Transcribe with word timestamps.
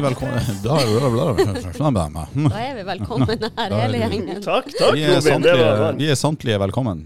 Vi 0.00 0.06
velkommen 0.06 0.60
Da 0.64 0.76
er 0.80 0.86
vi 2.74 2.84
velkommen 2.88 3.42
her, 3.58 3.74
hele 3.82 3.98
gjengen. 4.00 4.38
Takk, 4.40 4.70
takk, 4.72 4.94
vi 4.96 5.02
er. 5.04 5.18
Samtlige, 5.20 5.90
vi 5.98 6.06
er 6.08 6.16
samtlige 6.16 6.60
velkommen. 6.62 7.02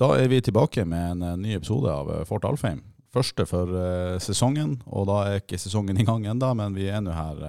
Da 0.00 0.08
er 0.16 0.32
vi 0.32 0.38
tilbake 0.40 0.86
med 0.88 1.10
en 1.10 1.26
eh, 1.28 1.36
ny 1.42 1.52
episode 1.58 1.92
av 1.92 2.08
eh, 2.08 2.24
Fort 2.24 2.48
Alfheim. 2.48 2.80
Første 3.12 3.44
for 3.44 3.68
eh, 3.76 4.16
sesongen, 4.24 4.78
og 4.88 5.10
da 5.12 5.18
er 5.28 5.42
ikke 5.42 5.60
sesongen 5.60 6.00
i 6.00 6.08
gang 6.08 6.24
ennå, 6.32 6.54
men 6.56 6.72
vi 6.78 6.88
er 6.88 7.04
nå 7.04 7.12
her 7.12 7.44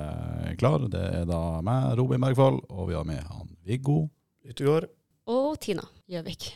klar. 0.59 0.84
Det 0.91 1.07
er 1.23 1.26
da 1.29 1.41
meg, 1.63 1.95
Robin 2.01 2.27
Bergfall, 2.27 2.59
og 2.76 2.91
vi 2.91 2.99
har 2.99 3.07
med 3.07 3.23
han 3.23 3.55
Viggo. 3.63 4.09
Yttergård. 4.43 4.91
Og 5.31 5.54
Tina 5.63 5.88
Gjøvik. 6.12 6.51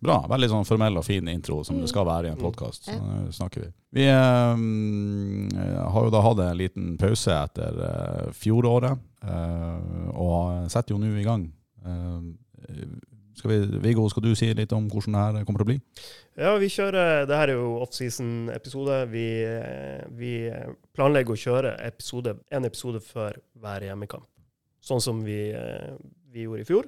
Bra. 0.00 0.16
Veldig 0.28 0.48
sånn 0.48 0.64
formell 0.66 0.96
og 0.96 1.04
fin 1.04 1.28
intro, 1.28 1.62
som 1.64 1.76
det 1.80 1.88
skal 1.90 2.06
være 2.08 2.26
i 2.26 2.32
en 2.32 2.38
Mm. 2.38 2.44
podkast. 2.46 2.84
Så 2.88 2.94
Ja. 2.94 3.30
snakker 3.30 3.60
vi. 3.66 3.72
Vi 3.92 4.04
eh, 4.06 4.54
mm, 4.56 5.50
har 5.92 6.04
jo 6.04 6.10
da 6.10 6.20
hatt 6.22 6.38
en 6.38 6.56
liten 6.56 6.96
pause 6.98 7.28
etter 7.30 7.78
eh, 7.84 8.30
fjoråret, 8.32 8.98
eh, 9.22 10.10
og 10.14 10.70
setter 10.70 10.94
jo 10.94 10.98
nå 10.98 11.12
i 11.20 11.24
gang. 11.24 11.52
Eh, 11.84 12.86
skal 13.36 13.50
vi, 13.50 13.78
Viggo, 13.80 14.08
skal 14.08 14.22
du 14.22 14.34
si 14.36 14.52
litt 14.54 14.72
om 14.72 14.88
hvordan 14.90 15.12
det 15.12 15.38
her 15.38 15.44
kommer 15.44 15.58
til 15.62 15.66
å 15.66 15.70
bli? 15.70 15.80
Ja, 16.36 16.56
vi 16.58 16.66
kjører 16.68 17.26
Det 17.26 17.36
her 17.36 17.48
er 17.48 17.56
jo 17.56 17.80
offseason-episode. 17.84 19.08
Vi, 19.10 19.44
eh, 19.44 20.04
vi 20.10 20.50
planlegger 20.96 21.34
å 21.34 21.40
kjøre 21.40 21.76
episode, 21.86 22.38
en 22.50 22.64
episode 22.64 23.00
før 23.00 23.36
hver 23.60 23.80
hjemmekamp. 23.82 24.24
Sånn 24.82 25.00
som 25.00 25.22
vi, 25.24 25.50
eh, 25.52 25.92
vi 26.32 26.44
gjorde 26.46 26.60
i 26.60 26.64
fjor. 26.64 26.84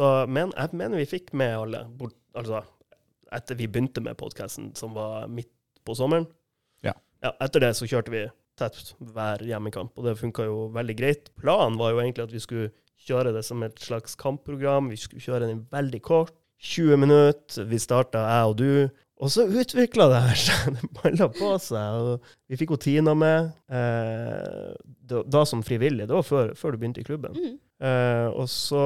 Da 0.00 0.24
men, 0.26 0.52
jeg 0.56 0.78
mener 0.78 0.98
vi 0.98 1.08
fikk 1.08 1.32
med 1.38 1.56
alle, 1.56 1.84
bort, 1.98 2.16
altså 2.34 2.64
etter 3.34 3.58
vi 3.58 3.68
begynte 3.70 4.02
med 4.04 4.18
podkasten, 4.18 4.72
som 4.78 4.94
var 4.94 5.28
midt 5.30 5.50
på 5.86 5.96
sommeren. 5.98 6.26
Ja. 6.86 6.94
ja. 7.24 7.34
Etter 7.44 7.64
det 7.64 7.74
så 7.78 7.88
kjørte 7.90 8.14
vi 8.14 8.24
tett 8.58 8.94
hver 9.02 9.42
hjemmekamp, 9.42 9.94
og 9.98 10.06
det 10.06 10.18
funka 10.20 10.46
jo 10.46 10.68
veldig 10.74 10.96
greit. 10.98 11.30
Planen 11.40 11.78
var 11.80 11.94
jo 11.94 12.02
egentlig 12.02 12.26
at 12.28 12.34
vi 12.34 12.42
skulle 12.42 12.70
kjøre 13.04 13.34
det 13.34 13.42
som 13.46 13.62
et 13.66 13.80
slags 13.82 14.14
kampprogram. 14.18 14.90
Vi 14.92 15.00
skulle 15.00 15.24
kjøre 15.24 15.48
den 15.50 15.64
veldig 15.72 16.02
kort. 16.04 16.36
20 16.64 16.96
minutter. 16.96 17.66
Vi 17.68 17.80
starta, 17.82 18.22
jeg 18.30 18.52
og 18.52 18.54
du. 18.60 19.00
Og 19.24 19.30
så 19.30 19.44
utvikla 19.46 20.06
det 20.10 20.22
her 20.24 20.40
seg. 20.40 20.70
Det 20.78 20.88
balla 20.96 21.28
på 21.32 21.50
seg. 21.62 21.98
og 22.00 22.24
Vi 22.50 22.58
fikk 22.60 22.74
jo 22.74 22.80
Tina 22.80 23.14
med, 23.18 23.52
eh, 23.68 24.72
da, 25.10 25.22
da 25.22 25.44
som 25.48 25.62
frivillig. 25.66 26.08
Det 26.08 26.16
var 26.16 26.26
før, 26.26 26.54
før 26.58 26.74
du 26.74 26.80
begynte 26.80 27.02
i 27.02 27.06
klubben. 27.06 27.36
Mm. 27.36 27.58
Eh, 27.84 28.28
og 28.32 28.48
så 28.50 28.84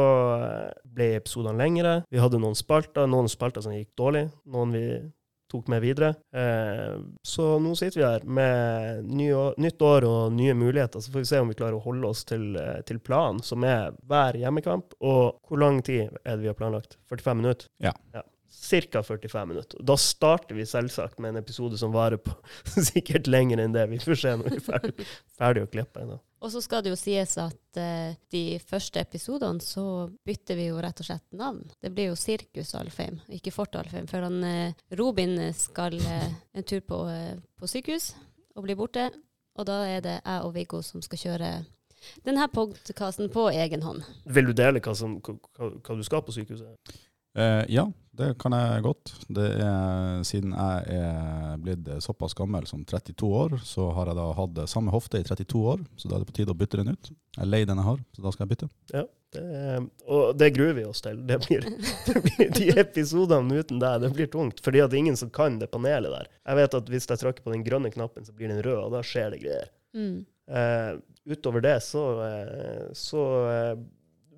ble 0.82 1.12
episodene 1.20 1.58
lengre. 1.60 2.00
Vi 2.10 2.20
hadde 2.22 2.40
noen 2.42 2.58
spalter, 2.58 3.06
noen 3.10 3.30
spalter 3.30 3.64
som 3.64 3.76
gikk 3.76 3.94
dårlig, 3.98 4.26
noen 4.50 4.74
vi 4.74 4.84
tok 5.48 5.68
med 5.72 5.80
videre. 5.80 6.12
Eh, 6.36 6.98
så 7.24 7.46
nå 7.62 7.74
sitter 7.78 8.00
vi 8.00 8.06
her 8.06 8.24
med 8.24 9.06
ny 9.08 9.30
år, 9.32 9.54
nytt 9.62 9.84
år 9.84 10.06
og 10.08 10.34
nye 10.36 10.56
muligheter. 10.58 11.00
Så 11.00 11.12
får 11.12 11.24
vi 11.24 11.30
se 11.30 11.40
om 11.42 11.52
vi 11.52 11.56
klarer 11.58 11.78
å 11.78 11.84
holde 11.84 12.10
oss 12.10 12.24
til, 12.28 12.50
eh, 12.56 12.80
til 12.88 13.00
planen, 13.00 13.40
som 13.42 13.64
er 13.64 13.94
hver 14.08 14.36
hjemmekamp. 14.36 14.98
Og 15.00 15.40
hvor 15.48 15.62
lang 15.62 15.80
tid 15.82 16.10
er 16.24 16.36
det 16.36 16.42
vi 16.44 16.52
har 16.52 16.58
planlagt? 16.58 16.98
45 17.08 17.40
minutter? 17.40 17.70
Ja. 17.80 17.94
Cirka 18.50 19.02
45 19.02 19.48
minutter. 19.48 19.80
Da 19.82 19.96
starter 19.96 20.54
vi 20.54 20.66
selvsagt 20.66 21.18
med 21.18 21.34
en 21.34 21.42
episode 21.42 21.78
som 21.78 21.92
varer 21.92 22.20
på 22.20 22.32
sikkert 22.90 23.28
lenger 23.28 23.60
enn 23.62 23.74
det. 23.76 23.86
Vi 23.92 24.00
får 24.02 24.20
se 24.22 24.34
når 24.36 24.48
vi 24.48 24.58
er 24.58 24.64
ferdig, 24.64 25.06
ferdig 25.38 25.64
å 25.66 25.70
klippe. 25.70 26.02
Ennå. 26.04 26.18
Og 26.40 26.52
så 26.54 26.62
skal 26.62 26.84
det 26.84 26.92
jo 26.92 26.98
sies 26.98 27.34
at 27.42 27.80
uh, 27.80 28.16
de 28.32 28.42
første 28.62 29.02
episodene 29.02 29.64
så 29.64 29.84
bytter 30.26 30.58
vi 30.58 30.68
jo 30.70 30.82
rett 30.82 31.02
og 31.02 31.08
slett 31.08 31.26
navn. 31.36 31.64
Det 31.82 31.92
blir 31.94 32.12
jo 32.12 32.18
Sirkus 32.18 32.74
Alfheim, 32.78 33.18
ikke 33.38 33.54
Fort 33.54 33.74
Alfheim. 33.78 34.06
For 34.10 34.24
han, 34.24 34.38
uh, 34.44 34.86
Robin 35.00 35.38
skal 35.56 35.98
uh, 35.98 36.28
en 36.54 36.68
tur 36.68 36.84
på, 36.86 37.02
på 37.58 37.70
sykehus 37.70 38.12
og 38.56 38.64
blir 38.66 38.78
borte. 38.78 39.10
Og 39.58 39.66
da 39.66 39.82
er 39.90 40.04
det 40.04 40.20
jeg 40.20 40.46
og 40.46 40.54
Viggo 40.54 40.80
som 40.86 41.02
skal 41.02 41.24
kjøre 41.24 41.50
denne 42.26 42.46
podkasten 42.52 43.30
på 43.32 43.48
egen 43.50 43.82
hånd. 43.82 44.04
Vil 44.30 44.50
du 44.50 44.54
dele 44.56 44.80
hva, 44.84 44.94
som, 44.94 45.18
hva, 45.24 45.34
hva 45.58 45.96
du 45.98 46.04
skal 46.06 46.22
på 46.24 46.34
sykehuset? 46.36 46.94
Eh, 47.36 47.64
ja, 47.68 47.84
det 48.18 48.32
kan 48.42 48.54
jeg 48.56 48.82
godt. 48.82 49.12
Det 49.28 49.46
er, 49.62 50.24
siden 50.26 50.54
jeg 50.56 50.96
er 50.98 51.60
blitt 51.62 51.90
såpass 52.02 52.34
gammel 52.38 52.66
som 52.66 52.82
32 52.82 53.28
år, 53.42 53.58
så 53.62 53.90
har 53.94 54.10
jeg 54.10 54.18
da 54.18 54.26
hatt 54.40 54.64
samme 54.70 54.94
hofte 54.94 55.20
i 55.20 55.26
32 55.26 55.62
år, 55.74 55.84
så 55.96 56.10
da 56.10 56.16
er 56.16 56.24
det 56.24 56.30
på 56.32 56.38
tide 56.40 56.54
å 56.54 56.58
bytte 56.58 56.80
den 56.80 56.96
ut. 56.96 57.12
Jeg 57.36 57.44
er 57.44 57.52
lei 57.52 57.62
den 57.68 57.78
jeg 57.78 57.88
har, 57.92 58.02
så 58.16 58.24
da 58.24 58.34
skal 58.34 58.46
jeg 58.46 58.54
bytte. 58.56 58.70
Det, 58.88 59.04
og 60.08 60.38
det 60.40 60.48
gruer 60.56 60.72
vi 60.78 60.86
oss 60.88 61.04
til. 61.04 61.20
Det 61.28 61.36
blir, 61.44 61.66
det 62.08 62.22
blir 62.24 62.50
de 62.56 62.68
episodene 62.80 63.60
uten 63.60 63.80
deg. 63.82 64.00
Det 64.02 64.10
blir 64.16 64.30
tungt. 64.32 64.62
Fordi 64.64 64.80
at 64.82 64.90
det 64.90 64.98
er 64.98 65.04
ingen 65.04 65.20
som 65.20 65.30
kan 65.30 65.60
det 65.60 65.68
panelet 65.70 66.14
der. 66.14 66.30
Jeg 66.48 66.60
vet 66.62 66.76
at 66.80 66.90
hvis 66.94 67.08
jeg 67.10 67.22
trykker 67.22 67.44
på 67.44 67.52
den 67.52 67.66
grønne 67.66 67.92
knappen, 67.92 68.24
så 68.26 68.34
blir 68.34 68.50
den 68.50 68.62
rød, 68.64 68.80
og 68.86 68.96
da 68.96 69.04
skjer 69.04 69.34
det 69.34 69.42
greier. 69.44 69.70
Mm. 69.94 70.24
Eh, 70.48 70.92
utover 71.28 71.60
det, 71.60 71.76
så, 71.84 72.04
eh, 72.24 72.84
så 72.96 73.24
eh, 73.52 73.74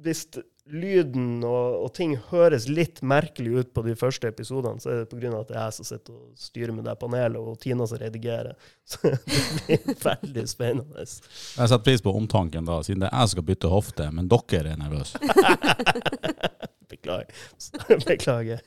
Hvis 0.01 0.25
lyden 0.71 1.45
og, 1.47 1.85
og 1.85 1.93
ting 1.97 2.15
høres 2.31 2.67
litt 2.71 3.01
merkelig 3.07 3.53
ut 3.61 3.73
på 3.77 3.85
de 3.87 3.95
første 3.99 4.31
episodene, 4.31 4.83
så 4.83 4.93
er 4.93 5.03
det 5.03 5.11
pga. 5.11 5.33
at 5.41 5.51
det 5.51 5.57
er 5.57 5.65
jeg 5.67 5.77
som 5.79 5.89
sitter 5.89 6.17
og 6.17 6.31
styrer 6.39 6.75
med 6.77 6.87
det 6.89 6.97
panelet, 7.01 7.39
og 7.41 7.59
Tina 7.63 7.87
som 7.91 8.01
redigerer. 8.01 8.57
Så 8.91 8.99
det 9.07 9.19
blir 9.67 9.99
veldig 10.03 10.47
spennende. 10.51 11.05
Jeg 11.05 11.55
setter 11.55 11.85
pris 11.87 12.03
på 12.03 12.15
omtanken 12.17 12.67
da, 12.67 12.81
siden 12.87 13.05
det 13.05 13.11
er 13.11 13.21
jeg 13.21 13.31
som 13.31 13.37
skal 13.37 13.49
bytte 13.53 13.71
hofte, 13.71 14.09
men 14.15 14.31
dere 14.31 14.75
er 14.75 14.81
nervøse. 14.81 15.21
Beklager. 16.91 17.27
Beklager. 18.09 18.61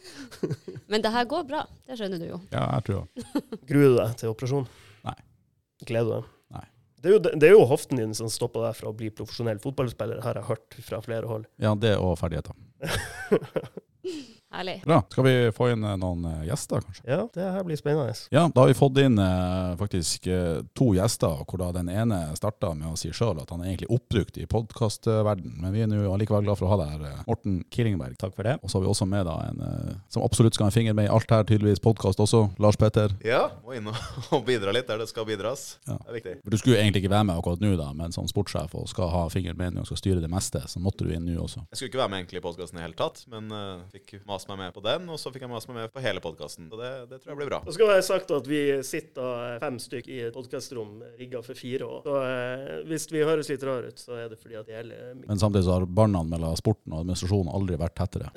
Men 0.88 1.04
det 1.04 1.12
her 1.12 1.28
går 1.28 1.44
bra, 1.50 1.66
det 1.88 2.00
skjønner 2.00 2.22
du 2.22 2.30
jo. 2.30 2.40
Ja, 2.54 2.70
jeg 2.78 2.88
tror 2.88 3.04
det. 3.04 3.44
Gruer 3.68 3.90
du 3.90 3.98
deg 4.00 4.16
til 4.22 4.32
operasjon? 4.32 4.70
Nei. 5.04 5.18
Gleder 5.84 6.08
du 6.08 6.16
deg? 6.16 6.32
Det 7.04 7.10
er, 7.10 7.18
jo, 7.18 7.20
det 7.36 7.48
er 7.50 7.52
jo 7.52 7.66
hoften 7.68 8.00
din 8.00 8.14
som 8.16 8.30
stopper 8.32 8.64
deg 8.64 8.78
fra 8.78 8.88
å 8.88 8.96
bli 8.96 9.10
profesjonell 9.12 9.60
fotballspiller, 9.60 10.22
har 10.24 10.38
jeg 10.40 10.48
hørt 10.48 10.78
fra 10.88 11.02
flere 11.04 11.28
hold. 11.28 11.50
Ja, 11.60 11.74
det 11.76 11.98
og 12.00 12.16
ferdigheter. 12.22 12.56
Herlig. 14.54 14.82
Bra. 14.86 15.04
Skal 15.10 15.24
vi 15.24 15.52
få 15.52 15.72
inn 15.74 15.84
eh, 15.84 15.96
noen 15.98 16.26
eh, 16.30 16.42
gjester, 16.46 16.84
kanskje? 16.86 17.04
Ja, 17.10 17.24
det 17.34 17.46
her 17.56 17.64
blir 17.66 17.78
spennende. 17.80 18.14
Ja, 18.30 18.44
da 18.54 18.62
har 18.62 18.70
vi 18.70 18.76
fått 18.78 19.00
inn 19.02 19.18
eh, 19.18 19.72
faktisk 19.80 20.28
to 20.78 20.92
gjester, 20.94 21.42
hvor 21.50 21.58
da 21.58 21.72
den 21.74 21.90
ene 21.90 22.20
starta 22.38 22.70
med 22.78 22.92
å 22.92 22.98
si 23.00 23.10
sjøl 23.10 23.42
at 23.42 23.50
han 23.50 23.64
er 23.64 23.72
egentlig 23.72 23.90
oppbrukt 23.96 24.38
i 24.38 24.46
podkastverden, 24.50 25.56
men 25.64 25.74
vi 25.74 25.82
er 25.82 25.90
nå 25.90 26.04
allikevel 26.14 26.46
glad 26.46 26.60
for 26.60 26.68
å 26.68 26.76
ha 26.76 26.78
deg 26.84 26.94
her, 26.94 27.24
Morten 27.26 27.64
Killingberg. 27.74 28.14
Takk 28.22 28.36
for 28.38 28.46
det. 28.46 28.60
Og 28.62 28.70
så 28.70 28.78
har 28.78 28.86
vi 28.86 28.92
også 28.92 29.08
med 29.10 29.26
da 29.26 29.40
en 29.48 29.64
som 30.14 30.22
absolutt 30.26 30.54
skal 30.54 30.68
ha 30.68 30.72
en 30.72 30.76
finger 30.76 30.98
med 30.98 31.10
i 31.10 31.12
alt 31.14 31.34
her, 31.34 31.48
tydeligvis 31.50 31.82
podkast 31.82 32.22
også, 32.22 32.44
Lars 32.62 32.78
Petter. 32.78 33.16
Ja, 33.26 33.48
må 33.66 33.74
inn 33.78 33.90
og, 33.94 34.38
bidra 34.46 34.76
litt 34.76 34.90
der 34.92 35.02
det 35.02 35.10
skal 35.10 35.26
bidras. 35.30 35.80
Ja. 35.88 35.98
Det 35.98 36.14
er 36.14 36.20
viktig. 36.20 36.36
Du 36.46 36.60
skulle 36.60 36.78
jo 36.78 36.84
egentlig 36.84 37.04
ikke 37.04 37.14
være 37.16 37.30
med 37.32 37.42
akkurat 37.42 37.64
nå, 37.64 37.74
da, 37.80 37.90
men 37.98 38.14
som 38.14 38.30
sportssjef 38.30 38.78
og 38.78 38.86
skal 38.92 39.10
ha 39.14 39.26
fingeren 39.34 39.58
med 39.58 39.82
og 39.82 39.90
skal 39.90 40.02
styre 40.04 40.22
det 40.22 40.30
meste, 40.30 40.62
så 40.70 40.82
måtte 40.84 41.08
du 41.08 41.16
inn 41.16 41.26
nå 41.26 41.40
også. 41.42 41.66
Jeg 41.72 41.82
skulle 41.82 41.94
ikke 41.94 42.04
være 42.04 42.14
med 42.14 42.24
egentlig 42.24 42.44
i 42.44 42.46
podkasten 42.46 42.82
i 42.82 42.86
hele 42.86 43.00
tatt, 43.00 43.26
men 43.34 43.50
uh, 43.50 43.82
fikk 43.94 44.20
mast 44.44 44.50
meg 44.52 44.60
med 44.60 44.74
på 44.76 44.82
den, 44.84 45.06
og 45.10 45.20
så 45.20 45.32
fikk 45.32 45.46
jeg 45.46 45.52
mase 45.52 45.70
meg 45.70 45.78
med 45.84 45.92
på 45.94 46.02
hele 46.04 46.20
podkasten. 46.24 46.68
Så 46.72 46.78
det, 46.80 46.90
det 47.10 47.20
tror 47.22 47.32
jeg 47.34 47.38
blir 47.40 47.50
bra. 47.50 47.60
Så 47.66 47.74
skal 47.76 47.86
jeg 47.88 47.94
være 47.94 48.06
sagt 48.08 48.32
at 48.36 48.48
vi 48.50 48.60
sitter 48.84 49.58
fem 49.62 49.78
stykk 49.80 50.08
i 50.12 50.18
et 50.28 50.36
podkastrom 50.36 50.98
rigga 51.20 51.42
for 51.46 51.56
fire 51.60 51.88
år. 51.88 52.02
Så 52.06 52.16
eh, 52.28 52.74
hvis 52.90 53.06
vi 53.14 53.22
høres 53.24 53.50
litt 53.52 53.64
rar 53.68 53.88
ut, 53.88 54.00
så 54.04 54.18
er 54.20 54.28
det 54.34 54.40
fordi 54.42 54.58
at 54.60 54.68
det 54.68 54.76
gjelder 54.76 55.14
Men 55.22 55.40
samtidig 55.42 55.64
så 55.68 55.78
har 55.78 55.86
båndene 55.88 56.28
mellom 56.34 56.58
sporten 56.60 56.92
og 56.96 57.04
administrasjonen 57.06 57.54
aldri 57.56 57.80
vært 57.80 57.96
tettere. 58.02 58.32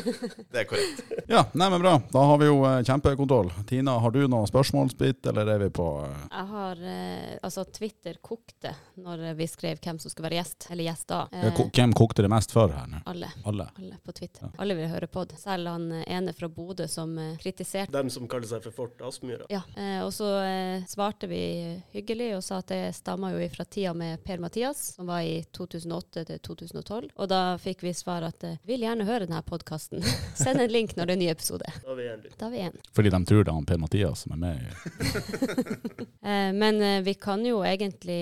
Det 0.52 0.62
er 0.64 0.66
korrekt. 0.68 1.02
Ja, 1.30 1.44
nei, 1.56 1.68
men 1.72 1.80
bra. 1.82 1.94
Da 2.12 2.24
har 2.32 2.40
vi 2.42 2.48
jo 2.50 2.58
eh, 2.68 2.80
kjempekontroll. 2.86 3.52
Tina, 3.70 3.94
har 4.02 4.12
du 4.14 4.20
noe 4.30 4.48
spørsmålsbit, 4.50 5.30
eller 5.30 5.52
er 5.54 5.62
vi 5.66 5.70
på 5.78 5.86
eh, 6.08 6.26
Jeg 6.26 6.48
har 6.52 6.82
eh, 6.82 7.30
Altså, 7.42 7.64
Twitter 7.74 8.18
kokte 8.24 8.74
når 9.02 9.22
vi 9.38 9.46
skrev 9.50 9.80
hvem 9.82 9.98
som 10.02 10.10
skulle 10.12 10.28
være 10.28 10.40
gjest, 10.40 10.66
eller 10.74 10.88
gjester. 10.90 11.30
eh, 11.32 11.62
Hvem 11.72 11.94
kokte 11.96 12.24
det 12.26 12.30
mest 12.32 12.52
før 12.54 12.74
her 12.76 12.90
nå? 12.90 13.02
alle. 13.12 13.30
Alle. 13.48 13.68
Alle 13.78 13.98
på 14.04 14.12
Twitter. 14.16 14.44
Ja. 14.48 14.52
Alle 14.62 14.76
vil 14.78 14.90
høre 14.90 15.08
på 15.10 15.24
det. 15.30 15.38
Selv 15.52 15.68
han 15.68 15.92
eh, 15.92 16.04
ene 16.06 16.32
fra 16.32 16.48
Bodø 16.48 16.88
som 16.88 17.18
eh, 17.18 17.36
kritiserte 17.36 17.92
dem 17.92 18.10
som 18.10 18.24
kaller 18.28 18.48
seg 18.48 18.62
for 18.64 18.72
Fort 18.72 19.02
Aspmyra. 19.04 19.44
Ja, 19.52 19.60
eh, 19.76 19.98
og 20.00 20.12
så 20.16 20.30
svarte 20.88 21.28
vi 21.28 21.42
hyggelig 21.92 22.30
og 22.38 22.44
sa 22.46 22.62
at 22.62 22.70
det 22.72 22.94
stammer 22.96 23.34
jo 23.36 23.48
fra 23.52 23.66
tida 23.68 23.92
med 23.96 24.22
Per-Mathias, 24.24 24.80
som 24.96 25.10
var 25.10 25.26
i 25.28 25.42
2008 25.52 26.24
til 26.30 26.40
2012. 26.48 27.10
Og 27.12 27.28
da 27.28 27.42
fikk 27.60 27.84
vi 27.84 27.92
svar 27.96 28.24
at 28.24 28.46
vil 28.68 28.86
gjerne 28.86 29.04
høre 29.08 29.26
denne 29.26 29.42
podkasten. 29.44 30.00
Send 30.42 30.62
en 30.62 30.72
link 30.72 30.96
når 30.96 31.10
det 31.10 31.16
er 31.16 31.20
en 31.20 31.24
ny 31.26 31.30
episode. 31.34 31.74
Da 31.82 31.92
er 31.92 32.00
vi 32.00 32.08
en. 32.14 32.24
Da 32.32 32.48
har 32.48 32.54
vi 32.54 32.64
en. 32.70 32.80
Fordi 32.96 33.12
de 33.12 33.22
tror 33.28 33.44
det 33.44 33.52
er 33.52 33.68
Per-Mathias 33.72 34.24
som 34.24 34.36
er 34.38 34.42
med 34.46 34.60
Eh, 36.22 36.52
men 36.54 36.78
vi 37.02 37.14
kan 37.18 37.42
jo 37.44 37.64
egentlig 37.66 38.20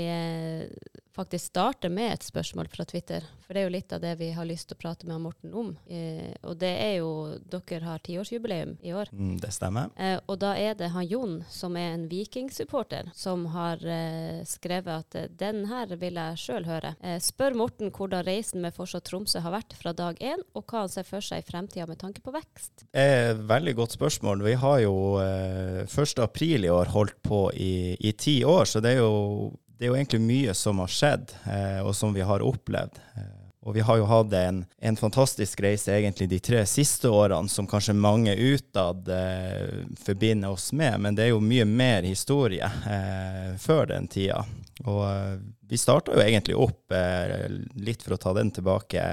faktisk 1.14 1.50
starte 1.50 1.88
med 1.92 2.12
et 2.12 2.24
spørsmål 2.24 2.68
fra 2.72 2.84
Twitter. 2.84 3.24
For 3.44 3.56
det 3.56 3.62
er 3.62 3.66
jo 3.66 3.74
litt 3.74 3.92
av 3.92 4.02
det 4.02 4.12
vi 4.20 4.28
har 4.30 4.46
lyst 4.46 4.68
til 4.70 4.76
å 4.78 4.80
prate 4.80 5.08
med 5.10 5.22
Morten 5.24 5.54
om. 5.56 5.72
Eh, 5.90 6.30
og 6.46 6.58
det 6.60 6.70
er 6.70 6.92
jo 7.00 7.10
Dere 7.50 7.82
har 7.82 8.02
tiårsjubileum 8.06 8.76
i 8.86 8.92
år. 8.94 9.10
Mm, 9.10 9.36
det 9.42 9.50
stemmer. 9.54 9.90
Eh, 9.98 10.18
og 10.30 10.38
da 10.42 10.52
er 10.54 10.76
det 10.78 10.92
han 10.94 11.08
Jon, 11.08 11.36
som 11.50 11.74
er 11.78 11.96
en 11.96 12.04
vikingsupporter, 12.10 13.10
som 13.16 13.48
har 13.54 13.82
eh, 13.82 14.42
skrevet 14.46 15.02
at 15.02 15.18
eh, 15.18 15.30
den 15.40 15.64
her 15.70 15.90
vil 15.98 16.20
jeg 16.20 16.40
sjøl 16.44 16.68
høre. 16.68 16.94
Eh, 17.02 17.18
spør 17.22 17.58
Morten 17.58 17.90
hvordan 17.90 18.22
reisen 18.28 18.62
med 18.62 18.76
Forsa 18.76 19.00
Tromsø 19.02 19.42
har 19.42 19.54
vært 19.56 19.74
fra 19.80 19.94
dag 19.96 20.20
én, 20.22 20.44
og 20.54 20.66
hva 20.70 20.84
han 20.84 20.92
ser 20.92 21.08
for 21.08 21.24
seg 21.24 21.42
i 21.42 21.48
fremtida 21.48 21.88
med 21.90 21.98
tanke 22.02 22.22
på 22.22 22.34
vekst. 22.34 22.86
Eh, 22.92 23.32
veldig 23.34 23.74
godt 23.80 23.96
spørsmål. 23.98 24.44
Vi 24.46 24.54
har 24.62 24.78
jo 24.84 24.94
eh, 25.24 25.82
1. 25.90 26.22
april 26.22 26.68
i 26.68 26.70
år 26.70 26.94
holdt 26.94 27.18
på 27.26 27.48
i, 27.58 27.96
i 27.98 28.14
ti 28.14 28.40
år, 28.46 28.64
så 28.70 28.82
det 28.84 28.94
er 28.94 29.02
jo 29.02 29.50
det 29.80 29.86
er 29.86 29.94
jo 29.94 29.96
egentlig 29.96 30.20
mye 30.20 30.52
som 30.52 30.80
har 30.82 30.90
skjedd, 30.92 31.30
eh, 31.48 31.78
og 31.80 31.94
som 31.96 32.12
vi 32.12 32.20
har 32.20 32.42
opplevd. 32.44 32.98
Eh, 33.16 33.36
og 33.64 33.72
vi 33.74 33.80
har 33.80 33.96
jo 33.96 34.08
hatt 34.08 34.34
en, 34.36 34.58
en, 34.76 34.96
fantastisk 34.96 35.62
reise 35.64 35.94
egentlig 35.94 36.26
de 36.28 36.38
tre 36.44 36.60
siste 36.68 37.08
årene, 37.08 37.48
som 37.48 37.68
kanskje 37.68 37.94
mange 37.96 38.34
utad 38.36 39.08
eh, 39.08 39.80
forbinder 40.04 40.52
oss 40.52 40.68
med, 40.76 40.98
men 41.00 41.16
det 41.16 41.24
er 41.24 41.32
jo 41.32 41.40
mye 41.40 41.64
mer 41.64 42.04
historie 42.04 42.68
eh, 42.68 43.56
før 43.56 43.88
den 43.94 44.08
tida. 44.12 44.42
Og 44.84 45.00
eh, 45.08 45.40
vi 45.72 45.80
starta 45.80 46.12
jo 46.12 46.26
egentlig 46.26 46.60
opp, 46.60 46.92
eh, 46.92 47.48
litt 47.80 48.04
for 48.04 48.18
å 48.18 48.20
ta 48.20 48.36
den 48.36 48.52
tilbake 48.52 49.06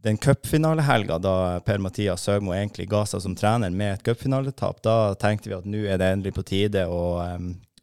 den 0.00 0.16
cupfinalehelga 0.20 1.16
da 1.24 1.34
Per-Mathias 1.64 2.28
Søgmo 2.28 2.52
egentlig 2.52 2.86
ga 2.92 3.02
seg 3.08 3.24
som 3.24 3.32
trener 3.36 3.72
med 3.72 3.94
et 3.94 4.04
cupfinaletap, 4.04 4.84
da 4.84 5.14
tenkte 5.20 5.48
vi 5.48 5.56
at 5.56 5.66
nå 5.68 5.82
er 5.88 6.00
det 6.00 6.12
endelig 6.14 6.36
på 6.36 6.44
tide 6.52 6.84
å 6.84 7.02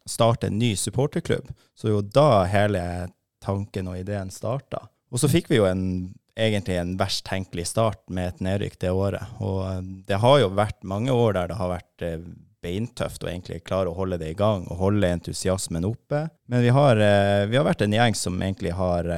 starte 0.08 0.48
en 0.48 0.58
ny 0.58 0.74
supporterklubb. 0.76 1.52
Så 1.76 1.92
jo 1.92 2.02
da 2.02 2.44
hele 2.50 2.82
tanken 3.44 3.90
og 3.90 4.00
ideen 4.00 4.32
starta. 4.34 4.88
Og 5.12 5.22
så 5.22 5.30
fikk 5.30 5.48
vi 5.52 5.60
jo 5.60 5.68
en, 5.68 6.10
egentlig 6.38 6.76
en 6.80 6.96
verst 7.00 7.24
tenkelig 7.28 7.68
start 7.70 8.02
med 8.12 8.34
et 8.34 8.44
nedrykk 8.44 8.76
det 8.82 8.92
året. 8.92 9.38
Og 9.40 9.62
eh, 9.68 9.80
det 10.10 10.20
har 10.24 10.42
jo 10.42 10.52
vært 10.58 10.82
mange 10.82 11.14
år 11.14 11.38
der 11.38 11.52
det 11.52 11.58
har 11.60 11.72
vært 11.72 12.04
eh, 12.04 12.20
beintøft 12.64 13.22
å 13.22 13.30
egentlig 13.30 13.62
klare 13.68 13.92
å 13.92 13.96
holde 13.96 14.18
det 14.20 14.32
i 14.32 14.38
gang 14.38 14.66
og 14.66 14.82
holde 14.82 15.12
entusiasmen 15.14 15.86
oppe. 15.86 16.26
Men 16.50 16.64
vi 16.64 16.74
har, 16.74 16.98
eh, 16.98 17.46
vi 17.46 17.56
har 17.56 17.66
vært 17.68 17.86
en 17.86 17.96
gjeng 17.96 18.18
som 18.18 18.36
egentlig 18.42 18.74
har 18.76 19.08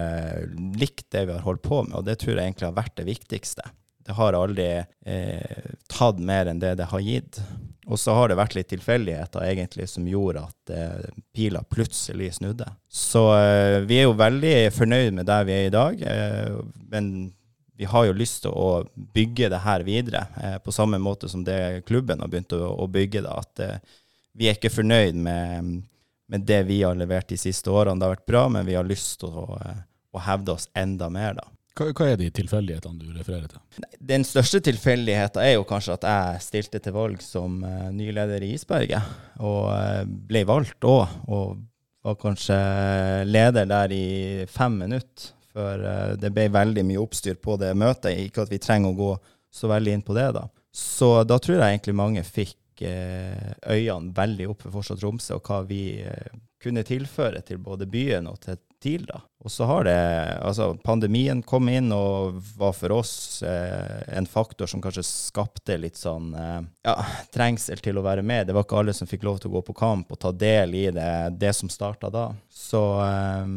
likt 0.76 1.08
det 1.10 1.26
vi 1.26 1.34
har 1.38 1.46
holdt 1.46 1.64
på 1.66 1.82
med, 1.86 1.96
og 1.96 2.06
det 2.06 2.20
tror 2.20 2.36
jeg 2.36 2.44
egentlig 2.44 2.68
har 2.68 2.78
vært 2.82 2.98
det 3.00 3.08
viktigste. 3.08 3.70
Det 4.06 4.16
har 4.18 4.34
aldri 4.34 4.68
eh, 5.06 5.66
tatt 5.92 6.18
mer 6.18 6.48
enn 6.50 6.60
det 6.62 6.76
det 6.80 6.88
har 6.90 7.02
gitt. 7.04 7.40
Og 7.90 7.98
så 7.98 8.14
har 8.14 8.30
det 8.30 8.38
vært 8.38 8.54
litt 8.54 8.68
tilfeldigheter 8.70 9.42
egentlig 9.48 9.88
som 9.90 10.06
gjorde 10.06 10.44
at 10.46 10.72
eh, 10.74 11.10
pila 11.34 11.64
plutselig 11.66 12.36
snudde. 12.36 12.68
Så 12.86 13.24
eh, 13.34 13.80
vi 13.82 13.98
er 13.98 14.06
jo 14.06 14.14
veldig 14.18 14.54
fornøyd 14.76 15.16
med 15.16 15.26
der 15.26 15.46
vi 15.48 15.56
er 15.56 15.66
i 15.66 15.74
dag. 15.74 16.04
Eh, 16.06 16.60
men 16.92 17.10
vi 17.80 17.88
har 17.88 18.04
jo 18.06 18.12
lyst 18.12 18.42
til 18.44 18.52
å 18.52 18.84
bygge 18.94 19.48
det 19.48 19.62
her 19.64 19.82
videre, 19.86 20.26
eh, 20.36 20.58
på 20.60 20.72
samme 20.72 20.98
måte 21.00 21.30
som 21.32 21.42
det 21.46 21.82
klubben 21.88 22.20
har 22.20 22.28
begynt 22.28 22.52
å, 22.52 22.74
å 22.76 22.86
bygge 22.86 23.22
det. 23.24 23.32
At 23.32 23.62
eh, 23.64 23.78
vi 24.36 24.50
er 24.50 24.58
ikke 24.58 24.72
fornøyd 24.74 25.16
med, 25.16 25.70
med, 26.28 26.44
det 26.44 26.58
vi 26.68 26.82
har 26.82 26.98
levert 26.98 27.30
de 27.32 27.38
siste 27.40 27.72
årene. 27.72 27.96
Det 27.96 28.06
har 28.06 28.18
vært 28.18 28.28
bra, 28.28 28.42
men 28.52 28.68
vi 28.68 28.76
har 28.76 28.84
lyst 28.84 29.22
til 29.22 29.32
å, 29.32 29.56
eh, 29.64 29.80
å 30.12 30.22
hevde 30.28 30.58
oss 30.58 30.68
enda 30.76 31.08
mer, 31.08 31.38
da. 31.40 31.48
Hva, 31.80 31.86
hva, 31.96 32.10
er 32.12 32.18
de 32.20 32.26
tilfeldighetene 32.36 33.00
du 33.00 33.14
refererer 33.16 33.48
til? 33.48 33.86
Den 34.04 34.24
største 34.28 34.60
tilfeldigheten 34.66 35.40
er 35.40 35.54
jo 35.54 35.64
kanskje 35.68 35.94
at 35.96 36.04
jeg 36.04 36.44
stilte 36.44 36.80
til 36.84 36.92
valg 36.92 37.22
som 37.24 37.62
uh, 37.64 37.88
ny 37.94 38.10
leder 38.12 38.44
i 38.44 38.50
Isberget, 38.52 39.14
og 39.40 39.70
uh, 39.72 40.02
ble 40.04 40.44
valgt 40.48 40.84
òg. 40.84 41.14
Og 41.32 41.56
var 42.04 42.18
kanskje 42.20 42.58
leder 43.28 43.68
der 43.68 43.92
i 43.96 44.04
fem 44.48 44.76
minutter 44.82 45.32
for 45.54 45.80
uh, 45.80 46.12
det 46.20 46.32
ble 46.36 46.50
veldig 46.52 46.84
mye 46.90 47.00
oppstyr 47.00 47.40
på 47.40 47.56
det 47.60 47.72
møtet. 47.80 48.26
Ikke 48.28 48.44
at 48.44 48.52
vi 48.52 48.60
trenger 48.60 48.92
å 48.92 49.00
gå 49.00 49.10
så 49.48 49.72
veldig 49.72 49.96
inn 49.96 50.04
på 50.04 50.16
det, 50.20 50.28
da. 50.36 50.44
Så 50.76 51.14
da 51.24 51.40
tror 51.40 51.62
jeg 51.62 51.78
egentlig 51.78 51.96
mange 51.96 52.28
fikk 52.28 52.58
øynene 52.80 54.14
veldig 54.16 54.46
opp 54.52 54.62
for 54.64 54.72
fortsatt 54.78 55.00
Tromsø, 55.02 55.36
og 55.36 55.48
hva 55.48 55.58
vi 55.68 55.82
kunne 56.60 56.84
tilføre 56.86 57.42
til 57.44 57.58
både 57.60 57.88
byen 57.90 58.28
og 58.30 58.38
til 58.44 58.56
TIL. 58.82 59.04
da. 59.08 59.20
Og 59.44 59.52
så 59.52 59.64
har 59.68 59.84
det 59.84 59.96
Altså, 60.40 60.74
pandemien 60.84 61.42
kom 61.42 61.68
inn 61.68 61.92
og 61.92 62.40
var 62.58 62.72
for 62.76 62.96
oss 62.98 63.42
eh, 63.46 64.02
en 64.16 64.26
faktor 64.26 64.70
som 64.70 64.82
kanskje 64.82 65.04
skapte 65.06 65.76
litt 65.80 66.00
sånn 66.00 66.32
eh, 66.34 66.60
ja, 66.88 66.96
trengsel 67.34 67.80
til 67.84 68.00
å 68.00 68.04
være 68.04 68.24
med. 68.26 68.48
Det 68.48 68.56
var 68.56 68.66
ikke 68.66 68.82
alle 68.82 68.96
som 68.96 69.08
fikk 69.10 69.24
lov 69.28 69.40
til 69.40 69.52
å 69.52 69.58
gå 69.58 69.64
på 69.70 69.78
kamp 69.80 70.12
og 70.12 70.20
ta 70.20 70.32
del 70.32 70.74
i 70.74 70.88
det, 70.94 71.12
det 71.40 71.54
som 71.56 71.72
starta 71.72 72.10
da. 72.12 72.30
Så 72.48 72.82
eh, 73.04 73.56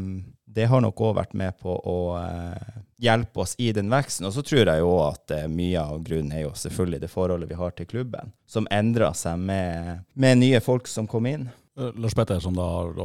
det 0.53 0.65
har 0.69 0.83
nok 0.83 1.01
òg 1.01 1.15
vært 1.17 1.33
med 1.37 1.55
på 1.61 1.73
å 1.73 1.97
eh, 2.19 2.81
hjelpe 3.01 3.43
oss 3.43 3.55
i 3.57 3.71
den 3.73 3.89
veksten. 3.91 4.27
Og 4.29 4.35
så 4.35 4.43
tror 4.45 4.69
jeg 4.69 4.83
jo 4.83 4.93
at 5.07 5.33
eh, 5.33 5.49
mye 5.49 5.81
av 5.81 6.03
grunnen 6.05 6.33
er 6.35 6.45
jo 6.45 6.53
selvfølgelig 6.57 7.01
det 7.03 7.11
forholdet 7.11 7.49
vi 7.49 7.57
har 7.59 7.73
til 7.77 7.89
klubben, 7.89 8.33
som 8.45 8.69
endra 8.71 9.13
seg 9.17 9.41
med, 9.41 10.05
med 10.13 10.41
nye 10.43 10.61
folk 10.63 10.89
som 10.91 11.09
kom 11.09 11.27
inn. 11.29 11.49
Eh, 11.79 11.93
Lars 11.95 12.13
Petter, 12.15 12.39
som 12.39 12.53
da 12.53 12.63
har 12.63 12.99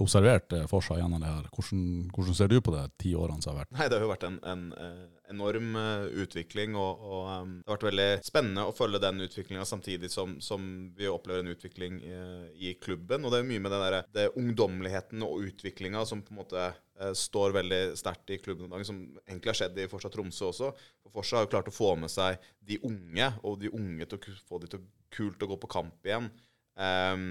observert 0.00 0.52
eh, 0.56 0.64
Forsa 0.70 0.96
gjennom 0.96 1.20
det 1.20 1.28
her, 1.28 1.48
hvordan, 1.52 1.80
hvordan, 2.14 2.36
ser 2.36 2.48
du 2.48 2.56
på 2.64 2.72
det 2.72 2.84
ti 3.02 3.10
årene 3.12 3.44
som 3.44 3.52
har 3.52 3.58
vært? 3.60 3.74
Nei, 3.76 3.88
Det 3.92 3.98
har 3.98 4.06
jo 4.06 4.12
vært 4.14 4.24
en, 4.24 4.38
en 4.48 4.62
eh, 4.72 5.02
enorm 5.34 5.76
utvikling, 6.22 6.78
og, 6.80 7.02
og 7.04 7.28
um, 7.28 7.52
det 7.60 7.68
har 7.68 7.76
vært 7.76 7.88
veldig 7.90 8.08
spennende 8.26 8.64
å 8.66 8.72
følge 8.74 9.02
den 9.04 9.20
utviklinga 9.26 9.66
samtidig 9.68 10.10
som, 10.10 10.38
som, 10.42 10.64
vi 10.96 11.10
opplever 11.12 11.44
en 11.44 11.52
utvikling 11.52 12.00
i, 12.00 12.16
i, 12.56 12.72
klubben. 12.80 13.26
Og 13.26 13.34
det 13.34 13.42
er 13.42 13.50
mye 13.52 13.66
med 13.66 13.76
den 13.76 13.84
der, 13.84 13.98
det 14.16 14.26
ungdommeligheten 14.40 15.22
og 15.26 15.44
utviklinga 15.50 16.06
som 16.08 16.24
på 16.24 16.34
en 16.34 16.40
måte 16.40 16.70
står 17.16 17.54
veldig 17.56 17.78
sterkt 17.96 18.32
i 18.34 18.40
klubben 18.40 18.66
om 18.66 18.74
dagen, 18.74 18.88
som 18.88 18.98
egentlig 19.22 19.52
har 19.52 19.60
skjedd 19.62 19.78
i 19.80 19.86
Forsa 19.92 20.10
Tromsø 20.12 20.50
også. 20.50 20.72
For 21.04 21.20
Forsa 21.20 21.38
har 21.38 21.46
jo 21.46 21.52
klart 21.52 21.70
å 21.70 21.76
få 21.76 21.94
med 22.00 22.12
seg 22.12 22.42
de 22.66 22.80
unge, 22.84 23.30
og 23.44 23.60
de 23.62 23.70
unge 23.76 24.08
til 24.08 24.18
å 24.18 24.42
få 24.50 24.60
de 24.64 24.74
til 24.74 24.84
kult 25.14 25.46
å 25.46 25.52
gå 25.52 25.62
på 25.62 25.72
kamp 25.78 26.10
igjen. 26.10 26.28
Um, 26.80 27.24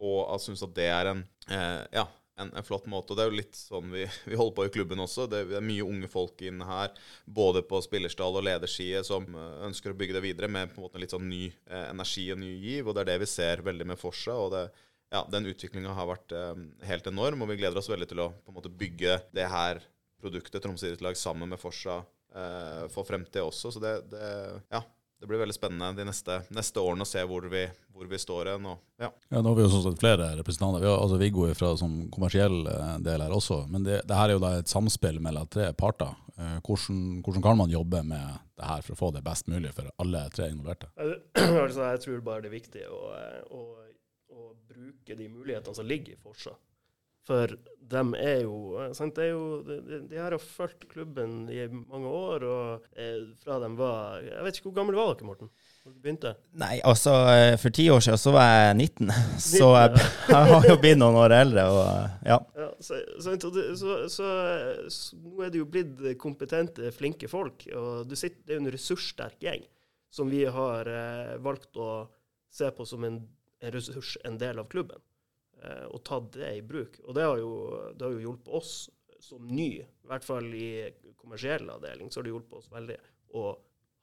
og 0.00 0.18
jeg 0.24 0.46
syns 0.46 0.64
at 0.66 0.74
det 0.76 0.88
er 0.90 1.12
en, 1.12 1.22
eh, 1.52 1.82
ja, 2.00 2.06
en, 2.40 2.50
en, 2.56 2.66
flott 2.66 2.86
måte. 2.90 3.12
Og 3.12 3.18
det 3.18 3.24
er 3.24 3.30
jo 3.30 3.38
litt 3.40 3.58
sånn 3.58 3.90
vi, 3.92 4.06
vi 4.30 4.38
holder 4.38 4.56
på 4.56 4.66
i 4.66 4.72
klubben 4.74 5.04
også. 5.04 5.26
Det, 5.30 5.42
er 5.58 5.64
mye 5.64 5.86
unge 5.86 6.10
folk 6.10 6.40
inne 6.46 6.66
her, 6.66 6.94
både 7.24 7.62
på 7.68 7.82
spillerstall 7.84 8.40
og 8.40 8.46
lederside, 8.46 9.02
som 9.06 9.26
eh, 9.28 9.56
ønsker 9.68 9.92
å 9.92 9.98
bygge 9.98 10.18
det 10.18 10.24
videre 10.24 10.50
med 10.52 10.72
på 10.72 10.80
en 10.80 10.88
måte 10.88 11.02
litt 11.02 11.14
sånn 11.14 11.28
ny 11.30 11.46
eh, 11.50 11.88
energi 11.90 12.30
og 12.34 12.40
ny 12.42 12.54
giv. 12.56 12.88
Og 12.88 12.96
det 12.96 13.04
er 13.04 13.12
det 13.12 13.20
vi 13.24 13.32
ser 13.34 13.64
veldig 13.66 13.90
med 13.92 14.00
Forsa. 14.00 14.36
og 14.36 14.54
det, 14.56 14.64
ja, 15.10 15.24
Den 15.30 15.48
utviklinga 15.50 15.94
har 15.96 16.08
vært 16.10 16.36
eh, 16.36 16.54
helt 16.88 17.10
enorm, 17.10 17.44
og 17.44 17.52
vi 17.52 17.58
gleder 17.60 17.80
oss 17.80 17.90
veldig 17.90 18.10
til 18.10 18.24
å 18.24 18.30
på 18.32 18.52
en 18.54 18.60
måte 18.60 18.72
bygge 18.72 19.20
det 19.36 19.48
her 19.50 19.82
produktet 20.20 20.62
Tromsø 20.62 20.90
idrettslag 20.90 21.16
sammen 21.16 21.50
med 21.50 21.60
Forsa 21.60 22.02
eh, 22.36 22.86
for 22.92 23.08
fremtida 23.08 23.44
også. 23.46 23.72
Så 23.74 23.82
det, 23.82 23.94
det 24.12 24.24
ja, 24.70 24.82
det 25.20 25.26
blir 25.26 25.38
veldig 25.38 25.54
spennende 25.54 25.92
de 26.00 26.04
neste, 26.08 26.38
neste 26.48 26.80
årene 26.80 27.04
å 27.04 27.08
se 27.08 27.20
hvor 27.28 27.44
vi, 27.52 27.66
hvor 27.92 28.08
vi 28.08 28.18
står 28.18 28.54
hen. 28.54 28.68
Ja. 28.96 29.10
ja. 29.28 29.42
nå 29.42 29.50
har 29.50 29.58
vi 29.58 29.66
jo 29.66 29.72
sånn 29.74 29.82
sett 29.84 30.00
flere 30.00 30.30
representanter. 30.38 30.80
Vi 30.80 30.88
har 30.88 30.96
altså 30.96 31.18
Viggo 31.20 31.44
fra 31.58 31.74
som 31.76 31.98
kommersiell 32.14 32.62
eh, 32.72 32.94
del 33.04 33.20
her 33.26 33.34
også. 33.36 33.66
Men 33.68 33.84
det, 33.84 33.98
det, 34.08 34.16
her 34.16 34.30
er 34.30 34.38
jo 34.38 34.42
da 34.46 34.54
et 34.56 34.72
samspill 34.72 35.20
mellom 35.20 35.50
tre 35.52 35.68
parter. 35.76 36.16
Eh, 36.40 36.56
hvordan, 36.64 37.02
hvordan, 37.26 37.44
kan 37.44 37.60
man 37.60 37.74
jobbe 37.74 38.00
med 38.08 38.40
det 38.56 38.70
her 38.70 38.86
for 38.86 38.96
å 38.96 39.00
få 39.02 39.12
det 39.18 39.24
best 39.26 39.52
mulig 39.52 39.74
for 39.76 39.92
alle 40.00 40.24
tre 40.32 40.48
involverte? 40.54 40.88
Altså, 41.60 41.84
jeg 41.84 42.04
tror 42.06 42.24
bare 42.24 42.46
det 42.46 42.48
er 42.48 42.56
viktig 42.56 42.88
å, 42.88 43.02
å, 43.60 43.62
å 44.32 44.50
bruke 44.72 45.20
de 45.20 45.28
mulighetene 45.28 45.76
som 45.76 45.88
ligger 45.88 46.16
i 46.16 46.22
Forsa. 46.24 46.56
For 47.28 47.52
de 47.90 48.02
er 48.22 48.44
jo, 48.44 48.78
sant, 48.94 49.18
er 49.18 49.32
jo 49.32 49.60
de, 49.66 49.80
de, 50.08 50.18
har 50.18 50.34
jo 50.34 50.38
fulgt 50.42 50.86
klubben 50.92 51.48
i 51.50 51.64
mange 51.70 52.06
år, 52.06 52.44
og 52.46 52.84
eh, 52.94 53.32
fra 53.42 53.58
de 53.62 53.70
var 53.78 54.20
Jeg 54.22 54.44
vet 54.46 54.60
ikke 54.60 54.68
hvor 54.68 54.76
gammel 54.78 54.98
var 54.98 55.10
dere, 55.14 55.26
Morten? 55.26 55.50
Når 55.84 55.94
du 55.96 56.04
begynte? 56.04 56.32
Nei, 56.60 56.76
altså 56.86 57.16
eh, 57.32 57.56
for 57.60 57.74
ti 57.74 57.88
år 57.90 58.04
siden 58.04 58.20
så 58.22 58.34
var 58.36 58.46
jeg 58.46 58.76
19, 58.76 59.10
19 59.10 59.42
så 59.48 59.72
jeg, 59.74 60.04
jeg, 60.28 60.52
har 60.52 60.68
jo 60.70 60.78
blitt 60.84 61.00
noen 61.02 61.18
år 61.24 61.34
eldre, 61.40 61.66
og 61.74 62.30
ja. 62.30 62.38
ja 62.62 62.70
så, 62.78 63.00
så, 63.18 63.36
så, 64.14 64.30
nå 65.18 65.44
er 65.44 65.52
det 65.52 65.62
jo 65.62 65.68
blitt 65.74 66.06
kompetente, 66.22 66.94
flinke 66.94 67.30
folk, 67.32 67.66
og 67.74 68.14
sitter, 68.14 68.38
det 68.44 68.54
er 68.54 68.60
jo 68.60 68.64
en 68.68 68.74
ressurssterk 68.76 69.38
gjeng 69.48 69.66
som 70.10 70.30
vi 70.30 70.44
har 70.44 70.90
eh, 70.90 71.36
valgt 71.42 71.76
å 71.78 71.90
se 72.50 72.70
på 72.74 72.86
som 72.86 73.04
en, 73.06 73.22
en 73.62 73.72
ressurs, 73.74 74.16
en 74.26 74.38
del 74.38 74.58
av 74.58 74.70
klubben. 74.70 74.98
Eh, 75.60 75.86
og 75.92 76.02
tatt 76.06 76.32
det 76.38 76.50
i 76.56 76.64
bruk. 76.64 77.00
Og 77.04 77.16
det 77.16 77.26
har 77.26 77.40
jo, 77.40 77.52
det 77.94 78.06
har 78.06 78.14
jo 78.16 78.24
hjulpet 78.28 78.54
oss 78.60 78.74
som 79.20 79.44
ny, 79.44 79.72
i 79.84 80.08
hvert 80.08 80.24
fall 80.24 80.46
i 80.56 80.68
kommersiell 81.20 81.68
avdeling, 81.68 82.08
så 82.08 82.20
har 82.20 82.26
det 82.26 82.32
hjulpet 82.32 82.62
oss 82.62 82.70
veldig 82.72 82.96
å 83.36 83.50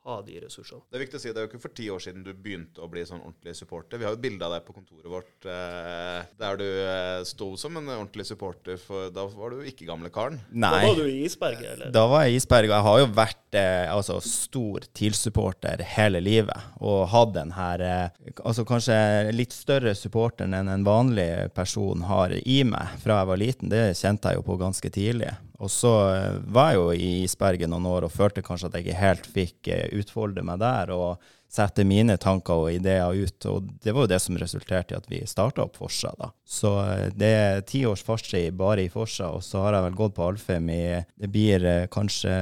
ha 0.08 0.20
de 0.26 0.42
ressursene. 0.48 0.84
Det 0.90 1.00
er 1.00 1.06
viktig 1.06 1.20
å 1.20 1.24
si, 1.24 1.32
det 1.32 1.42
er 1.42 1.48
jo 1.48 1.52
ikke 1.52 1.64
for 1.68 1.78
ti 1.78 1.90
år 1.94 2.04
siden 2.04 2.26
du 2.26 2.34
begynte 2.34 2.84
å 2.84 2.90
bli 2.92 3.06
sånn 3.08 3.22
ordentlig 3.22 3.56
supporter. 3.60 4.02
Vi 4.02 4.08
har 4.08 4.16
jo 4.16 4.20
et 4.20 4.26
bilde 4.26 4.48
av 4.48 4.58
deg 4.58 4.66
på 4.68 4.76
kontoret 4.76 5.12
vårt 5.12 5.48
eh, 5.48 6.28
der 6.40 6.48
der 6.48 6.60
du 6.62 6.68
eh, 6.88 7.24
sto 7.28 7.52
som 7.58 7.78
en 7.78 7.90
ordentlig 7.90 8.26
supporter, 8.28 8.78
for 8.82 9.12
da 9.14 9.26
var 9.32 9.54
du 9.54 9.68
ikke 9.68 9.88
gamle 9.88 10.12
karen. 10.14 10.40
Nei. 10.52 10.72
Da 10.72 10.88
var 10.88 11.00
du 11.00 11.10
i 11.10 11.24
isberget, 11.26 11.68
eller? 11.74 11.92
Da 11.94 12.06
var 12.10 12.26
jeg 12.26 12.36
i 12.36 12.40
isberget. 12.42 12.76
jeg 12.76 12.88
har 12.88 13.00
jo 13.02 13.10
vært 13.18 13.58
eh, 13.60 13.94
altså, 13.94 14.20
stor 14.24 14.88
TIL-supporter 14.98 15.84
hele 15.96 16.22
livet. 16.24 16.70
Og 16.80 17.08
hatt 17.12 17.34
den 17.36 17.54
her 17.58 17.84
eh, 17.84 18.34
altså 18.44 18.66
kanskje 18.68 18.98
litt 19.36 19.56
større 19.56 19.96
supporteren 19.98 20.56
enn 20.58 20.72
en 20.72 20.88
vanlig 20.88 21.30
person 21.58 22.06
har 22.08 22.36
i 22.38 22.62
meg 22.68 22.98
fra 23.04 23.22
jeg 23.22 23.32
var 23.32 23.44
liten. 23.44 23.74
Det 23.74 23.84
kjente 23.98 24.32
jeg 24.32 24.42
jo 24.42 24.48
på 24.48 24.60
ganske 24.62 24.94
tidlig. 24.94 25.34
Og 25.64 25.72
så 25.74 25.94
eh, 26.14 26.38
var 26.54 26.72
jeg 26.72 26.80
jo 26.80 26.92
i 26.94 27.10
isberget 27.24 27.70
noen 27.72 27.88
år 27.90 28.08
og 28.08 28.14
følte 28.14 28.44
kanskje 28.46 28.70
at 28.70 28.78
jeg 28.78 28.86
ikke 28.86 29.02
helt 29.02 29.30
fikk 29.34 29.72
eh, 29.74 29.88
utfolde 29.98 30.46
meg 30.46 30.62
der. 30.64 30.94
og 30.94 31.34
sette 31.48 31.86
mine 31.88 32.18
tanker 32.20 32.60
og 32.60 32.74
ideer 32.76 33.16
ut. 33.16 33.46
Og 33.48 33.70
det 33.80 33.94
var 33.96 34.04
jo 34.04 34.12
det 34.12 34.20
som 34.20 34.36
resulterte 34.36 34.92
i 34.92 34.98
at 34.98 35.06
vi 35.08 35.22
starta 35.24 35.64
opp 35.64 35.78
Forsa. 35.80 36.12
da. 36.20 36.30
Så 36.44 36.74
eh, 36.84 37.08
det 37.16 37.32
er 37.40 37.64
ti 37.66 37.86
års 37.88 38.04
fartstid 38.04 38.58
bare 38.60 38.84
i 38.84 38.92
Forsa, 38.92 39.32
og 39.32 39.46
så 39.48 39.64
har 39.64 39.78
jeg 39.78 39.88
vel 39.88 40.00
gått 40.02 40.18
på 40.18 40.28
Alfheim 40.28 40.70
i 40.70 40.82
Det 41.16 41.32
blir 41.32 41.88
kanskje 41.94 42.36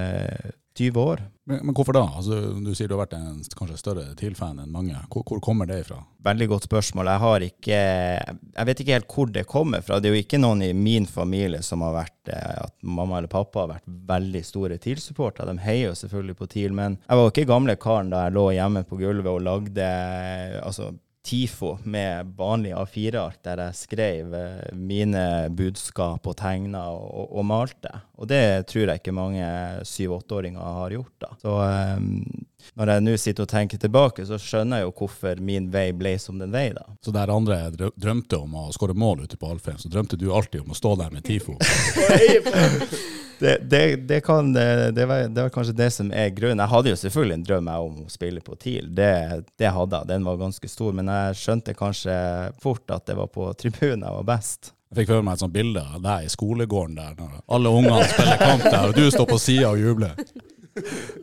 20 0.77 0.99
år. 0.99 1.21
Men, 1.45 1.59
men 1.65 1.75
hvorfor 1.77 1.93
da? 1.93 2.03
Altså, 2.17 2.39
du 2.57 2.71
sier 2.75 2.89
du 2.89 2.95
har 2.95 3.03
vært 3.03 3.15
en 3.17 3.43
kanskje 3.57 3.77
større 3.77 4.05
TIL-fan 4.17 4.59
enn 4.63 4.71
mange. 4.73 4.97
Hvor, 5.13 5.23
hvor 5.29 5.41
kommer 5.43 5.69
det 5.69 5.83
ifra? 5.83 5.99
Veldig 6.25 6.47
godt 6.51 6.65
spørsmål. 6.65 7.11
Jeg 7.11 7.21
har 7.21 7.45
ikke 7.45 7.77
Jeg 7.77 8.67
vet 8.69 8.81
ikke 8.81 8.97
helt 8.97 9.15
hvor 9.15 9.31
det 9.31 9.45
kommer 9.49 9.85
fra. 9.85 9.99
Det 10.01 10.09
er 10.09 10.17
jo 10.17 10.25
ikke 10.25 10.41
noen 10.41 10.65
i 10.65 10.73
min 10.73 11.05
familie 11.09 11.61
som 11.65 11.85
har 11.85 11.95
vært 11.99 12.33
eh, 12.33 12.59
at 12.65 12.75
mamma 12.81 13.21
eller 13.21 13.31
pappa 13.31 13.63
har 13.63 13.73
vært 13.75 13.87
veldig 14.11 14.43
store 14.47 14.79
TIL-supportere. 14.81 15.53
De 15.53 15.65
heier 15.67 15.91
jo 15.91 15.95
selvfølgelig 16.01 16.39
på 16.41 16.49
TIL, 16.55 16.75
men 16.75 16.99
jeg 17.05 17.19
var 17.19 17.27
jo 17.27 17.33
ikke 17.35 17.49
gamle 17.53 17.77
karen 17.79 18.11
da 18.13 18.25
jeg 18.25 18.37
lå 18.39 18.49
hjemme 18.57 18.85
på 18.89 18.99
gulvet 18.99 19.31
og 19.31 19.45
lagde 19.45 19.89
altså 20.65 20.91
TIFO 21.25 21.71
med 21.89 22.33
vanlig 22.37 22.71
A4-ark 22.77 23.39
der 23.47 23.61
jeg 23.65 23.77
skrev 23.79 24.33
eh, 24.37 24.75
mine 24.77 25.23
budskap 25.57 26.27
og 26.29 26.35
tegna 26.37 26.83
og, 26.93 27.31
og, 27.31 27.45
malte. 27.49 27.91
Og 28.21 28.29
det 28.29 28.41
tror 28.69 28.85
jeg 28.91 29.01
ikke 29.01 29.15
mange 29.15 29.47
syv-åtteåringer 29.89 30.61
har 30.79 30.93
gjort. 30.95 31.13
da. 31.25 31.31
Så 31.41 31.55
um, 31.97 32.07
når 32.77 32.93
jeg 32.93 33.05
nå 33.07 33.17
sitter 33.21 33.45
og 33.47 33.51
tenker 33.51 33.81
tilbake, 33.81 34.25
så 34.29 34.37
skjønner 34.41 34.83
jeg 34.83 34.87
jo 34.89 34.95
hvorfor 35.01 35.41
min 35.41 35.71
vei 35.73 35.89
ble 35.97 36.15
som 36.21 36.37
den 36.41 36.53
vei. 36.53 36.69
da. 36.77 36.85
Så 37.01 37.13
der 37.15 37.33
andre 37.33 37.59
drø- 37.73 37.93
drømte 37.97 38.39
om 38.45 38.55
å 38.61 38.69
skåre 38.75 38.93
mål 38.97 39.25
ute 39.25 39.41
på 39.41 39.49
Alfheim, 39.49 39.81
så 39.81 39.89
drømte 39.91 40.21
du 40.21 40.29
alltid 40.31 40.61
om 40.61 40.73
å 40.73 40.77
stå 40.77 40.95
der 41.01 41.13
med 41.13 41.25
TIFO. 41.25 41.57
Det, 43.39 43.57
det, 43.67 43.95
det, 44.07 44.21
kan, 44.21 44.53
det, 44.53 45.05
var, 45.05 45.27
det 45.27 45.41
var 45.41 45.49
kanskje 45.51 45.75
det 45.75 45.89
som 45.91 46.11
er 46.15 46.29
grunnen. 46.35 46.61
Jeg 46.63 46.71
hadde 46.71 46.93
jo 46.93 46.99
selvfølgelig 47.01 47.35
en 47.35 47.43
drøm 47.49 47.67
om 47.73 47.97
å 48.05 48.11
spille 48.11 48.43
på 48.45 48.55
TIL. 48.59 48.87
Det, 48.95 49.11
det 49.59 49.73
hadde 49.75 49.99
jeg. 49.99 50.09
Den 50.13 50.27
var 50.27 50.39
ganske 50.39 50.69
stor. 50.71 50.95
Men 50.95 51.11
jeg 51.11 51.41
skjønte 51.41 51.75
kanskje 51.77 52.15
fort 52.63 52.95
at 52.95 53.05
det 53.09 53.17
var 53.19 53.31
på 53.33 53.49
tribunen 53.59 54.05
jeg 54.05 54.19
var 54.21 54.29
best. 54.29 54.71
Jeg 54.91 55.01
fikk 55.01 55.11
føle 55.11 55.25
meg 55.27 55.35
et 55.35 55.43
sånt 55.43 55.55
bilde 55.55 55.81
av 55.83 56.03
deg 56.03 56.27
i 56.27 56.31
skolegården 56.31 56.99
der, 56.99 57.15
når 57.19 57.39
alle 57.57 57.71
ungene 57.73 58.03
spiller 58.07 58.37
kamp 58.39 58.61
der, 58.63 58.83
og 58.91 58.93
du 58.95 59.07
står 59.11 59.25
på 59.27 59.39
sida 59.41 59.71
og 59.73 59.81
jubler. 59.81 60.13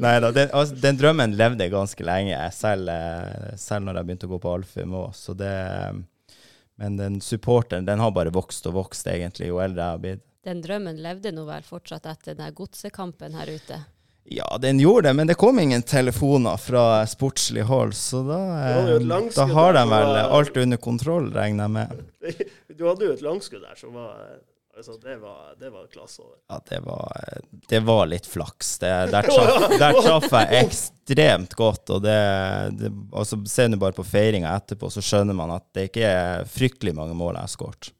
Nei 0.03 0.13
da, 0.21 0.31
den, 0.33 0.51
altså, 0.57 0.77
den 0.83 0.99
drømmen 1.01 1.37
levde 1.39 1.71
ganske 1.73 2.05
lenge, 2.05 2.37
selv, 2.57 2.91
eh, 2.93 3.55
selv 3.61 3.87
når 3.87 4.01
jeg 4.01 4.09
begynte 4.09 4.29
å 4.29 4.33
gå 4.33 4.41
på 4.43 4.53
Alfheim 4.57 4.97
òg. 4.99 5.17
Men 6.83 6.99
den 6.99 7.21
supporteren, 7.25 7.87
den 7.87 8.03
har 8.03 8.13
bare 8.17 8.33
vokst 8.35 8.67
og 8.69 8.77
vokst, 8.81 9.07
egentlig, 9.13 9.49
jo 9.53 9.61
eldre 9.63 9.85
jeg 9.85 9.97
har 9.97 10.05
blitt. 10.05 10.27
Den 10.45 10.63
drømmen 10.65 10.99
levde 11.03 11.31
nå 11.35 11.45
vel 11.47 11.63
fortsatt 11.63 12.07
etter 12.11 12.35
den 12.39 12.55
godsekampen 12.57 13.35
her 13.39 13.51
ute. 13.53 13.83
Ja, 14.25 14.47
den 14.63 14.79
gjorde 14.79 15.09
det, 15.09 15.17
men 15.19 15.27
det 15.27 15.35
kom 15.39 15.59
ingen 15.59 15.83
telefoner 15.83 16.57
fra 16.63 17.03
sportslig 17.11 17.63
hold, 17.67 17.95
så 17.99 18.21
da, 18.27 18.39
eh, 18.69 18.99
da 19.35 19.47
har 19.51 19.73
de 19.75 19.83
vel 19.91 20.07
var- 20.15 20.31
alt 20.39 20.57
under 20.57 20.77
kontroll, 20.79 21.33
regner 21.35 21.65
jeg 21.65 21.71
med. 21.71 22.05
Du 22.79 22.87
hadde 22.89 23.05
jo 23.05 23.13
et 23.13 23.23
langskudd 23.23 23.63
der 23.63 23.77
som 23.77 23.93
var 23.95 24.15
altså, 24.77 24.95
Det 25.03 25.19
var, 25.21 25.55
det 25.61 25.69
var 25.71 25.87
klasse 25.93 26.23
over. 26.23 26.37
Ja, 26.49 26.59
det 26.71 26.79
var, 26.87 27.41
det 27.69 27.81
var 27.85 28.07
litt 28.09 28.27
flaks. 28.27 28.79
Det, 28.79 28.93
der, 29.13 29.23
traff, 29.29 29.67
der 29.79 29.99
traff 30.01 30.29
jeg 30.33 30.65
ekstremt 30.67 31.55
godt. 31.59 31.91
Og 31.91 32.03
det, 32.03 32.17
det 32.81 32.91
altså, 33.13 33.39
ser 33.47 33.69
du 33.69 33.77
bare 33.77 33.93
på 33.95 34.07
feiringa 34.07 34.55
etterpå, 34.57 34.91
så 34.91 35.03
skjønner 35.05 35.37
man 35.37 35.53
at 35.59 35.67
det 35.77 35.91
ikke 35.91 36.07
er 36.09 36.49
fryktelig 36.49 36.95
mange 36.97 37.15
mål 37.19 37.37
jeg 37.37 37.45
har 37.47 37.53
skåret. 37.59 37.93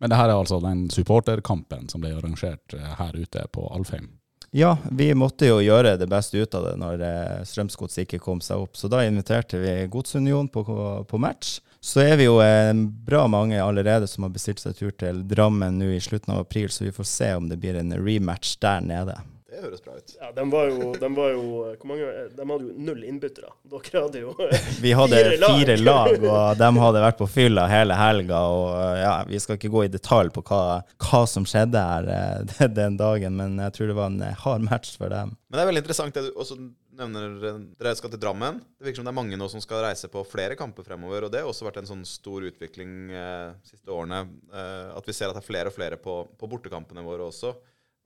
Men 0.00 0.10
det 0.10 0.16
her 0.16 0.30
er 0.30 0.38
altså 0.38 0.60
den 0.64 0.86
supporterkampen 0.92 1.88
som 1.92 2.02
ble 2.02 2.14
arrangert 2.16 2.74
eh, 2.76 2.92
her 2.98 3.16
ute 3.16 3.44
på 3.52 3.66
Alfheim. 3.68 4.08
Ja, 4.50 4.72
vi 4.90 5.12
måtte 5.14 5.46
jo 5.46 5.60
gjøre 5.62 5.94
det 6.00 6.08
beste 6.10 6.40
ut 6.40 6.54
av 6.58 6.64
det 6.66 6.76
når 6.80 7.02
eh, 7.06 7.42
Strømsgods 7.46 8.00
ikke 8.02 8.18
kom 8.22 8.40
seg 8.42 8.64
opp. 8.64 8.78
Så 8.80 8.90
da 8.90 9.04
inviterte 9.06 9.60
vi 9.60 9.74
Godsunion 9.92 10.48
på, 10.50 10.64
på 11.06 11.20
match. 11.22 11.60
Så 11.80 12.02
er 12.02 12.16
vi 12.20 12.26
jo 12.26 12.40
eh, 12.42 12.72
bra 13.06 13.26
mange 13.30 13.60
allerede 13.62 14.08
som 14.10 14.26
har 14.26 14.32
bestilt 14.34 14.62
seg 14.64 14.74
tur 14.76 14.96
til 14.96 15.22
Drammen 15.28 15.78
nå 15.78 15.92
i 15.94 16.00
slutten 16.02 16.34
av 16.34 16.42
april, 16.46 16.68
så 16.72 16.88
vi 16.88 16.96
får 16.96 17.08
se 17.08 17.30
om 17.36 17.46
det 17.52 17.60
blir 17.60 17.78
en 17.78 17.94
rematch 18.00 18.56
der 18.60 18.82
nede. 18.84 19.20
Det 19.60 19.66
høres 19.68 19.82
bra 19.84 19.94
ut. 19.98 20.12
Ja, 20.16 20.30
de 20.32 20.44
var 20.50 20.68
jo, 20.70 20.90
de 20.96 21.08
var 21.16 21.30
jo 21.34 21.42
Hvor 21.76 21.90
mange 21.90 22.06
De 22.32 22.46
hadde 22.48 22.68
jo 22.70 22.74
null 22.88 23.02
innbyttere. 23.04 23.50
Dere 23.68 24.02
hadde 24.06 24.22
jo 24.22 24.34
Vi 24.80 24.92
hadde 24.96 25.18
Fire 25.20 25.36
lag. 25.42 25.58
fire 25.60 25.76
lag, 25.84 26.24
og 26.24 26.58
de 26.62 26.70
hadde 26.80 27.02
vært 27.04 27.18
på 27.20 27.28
fylla 27.28 27.66
hele 27.68 27.98
helga. 28.00 28.40
Og 28.56 28.98
ja, 29.02 29.14
Vi 29.28 29.40
skal 29.44 29.58
ikke 29.60 29.72
gå 29.76 29.84
i 29.84 29.92
detalj 29.92 30.32
på 30.34 30.42
hva, 30.48 30.62
hva 31.04 31.22
som 31.28 31.44
skjedde 31.48 31.82
her 31.92 32.08
eh, 32.16 32.68
den 32.80 32.96
dagen, 33.00 33.36
men 33.36 33.58
jeg 33.66 33.76
tror 33.76 33.92
det 33.92 33.98
var 34.00 34.12
en 34.14 34.22
eh, 34.30 34.38
hard 34.46 34.64
match 34.70 34.96
for 34.96 35.12
dem. 35.12 35.36
Men 35.50 35.58
det 35.58 35.64
er 35.66 35.70
veldig 35.74 35.84
interessant 35.84 36.14
det 36.16 36.28
du 36.30 36.32
også 36.40 36.56
nevner. 37.00 37.36
eh, 37.50 37.60
Dere 37.80 37.94
skal 37.98 38.12
til 38.14 38.20
Drammen. 38.22 38.60
Det 38.78 38.88
virker 38.88 39.02
som 39.02 39.08
det 39.08 39.12
er 39.12 39.18
mange 39.20 39.38
nå 39.40 39.48
som 39.52 39.62
skal 39.64 39.84
reise 39.86 40.08
på 40.12 40.24
flere 40.28 40.56
kamper 40.58 40.86
fremover. 40.86 41.26
Og 41.28 41.32
det 41.34 41.42
har 41.44 41.50
også 41.52 41.66
vært 41.68 41.82
en 41.82 41.90
sånn 41.90 42.06
stor 42.08 42.46
utvikling 42.48 43.10
eh, 43.12 43.50
siste 43.68 43.92
årene. 43.92 44.24
Eh, 44.52 44.88
at 44.96 45.08
vi 45.10 45.16
ser 45.16 45.28
at 45.32 45.36
det 45.38 45.44
er 45.44 45.50
flere 45.52 45.72
og 45.72 45.76
flere 45.76 45.98
på, 46.00 46.22
på 46.40 46.48
bortekampene 46.50 47.04
våre 47.06 47.28
også. 47.30 47.54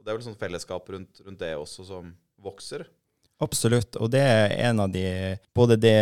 Og 0.05 0.11
det 0.11 0.13
er 0.13 0.19
vel 0.19 0.27
sånn 0.27 0.37
fellesskap 0.37 0.91
rundt, 0.93 1.23
rundt 1.25 1.41
det 1.41 1.55
også 1.57 1.87
som 1.89 2.11
vokser. 2.45 2.83
Absolutt. 3.41 3.97
Og 3.97 4.11
det 4.13 4.21
er 4.21 4.53
en 4.69 4.83
av 4.85 4.91
de 4.93 5.07
Både 5.57 5.79
det, 5.81 5.95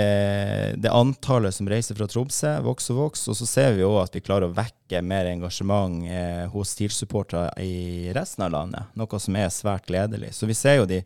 det 0.83 0.91
antallet 0.91 1.55
som 1.55 1.69
reiser 1.71 1.95
fra 1.95 2.09
Tromsø, 2.11 2.51
vokser 2.67 2.97
og 2.97 3.05
vokser, 3.07 3.31
og 3.31 3.39
så 3.39 3.47
ser 3.47 3.77
vi 3.77 3.85
jo 3.85 3.93
at 4.01 4.11
vi 4.19 4.25
klarer 4.25 4.49
å 4.49 4.57
vekke 4.57 5.05
mer 5.07 5.31
engasjement 5.31 6.03
eh, 6.11 6.43
hos 6.51 6.75
TIL-supportere 6.75 7.55
i 7.63 8.11
resten 8.17 8.49
av 8.49 8.53
landet. 8.57 8.91
Noe 8.99 9.23
som 9.23 9.39
er 9.39 9.55
svært 9.55 9.87
gledelig. 9.87 10.35
Så 10.35 10.51
vi 10.51 10.59
ser 10.59 10.81
jo 10.81 10.91
de, 10.91 10.99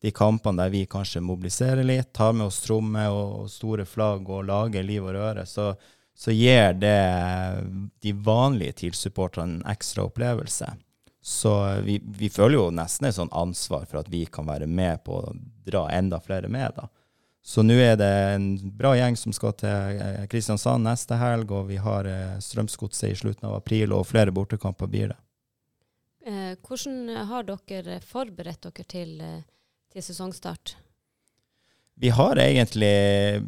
de 0.00 0.14
kampene 0.16 0.64
der 0.64 0.72
vi 0.72 0.86
kanskje 0.88 1.20
mobiliserer 1.20 1.84
litt, 1.84 2.14
tar 2.16 2.32
med 2.32 2.48
oss 2.48 2.62
trommer 2.64 3.12
og 3.12 3.52
store 3.52 3.84
flagg 3.84 4.32
og 4.32 4.48
lager 4.48 4.88
liv 4.88 5.04
og 5.04 5.18
røre. 5.20 5.44
Så, 5.44 5.74
så 6.16 6.32
gir 6.32 6.80
det 6.80 6.98
de 8.00 8.16
vanlige 8.16 8.80
TIL-supporterne 8.80 9.60
en 9.60 9.72
ekstra 9.76 10.08
opplevelse. 10.08 10.72
Så 11.28 11.80
vi, 11.84 11.98
vi 12.00 12.30
føler 12.32 12.56
jo 12.56 12.68
nesten 12.72 13.04
et 13.04 13.16
sånn 13.18 13.28
ansvar 13.36 13.82
for 13.84 14.00
at 14.00 14.06
vi 14.08 14.22
kan 14.32 14.46
være 14.48 14.64
med 14.64 15.02
på 15.04 15.18
å 15.20 15.34
dra 15.68 15.82
enda 15.92 16.22
flere 16.24 16.48
med. 16.48 16.72
da. 16.78 16.86
Så 17.44 17.60
nå 17.64 17.76
er 17.84 17.98
det 18.00 18.08
en 18.32 18.46
bra 18.78 18.94
gjeng 18.96 19.16
som 19.20 19.34
skal 19.36 19.52
til 19.60 20.00
eh, 20.00 20.24
Kristiansand 20.32 20.88
neste 20.88 21.18
helg, 21.20 21.52
og 21.52 21.68
vi 21.68 21.76
har 21.84 22.08
eh, 22.08 22.38
Strømsgodset 22.40 23.12
i 23.12 23.18
slutten 23.20 23.44
av 23.50 23.58
april, 23.58 23.92
og 23.92 24.08
flere 24.08 24.32
bortekamper 24.32 24.88
blir 24.88 25.12
det. 25.12 25.18
Eh, 26.28 26.56
hvordan 26.64 27.12
har 27.28 27.44
dere 27.48 28.00
forberedt 28.04 28.64
dere 28.64 28.88
til, 28.88 29.14
eh, 29.20 29.44
til 29.92 30.08
sesongstart? 30.08 30.78
Vi 32.00 32.08
har 32.16 32.40
egentlig 32.40 33.44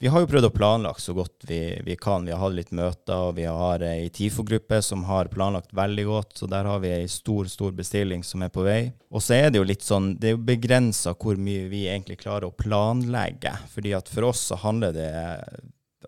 Vi 0.00 0.06
har 0.06 0.22
jo 0.22 0.28
prøvd 0.30 0.46
å 0.46 0.54
planlagt 0.54 1.02
så 1.02 1.10
godt 1.16 1.42
vi, 1.48 1.58
vi 1.82 1.96
kan. 1.98 2.22
Vi 2.22 2.30
har 2.30 2.38
hatt 2.38 2.54
litt 2.54 2.70
møter, 2.70 3.16
og 3.18 3.32
vi 3.34 3.48
har 3.50 3.82
ei 3.82 4.06
TIFO-gruppe 4.14 4.78
som 4.84 5.02
har 5.08 5.30
planlagt 5.32 5.72
veldig 5.74 6.04
godt. 6.06 6.36
Så 6.38 6.46
der 6.50 6.68
har 6.70 6.78
vi 6.84 6.92
ei 6.94 7.08
stor, 7.10 7.48
stor 7.50 7.74
bestilling 7.74 8.22
som 8.22 8.44
er 8.46 8.52
på 8.54 8.62
vei. 8.62 8.92
Og 9.10 9.24
så 9.24 9.34
er 9.40 9.50
det 9.50 9.58
jo 9.58 9.66
litt 9.66 9.82
sånn 9.82 10.12
Det 10.20 10.30
er 10.30 10.36
jo 10.36 10.44
begrensa 10.46 11.16
hvor 11.18 11.40
mye 11.42 11.66
vi 11.72 11.88
egentlig 11.88 12.20
klarer 12.22 12.46
å 12.46 12.54
planlegge. 12.54 13.56
Fordi 13.74 13.96
at 13.98 14.12
for 14.12 14.30
oss 14.30 14.46
så 14.52 14.60
handler 14.62 14.94
det 14.94 15.10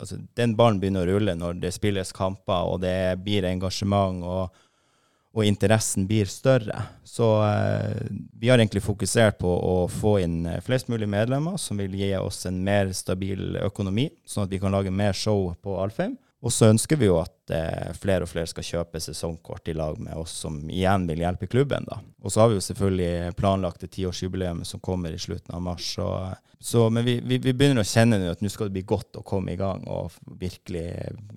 Altså, 0.01 0.15
den 0.39 0.53
ballen 0.55 0.79
begynner 0.79 1.03
å 1.03 1.17
rulle 1.17 1.33
når 1.35 1.57
det 1.59 1.73
spilles 1.75 2.13
kamper, 2.15 2.63
og 2.63 2.77
det 2.81 3.19
blir 3.21 3.43
engasjement. 3.45 4.23
og 4.23 4.55
og 5.31 5.45
interessen 5.47 6.07
blir 6.07 6.27
større. 6.27 6.81
Så 7.07 7.27
eh, 7.45 8.01
vi 8.39 8.49
har 8.49 8.59
egentlig 8.59 8.83
fokusert 8.83 9.37
på 9.39 9.51
å 9.51 9.75
få 9.91 10.17
inn 10.25 10.43
eh, 10.45 10.59
flest 10.63 10.91
mulig 10.91 11.07
medlemmer 11.09 11.59
som 11.61 11.79
vil 11.79 11.95
gi 11.95 12.11
oss 12.19 12.45
en 12.49 12.59
mer 12.65 12.91
stabil 12.95 13.55
økonomi, 13.63 14.09
sånn 14.27 14.47
at 14.47 14.51
vi 14.51 14.59
kan 14.59 14.75
lage 14.75 14.91
mer 14.91 15.15
show 15.15 15.53
på 15.63 15.77
Alfheim. 15.79 16.17
Og 16.41 16.49
så 16.49 16.71
ønsker 16.73 16.97
vi 16.97 17.05
jo 17.05 17.19
at 17.21 17.53
eh, 17.53 17.91
flere 18.01 18.25
og 18.25 18.31
flere 18.31 18.49
skal 18.49 18.65
kjøpe 18.65 18.99
sesongkort 18.99 19.69
i 19.69 19.75
lag 19.77 19.99
med 20.01 20.17
oss, 20.17 20.33
som 20.43 20.57
igjen 20.67 21.05
vil 21.07 21.21
hjelpe 21.23 21.47
klubben. 21.47 21.85
da. 21.87 22.01
Og 22.25 22.33
så 22.33 22.41
har 22.41 22.51
vi 22.51 22.57
jo 22.57 22.65
selvfølgelig 22.65 23.35
planlagt 23.37 23.85
det 23.85 23.91
tiårsjubileet 23.95 24.67
som 24.67 24.83
kommer 24.83 25.13
i 25.13 25.21
slutten 25.21 25.53
av 25.55 25.63
mars. 25.63 25.93
Så, 25.95 26.09
så, 26.59 26.89
men 26.89 27.05
vi, 27.07 27.19
vi, 27.23 27.37
vi 27.37 27.53
begynner 27.53 27.85
å 27.85 27.87
kjenne 27.87 28.23
at 28.33 28.41
nå 28.41 28.51
skal 28.51 28.67
det 28.67 28.79
bli 28.79 28.87
godt 28.89 29.21
å 29.21 29.23
komme 29.23 29.53
i 29.53 29.59
gang 29.59 29.85
og 29.87 30.17
virkelig 30.41 30.89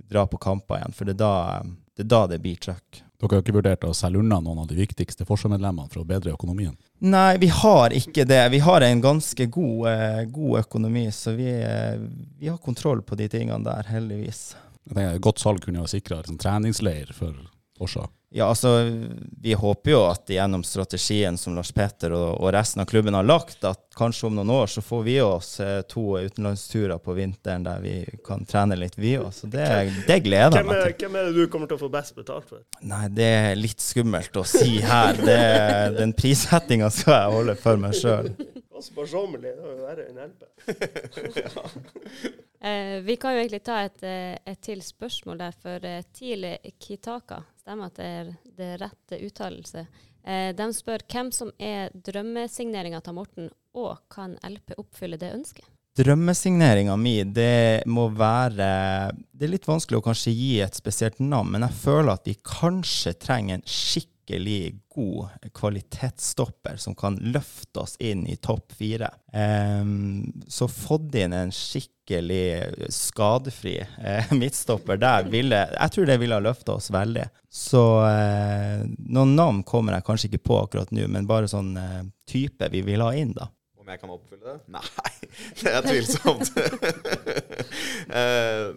dra 0.08 0.24
på 0.26 0.40
kamper 0.40 0.80
igjen. 0.80 0.96
For 0.96 1.06
det 1.06 1.18
er 1.18 1.22
da 1.22 1.34
det, 1.62 2.08
er 2.08 2.10
da 2.16 2.24
det 2.32 2.42
blir 2.42 2.58
trøkk. 2.64 3.03
Dere 3.24 3.38
har 3.38 3.44
ikke 3.44 3.56
vurdert 3.56 3.84
å 3.88 3.94
selge 3.96 4.20
unna 4.20 4.36
noen 4.44 4.58
av 4.62 4.66
de 4.68 4.76
viktigste 4.76 5.24
forsvarsmedlemmene 5.24 5.88
for 5.88 6.02
å 6.02 6.08
bedre 6.08 6.34
økonomien? 6.34 6.74
Nei, 7.00 7.38
vi 7.40 7.48
har 7.48 7.94
ikke 7.96 8.26
det. 8.28 8.42
Vi 8.52 8.60
har 8.64 8.84
en 8.84 9.00
ganske 9.00 9.46
god, 9.46 9.86
eh, 9.88 10.24
god 10.28 10.60
økonomi, 10.60 11.06
så 11.08 11.32
vi, 11.36 11.48
eh, 11.48 11.96
vi 12.38 12.48
har 12.48 12.58
kontroll 12.58 13.00
på 13.02 13.16
de 13.16 13.28
tingene 13.28 13.64
der, 13.64 13.88
heldigvis. 13.88 14.54
Jeg 14.84 14.96
tenker 14.96 15.14
Et 15.14 15.22
godt 15.22 15.40
salg 15.40 15.64
kunne 15.64 15.80
ha 15.80 15.86
sikra 15.86 16.20
liksom, 16.20 16.38
treningsleir 16.38 17.12
for 17.14 17.32
Forsa. 17.78 18.08
Ja, 18.36 18.48
altså, 18.48 18.98
vi 19.42 19.52
håper 19.54 19.90
jo 19.92 19.98
at 20.08 20.26
gjennom 20.26 20.64
strategien 20.66 21.36
som 21.38 21.54
Lars 21.54 21.68
Petter 21.72 22.10
og, 22.16 22.40
og 22.42 22.48
resten 22.50 22.82
av 22.82 22.88
klubben 22.90 23.14
har 23.14 23.22
lagt, 23.22 23.60
at 23.62 23.94
kanskje 23.94 24.26
om 24.26 24.34
noen 24.34 24.50
år 24.50 24.72
så 24.72 24.82
får 24.82 25.04
vi 25.06 25.14
oss 25.22 25.50
eh, 25.62 25.84
to 25.86 26.16
utenlandsturer 26.18 26.98
på 26.98 27.14
vinteren 27.14 27.62
der 27.62 27.78
vi 27.84 27.92
kan 28.26 28.42
trene 28.42 28.74
litt, 28.74 28.98
vi 28.98 29.12
òg. 29.20 29.30
Så 29.36 29.46
det, 29.52 29.68
det 30.08 30.16
gleder 30.26 30.58
jeg 30.58 30.66
meg 30.66 30.82
til. 30.82 30.96
hvem 31.04 31.20
er 31.20 31.30
det 31.30 31.36
du 31.36 31.52
kommer 31.52 31.70
til 31.70 31.78
å 31.78 31.82
få 31.84 31.92
best 31.94 32.18
betalt 32.18 32.50
for? 32.50 32.66
Nei, 32.82 33.04
det 33.14 33.30
er 33.36 33.54
litt 33.54 33.86
skummelt 33.86 34.42
å 34.42 34.46
si 34.56 34.82
her. 34.82 35.22
Det, 35.22 35.38
den 36.00 36.18
prissettinga 36.18 36.90
skal 36.90 37.20
jeg 37.20 37.38
holde 37.38 37.58
for 37.62 37.86
meg 37.86 37.94
sjøl. 38.02 38.32
Sparsommelig. 38.82 39.54
Det 39.54 39.62
er 39.62 39.78
jo 39.78 39.86
verre 39.86 40.10
enn 40.10 40.18
LP. 40.26 40.42
Eh, 42.64 43.02
vi 43.04 43.18
kan 43.20 43.34
jo 43.34 43.42
egentlig 43.42 43.58
ta 43.60 43.74
et, 43.84 43.98
eh, 44.08 44.38
et 44.48 44.56
til 44.64 44.78
spørsmål 44.80 45.42
der, 45.42 45.56
for 45.60 45.84
Tile 46.16 46.54
Kitaka, 46.80 47.42
stemmer 47.64 47.88
at 47.88 47.96
det 47.96 48.08
er 48.08 48.32
det 48.58 48.72
rette 48.82 49.20
uttalelse. 49.24 49.86
Eh, 50.24 50.50
de 50.56 50.66
spør 50.76 51.04
hvem 51.10 51.30
som 51.32 51.52
er 51.58 51.94
drømmesigneringa 51.94 53.00
til 53.04 53.16
Morten, 53.16 53.48
og 53.74 54.04
kan 54.12 54.36
LP 54.44 54.76
oppfylle 54.78 55.18
det 55.20 55.32
ønsket? 55.34 55.66
Drømmesigneringa 55.94 56.96
mi, 56.98 57.20
det 57.22 57.86
må 57.86 58.08
være 58.10 59.12
Det 59.30 59.46
er 59.46 59.52
litt 59.52 59.68
vanskelig 59.68 60.00
å 60.00 60.02
kanskje 60.02 60.32
gi 60.34 60.50
et 60.64 60.74
spesielt 60.74 61.20
navn, 61.22 61.52
men 61.54 61.64
jeg 61.68 61.78
føler 61.84 62.16
at 62.16 62.26
vi 62.26 62.34
kanskje 62.42 63.14
trenger 63.22 63.60
en 63.60 63.68
skikkelig 64.24 64.80
god 64.88 65.28
kvalitetsstopper 65.52 66.76
som 66.76 66.94
kan 66.94 67.16
løfte 67.16 67.80
oss 67.80 67.96
inn 67.98 68.26
i 68.26 68.36
topp 68.36 68.72
fire. 68.72 69.10
Um, 69.32 70.32
så 70.48 70.68
fått 70.68 71.14
inn 71.14 71.32
en 71.32 71.52
skikkelig 71.52 72.88
skadefri 72.88 73.80
uh, 73.82 74.32
midtstopper 74.40 74.96
der 74.96 75.24
ville 75.28 75.56
Jeg 75.72 75.90
tror 75.90 76.06
det 76.06 76.18
ville 76.18 76.34
ha 76.34 76.40
løfta 76.40 76.74
oss 76.74 76.90
veldig. 76.90 77.26
Så 77.50 77.82
uh, 78.00 78.84
noen 78.98 79.36
navn 79.36 79.62
kommer 79.62 79.94
jeg 79.94 80.06
kanskje 80.06 80.30
ikke 80.30 80.46
på 80.48 80.62
akkurat 80.62 80.90
nå, 80.90 81.06
men 81.08 81.26
bare 81.26 81.48
sånn 81.48 81.76
uh, 81.76 82.02
type 82.26 82.70
vi 82.72 82.82
vil 82.82 83.04
ha 83.04 83.12
inn, 83.14 83.34
da. 83.36 83.50
Om 83.84 83.90
jeg 83.92 84.00
kan 84.00 84.12
oppfylle 84.14 84.48
det? 84.48 84.60
Nei, 84.72 85.10
det 85.60 85.74
er 85.74 85.84
tvilsomt. 85.84 86.54
Eh, 88.14 88.68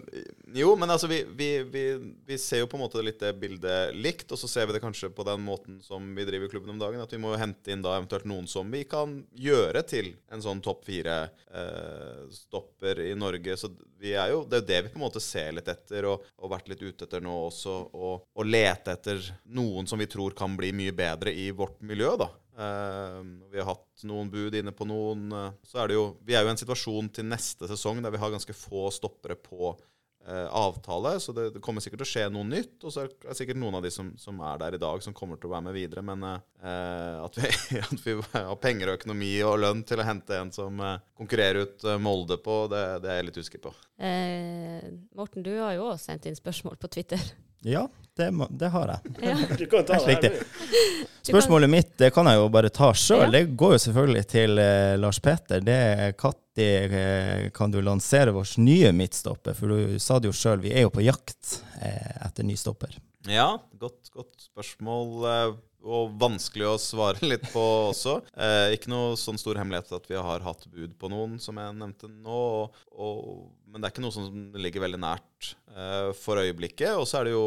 jo, 0.55 0.75
men 0.79 0.89
altså, 0.89 1.07
vi, 1.07 1.25
vi, 1.35 1.63
vi, 1.63 2.13
vi 2.25 2.37
ser 2.39 2.59
jo 2.61 2.67
på 2.71 2.77
en 2.77 2.81
måte 2.85 3.01
litt 3.03 3.19
det 3.19 3.33
bildet 3.41 3.95
likt, 3.95 4.31
og 4.31 4.39
så 4.39 4.47
ser 4.47 4.65
vi 4.67 4.73
det 4.75 4.81
kanskje 4.83 5.09
på 5.13 5.23
den 5.27 5.41
måten 5.43 5.81
som 5.83 6.15
vi 6.15 6.25
driver 6.27 6.47
klubben 6.51 6.69
om 6.73 6.79
dagen, 6.79 7.01
at 7.03 7.13
vi 7.13 7.19
må 7.21 7.35
hente 7.39 7.71
inn 7.73 7.81
da 7.83 7.95
eventuelt 7.97 8.25
noen 8.29 8.47
som 8.47 8.71
vi 8.71 8.83
kan 8.87 9.25
gjøre 9.35 9.81
til 9.89 10.07
en 10.31 10.41
sånn 10.43 10.61
topp 10.63 10.85
fire-stopper 10.87 12.99
i 13.09 13.15
Norge. 13.19 13.57
Så 13.59 13.67
vi 13.99 14.11
er 14.15 14.27
jo, 14.31 14.37
det 14.47 14.55
er 14.57 14.61
jo 14.61 14.71
det 14.71 14.81
vi 14.85 14.91
på 14.93 14.99
en 15.01 15.07
måte 15.07 15.21
ser 15.23 15.51
litt 15.57 15.69
etter, 15.73 16.01
og, 16.07 16.17
og 16.39 16.51
vært 16.55 16.69
litt 16.71 16.83
ute 16.85 17.03
etter 17.07 17.21
nå 17.23 17.35
også, 17.49 17.73
og, 17.91 18.13
og 18.31 18.43
lete 18.47 18.91
etter 18.95 19.17
noen 19.57 19.85
som 19.89 19.97
vi 19.99 20.11
tror 20.11 20.31
kan 20.37 20.51
bli 20.59 20.69
mye 20.75 20.93
bedre 20.95 21.29
i 21.33 21.51
vårt 21.55 21.81
miljø, 21.85 22.11
da. 22.23 22.29
Uh, 22.57 23.21
vi 23.51 23.59
har 23.59 23.67
hatt 23.69 24.01
noen 24.09 24.31
bud 24.33 24.55
inne 24.57 24.71
på 24.73 24.85
noen. 24.89 25.27
Uh, 25.29 25.53
så 25.61 25.83
er 25.83 25.91
det 25.91 25.97
jo 25.99 26.05
Vi 26.25 26.33
er 26.33 26.41
jo 26.41 26.49
i 26.49 26.53
en 26.55 26.57
situasjon 26.57 27.05
til 27.13 27.27
neste 27.29 27.69
sesong 27.69 28.01
der 28.01 28.09
vi 28.15 28.17
har 28.17 28.33
ganske 28.33 28.55
få 28.57 28.89
stoppere 28.95 29.37
på 29.37 29.75
eh, 29.75 29.83
avtale, 30.27 31.13
så 31.23 31.31
det, 31.31 31.49
det 31.55 31.61
kommer 31.63 31.83
sikkert 31.83 32.01
til 32.01 32.07
å 32.07 32.09
skje 32.09 32.25
noe 32.33 32.47
nytt. 32.47 32.75
Og 32.83 32.91
så 32.93 33.05
er 33.05 33.11
det 33.23 33.37
sikkert 33.39 33.59
noen 33.61 33.77
av 33.79 33.85
de 33.85 33.91
som, 33.93 34.09
som 34.19 34.39
er 34.43 34.59
der 34.61 34.75
i 34.75 34.81
dag, 34.81 35.03
som 35.03 35.15
kommer 35.15 35.39
til 35.39 35.49
å 35.49 35.53
være 35.53 35.67
med 35.69 35.77
videre. 35.77 36.03
Men 36.05 36.25
eh, 36.27 37.23
at, 37.23 37.39
vi, 37.39 37.51
at 37.87 38.03
vi 38.03 38.15
har 38.33 38.59
penger 38.61 38.91
og 38.91 38.99
økonomi 38.99 39.31
og 39.47 39.59
lønn 39.63 39.83
til 39.87 40.03
å 40.03 40.07
hente 40.07 40.37
en 40.41 40.53
som 40.55 40.83
eh, 40.83 40.99
konkurrerer 41.17 41.67
ut 41.67 41.87
eh, 41.87 41.99
Molde 42.01 42.39
på, 42.43 42.59
det, 42.71 42.83
det 43.05 43.11
er 43.13 43.21
jeg 43.21 43.29
litt 43.29 43.41
usikker 43.41 43.65
på. 43.69 43.73
Eh, 44.03 44.91
Morten, 45.17 45.45
du 45.45 45.53
har 45.55 45.77
jo 45.77 45.89
også 45.91 46.11
sendt 46.11 46.27
inn 46.29 46.37
spørsmål 46.37 46.79
på 46.81 46.91
Twitter. 46.97 47.23
Ja, 47.67 47.85
det, 48.17 48.31
må, 48.33 48.47
det 48.49 48.71
har 48.73 48.95
jeg. 48.95 49.15
Ja. 49.27 49.35
Du 49.59 49.65
kan 49.69 49.85
ta 49.85 49.97
Helt 49.97 50.07
det 50.07 50.15
riktig. 50.15 50.29
her. 50.31 51.07
Spørsmålet 51.27 51.69
mitt 51.69 51.89
det 51.99 52.13
kan 52.15 52.27
jeg 52.29 52.39
jo 52.39 52.47
bare 52.53 52.69
ta 52.73 52.93
sjøl. 52.95 53.25
Ja. 53.27 53.31
Det 53.35 53.57
går 53.59 53.75
jo 53.75 53.79
selvfølgelig 53.83 54.23
til 54.31 54.61
eh, 54.63 54.93
Lars 54.99 55.19
Petter. 55.19 55.59
Det 55.65 55.75
er 55.75 56.13
Når 56.23 56.95
eh, 57.01 57.49
kan 57.53 57.71
du 57.73 57.81
lansere 57.83 58.31
vårt 58.31 58.55
nye 58.57 58.93
midtstopper? 58.95 59.53
For 59.57 59.67
du 59.73 59.99
sa 59.99 60.19
det 60.19 60.31
jo 60.31 60.37
sjøl, 60.37 60.63
vi 60.63 60.71
er 60.73 60.87
jo 60.87 60.93
på 60.93 61.03
jakt 61.05 61.59
eh, 61.81 62.25
etter 62.25 62.47
ny 62.47 62.55
stopper. 62.57 62.95
Ja, 63.27 63.57
godt, 63.79 64.09
godt 64.13 64.45
spørsmål. 64.49 65.09
eh, 65.27 65.55
Og 65.87 66.13
vanskelig 66.19 66.65
å 66.67 66.77
svare 66.81 67.21
litt 67.27 67.45
på 67.53 67.61
også. 67.91 68.17
Eh, 68.37 68.73
ikke 68.75 68.89
noe 68.91 69.15
sånn 69.19 69.37
stor 69.39 69.57
hemmelighet 69.59 69.91
at 69.97 70.07
vi 70.09 70.17
har 70.19 70.43
hatt 70.45 70.65
bud 70.71 70.95
på 70.99 71.09
noen, 71.11 71.37
som 71.41 71.57
jeg 71.59 71.75
nevnte 71.77 72.09
nå. 72.11 72.39
Og, 72.39 72.79
og, 72.93 73.43
men 73.67 73.81
det 73.81 73.87
er 73.87 73.93
ikke 73.95 74.03
noe 74.05 74.15
som 74.15 74.27
ligger 74.57 74.83
veldig 74.83 74.99
nært 75.03 75.51
eh, 75.73 76.09
for 76.17 76.41
øyeblikket. 76.41 76.95
Og 76.99 77.05
så 77.09 77.21
er 77.21 77.29
det 77.29 77.35
jo 77.35 77.45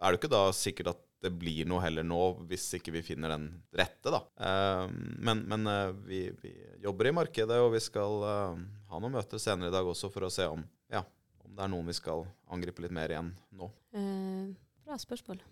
er 0.00 0.12
det 0.14 0.20
ikke 0.20 0.32
da 0.32 0.42
sikkert 0.56 0.92
at 0.94 1.02
det 1.26 1.32
blir 1.34 1.66
noe 1.66 1.82
heller 1.82 2.06
nå, 2.06 2.20
hvis 2.50 2.68
ikke 2.78 2.92
vi 2.94 3.02
finner 3.02 3.32
den 3.34 3.48
rette, 3.74 4.12
da. 4.14 4.20
Eh, 4.38 4.84
men 5.18 5.42
men 5.50 5.66
eh, 5.72 5.90
vi, 6.06 6.20
vi 6.44 6.52
jobber 6.84 7.10
i 7.10 7.16
markedet, 7.18 7.58
og 7.64 7.72
vi 7.74 7.82
skal 7.82 8.22
eh, 8.28 8.60
ha 8.92 9.00
noen 9.02 9.16
møter 9.18 9.42
senere 9.42 9.72
i 9.72 9.74
dag 9.74 9.86
også 9.90 10.12
for 10.14 10.28
å 10.28 10.32
se 10.32 10.46
om, 10.50 10.62
ja, 10.94 11.02
om 11.42 11.56
det 11.58 11.64
er 11.66 11.72
noen 11.74 11.90
vi 11.90 11.96
skal 11.98 12.22
angripe 12.54 12.84
litt 12.84 12.94
mer 12.94 13.10
igjen 13.16 13.32
nå. 13.58 13.70
Eh, 13.98 14.46
bra 14.88 14.98
spørsmål. 15.00 15.42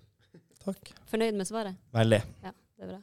Takk. 0.64 0.94
Fornøyd 1.10 1.36
med 1.36 1.48
svaret? 1.48 1.76
Veldig. 1.94 2.22
Ja, 2.42 2.52
det 2.76 2.86
er 2.86 2.96
bra. 2.96 3.02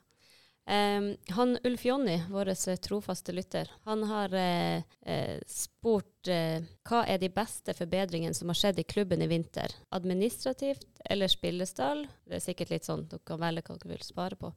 Um, 0.63 1.09
han 1.35 1.57
Ulf 1.67 1.81
Jonny, 1.83 2.21
vår 2.31 2.53
eh, 2.53 2.77
trofaste 2.79 3.33
lytter, 3.35 3.67
han 3.83 4.05
har 4.07 4.31
uh, 4.31 4.85
uh, 5.03 5.41
spurt 5.51 6.29
uh, 6.31 6.63
hva 6.87 7.01
er 7.03 7.19
de 7.19 7.27
beste 7.35 7.75
forbedringene 7.75 8.37
som 8.37 8.47
har 8.47 8.55
skjedd 8.55 8.79
i 8.79 8.85
klubben 8.87 9.25
i 9.25 9.27
vinter? 9.27 9.75
Administrativt 9.91 11.03
eller 11.03 11.27
spillestall? 11.27 12.05
Det 12.23 12.39
er 12.39 12.45
sikkert 12.45 12.71
litt 12.71 12.87
sånn, 12.87 13.03
dere 13.11 13.27
kan 13.27 13.43
velge 13.43 13.65
hva 13.67 13.75
dere 13.81 13.91
vil 13.91 14.07
spare 14.07 14.39
på. 14.39 14.53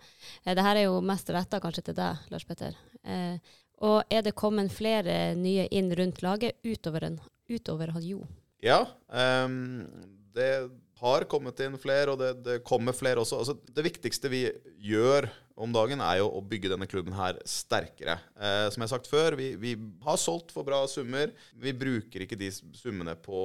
Uh, 0.46 0.52
det 0.54 0.66
her 0.68 0.78
er 0.78 0.86
jo 0.86 1.02
mest 1.02 1.34
retta 1.34 1.58
kanskje 1.64 1.88
til 1.90 1.98
deg, 1.98 2.22
Lars 2.30 2.46
Petter. 2.46 2.78
Eh, 3.02 3.56
og 3.86 4.06
er 4.10 4.22
det 4.24 4.36
kommet 4.38 4.72
flere 4.72 5.34
nye 5.38 5.66
inn 5.74 5.90
rundt 5.94 6.22
laget 6.24 6.62
utover, 6.64 7.10
en, 7.10 7.18
utover 7.50 7.92
han 7.98 8.06
Jo? 8.06 8.22
Ja, 8.64 8.80
um, 9.10 9.84
det 10.34 10.70
har 11.02 11.26
kommet 11.28 11.60
inn 11.64 11.76
flere, 11.80 12.14
og 12.14 12.20
det, 12.20 12.30
det 12.46 12.60
kommer 12.66 12.96
flere 12.96 13.20
også. 13.20 13.42
Altså, 13.42 13.56
det 13.76 13.84
viktigste 13.84 14.30
vi 14.32 14.46
gjør 14.88 15.28
om 15.56 15.72
dagen, 15.72 16.02
er 16.04 16.18
jo 16.20 16.28
å 16.36 16.42
bygge 16.44 16.68
denne 16.68 16.88
klubben 16.88 17.14
her 17.16 17.38
sterkere. 17.48 18.18
Eh, 18.36 18.66
som 18.68 18.82
jeg 18.82 18.86
har 18.86 18.92
sagt 18.92 19.08
før, 19.08 19.36
vi, 19.38 19.48
vi 19.60 19.72
har 20.04 20.18
solgt 20.20 20.52
for 20.52 20.66
bra 20.66 20.82
summer. 20.90 21.32
Vi 21.56 21.72
bruker 21.76 22.24
ikke 22.24 22.38
de 22.38 22.50
summene 22.52 23.14
på 23.24 23.40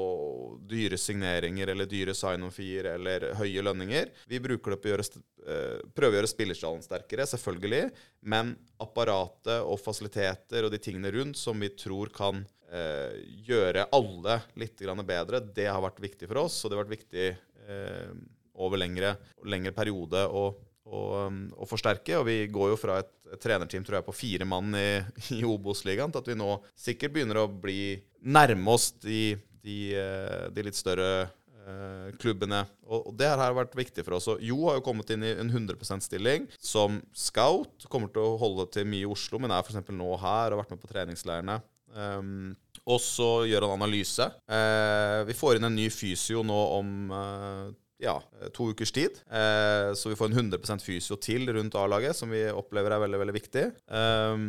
dyre 0.67 0.99
signeringer 0.99 1.71
eller 1.71 1.87
dyre 1.89 2.15
sign-on-fier 2.17 2.89
eller 2.97 3.29
høye 3.39 3.63
lønninger. 3.63 4.11
Vi 4.27 4.41
bruker 4.43 4.75
det 4.75 4.79
på 4.83 4.89
å 4.89 4.93
gjøre, 4.93 5.05
eh, 5.45 5.77
prøve 5.95 6.17
å 6.17 6.19
gjøre 6.19 6.31
spillerstallen 6.33 6.83
sterkere, 6.83 7.27
selvfølgelig. 7.31 7.85
Men 8.27 8.57
apparatet 8.83 9.61
og 9.63 9.79
fasiliteter 9.79 10.67
og 10.67 10.75
de 10.75 10.81
tingene 10.83 11.13
rundt 11.15 11.39
som 11.39 11.63
vi 11.63 11.71
tror 11.79 12.11
kan 12.15 12.43
eh, 12.71 13.21
gjøre 13.47 13.87
alle 13.95 14.41
litt 14.59 14.83
bedre, 15.07 15.39
det 15.39 15.69
har 15.71 15.79
vært 15.83 16.03
viktig 16.03 16.27
for 16.27 16.43
oss. 16.43 16.59
Og 16.63 16.71
det 16.71 16.77
har 16.77 16.83
vært 16.83 16.97
viktig 16.97 17.29
eh, 17.31 18.11
over 18.59 18.83
lengre, 18.83 19.15
lengre 19.47 19.71
periode 19.75 20.25
å, 20.27 20.49
å, 20.87 21.01
um, 21.27 21.43
å 21.57 21.67
forsterke. 21.69 22.17
Og 22.19 22.27
vi 22.29 22.37
går 22.51 22.73
jo 22.73 22.79
fra 22.79 23.01
et, 23.01 23.11
trenerteam 23.41 23.85
tror 23.87 23.99
jeg, 23.99 24.07
på 24.07 24.15
fire 24.15 24.47
mann 24.47 24.75
i, 24.77 25.01
i 25.37 25.43
Obos-ligaen 25.47 26.13
til 26.13 26.23
at 26.23 26.31
vi 26.31 26.39
nå 26.39 26.55
sikkert 26.77 27.15
begynner 27.15 27.43
å 27.43 27.49
bli 27.51 27.99
nærme 28.21 28.73
oss 28.73 28.91
de, 29.01 29.35
de, 29.63 29.77
eh, 29.97 30.47
de 30.51 30.65
litt 30.67 30.77
større 30.77 31.11
eh, 31.23 32.09
klubbene. 32.21 32.63
Og, 32.89 33.13
det 33.17 33.29
her 33.29 33.39
har 33.39 33.55
vært 33.57 33.77
viktig 33.77 34.05
for 34.07 34.17
oss. 34.17 34.27
Og 34.33 34.43
Jo 34.43 34.59
har 34.67 34.79
jo 34.79 34.85
kommet 34.85 35.13
inn 35.13 35.25
i 35.25 35.35
en 35.35 35.51
100 35.51 35.79
%-stilling 35.79 36.49
som 36.59 36.99
scout. 37.15 37.87
Kommer 37.91 38.11
til 38.11 38.25
å 38.25 38.39
holde 38.41 38.67
til 38.75 38.89
mye 38.89 39.05
i 39.05 39.11
Oslo, 39.11 39.39
men 39.41 39.53
er 39.53 39.63
f.eks. 39.63 39.79
nå 39.87 40.11
her 40.17 40.51
og 40.51 40.57
har 40.57 40.59
vært 40.63 40.75
med 40.75 40.83
på 40.83 40.91
treningsleirene. 40.91 41.61
Um, 41.91 42.53
og 42.87 43.01
så 43.03 43.43
gjør 43.49 43.67
han 43.67 43.75
analyse. 43.77 44.25
Uh, 44.49 45.21
vi 45.27 45.35
får 45.37 45.57
inn 45.57 45.67
en 45.67 45.75
ny 45.75 45.87
fysio 45.93 46.41
nå 46.45 46.59
om 46.79 47.11
eh, 47.13 47.65
ja, 48.01 48.15
to 48.55 48.71
ukers 48.71 48.91
tid. 48.91 49.19
Eh, 49.29 49.93
så 49.97 50.09
vi 50.09 50.17
får 50.17 50.31
en 50.31 50.51
100% 50.51 50.83
fysio 50.83 51.17
til 51.21 51.49
rundt 51.53 51.75
A-laget, 51.77 52.17
som 52.17 52.31
vi 52.33 52.43
opplever 52.49 52.95
er 52.95 53.03
veldig 53.03 53.19
veldig 53.21 53.35
viktig. 53.37 53.65
Eh, 53.99 54.45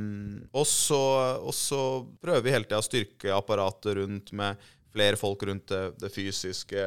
og 0.53 0.67
så 0.67 1.83
prøver 2.23 2.47
vi 2.47 2.55
hele 2.55 2.69
tida 2.69 2.81
å 2.81 2.87
styrke 2.87 3.35
apparatet 3.37 3.99
rundt 4.01 4.33
med 4.37 4.71
flere 4.93 5.19
folk 5.21 5.45
rundt 5.49 5.69
det, 5.73 5.83
det 6.01 6.13
fysiske. 6.13 6.87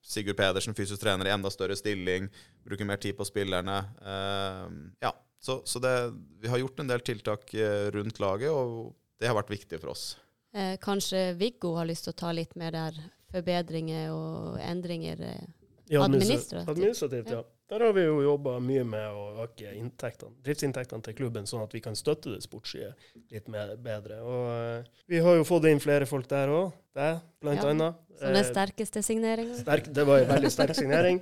Sigurd 0.00 0.38
Pedersen, 0.40 0.74
fysisk 0.74 1.02
trener 1.02 1.28
i 1.28 1.34
enda 1.34 1.52
større 1.52 1.76
stilling. 1.76 2.30
Bruker 2.64 2.88
mer 2.88 3.00
tid 3.00 3.16
på 3.18 3.26
spillerne. 3.28 3.76
Eh, 4.00 4.64
ja, 5.04 5.12
så, 5.40 5.60
så 5.64 5.78
det, 5.84 5.94
vi 6.40 6.48
har 6.48 6.60
gjort 6.60 6.80
en 6.80 6.90
del 6.90 7.04
tiltak 7.04 7.54
eh, 7.54 7.86
rundt 7.94 8.20
laget, 8.20 8.50
og 8.50 8.96
det 9.20 9.28
har 9.28 9.36
vært 9.36 9.52
viktig 9.52 9.80
for 9.80 9.94
oss. 9.94 10.10
Eh, 10.56 10.76
kanskje 10.82 11.30
Viggo 11.38 11.76
har 11.78 11.88
lyst 11.88 12.08
til 12.08 12.16
å 12.16 12.20
ta 12.24 12.32
litt 12.34 12.56
mer 12.58 12.74
der 12.74 13.00
forbedringer 13.30 14.10
og 14.12 14.60
endringer. 14.64 15.22
Eh. 15.22 15.59
Ja, 15.90 16.04
Administrativt. 16.06 16.68
Administrativt, 16.70 17.30
ja. 17.34 17.40
Der 17.70 17.82
har 17.84 17.92
vi 17.94 18.02
jo 18.04 18.20
jobba 18.22 18.56
mye 18.62 18.82
med 18.86 19.06
å 19.14 19.44
øke 19.44 19.72
inntektene, 19.78 20.32
driftsinntektene 20.46 21.02
til 21.06 21.14
klubben, 21.18 21.46
sånn 21.46 21.62
at 21.64 21.74
vi 21.74 21.80
kan 21.82 21.94
støtte 21.98 22.32
det 22.36 22.42
sportslige 22.44 22.92
litt 23.30 23.48
mer, 23.50 23.72
bedre. 23.82 24.20
Og 24.22 24.46
eh, 24.54 24.88
vi 25.10 25.18
har 25.22 25.36
jo 25.38 25.44
fått 25.46 25.66
inn 25.70 25.82
flere 25.82 26.06
folk 26.10 26.28
der 26.30 26.50
òg. 26.54 26.72
Deg, 26.94 27.20
blant 27.42 27.62
Ja, 27.62 27.68
annet. 27.74 28.00
Som 28.20 28.34
den 28.34 28.40
Eh, 28.44 28.48
sterkeste 28.50 29.02
signeringa. 29.06 29.54
sterk, 29.62 29.86
det 29.94 30.06
var 30.06 30.18
en 30.22 30.28
veldig 30.30 30.50
sterk 30.50 30.74
signering. 30.78 31.20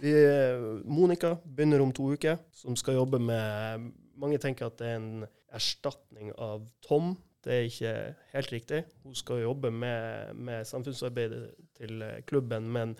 Vi, 0.00 0.12
eh, 0.14 0.62
Monica 0.84 1.34
begynner 1.44 1.80
om 1.82 1.92
to 1.92 2.12
uker, 2.14 2.38
som 2.52 2.76
skal 2.76 2.94
jobbe 3.00 3.18
med 3.20 3.92
Mange 4.16 4.38
tenker 4.38 4.66
at 4.66 4.76
det 4.78 4.86
er 4.86 4.96
en 5.00 5.24
erstatning 5.52 6.28
av 6.38 6.62
Tom. 6.86 7.16
Det 7.42 7.52
er 7.52 7.64
ikke 7.66 8.14
helt 8.32 8.52
riktig. 8.52 8.84
Hun 9.02 9.14
skal 9.18 9.40
jobbe 9.42 9.72
med, 9.74 10.36
med 10.38 10.64
samfunnsarbeidet 10.66 11.50
til 11.76 12.04
klubben, 12.26 12.68
men 12.70 12.94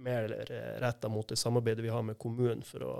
mer 0.00 0.28
retta 0.80 1.08
mot 1.08 1.28
det 1.28 1.36
samarbeidet 1.36 1.84
vi 1.84 1.92
har 1.92 2.02
med 2.02 2.18
kommunen 2.18 2.64
for 2.66 2.86
å 2.86 2.94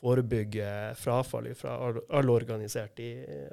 forebygge 0.00 0.94
frafall 0.96 1.50
fra 1.54 1.76
all, 2.08 2.30
organisert 2.30 3.00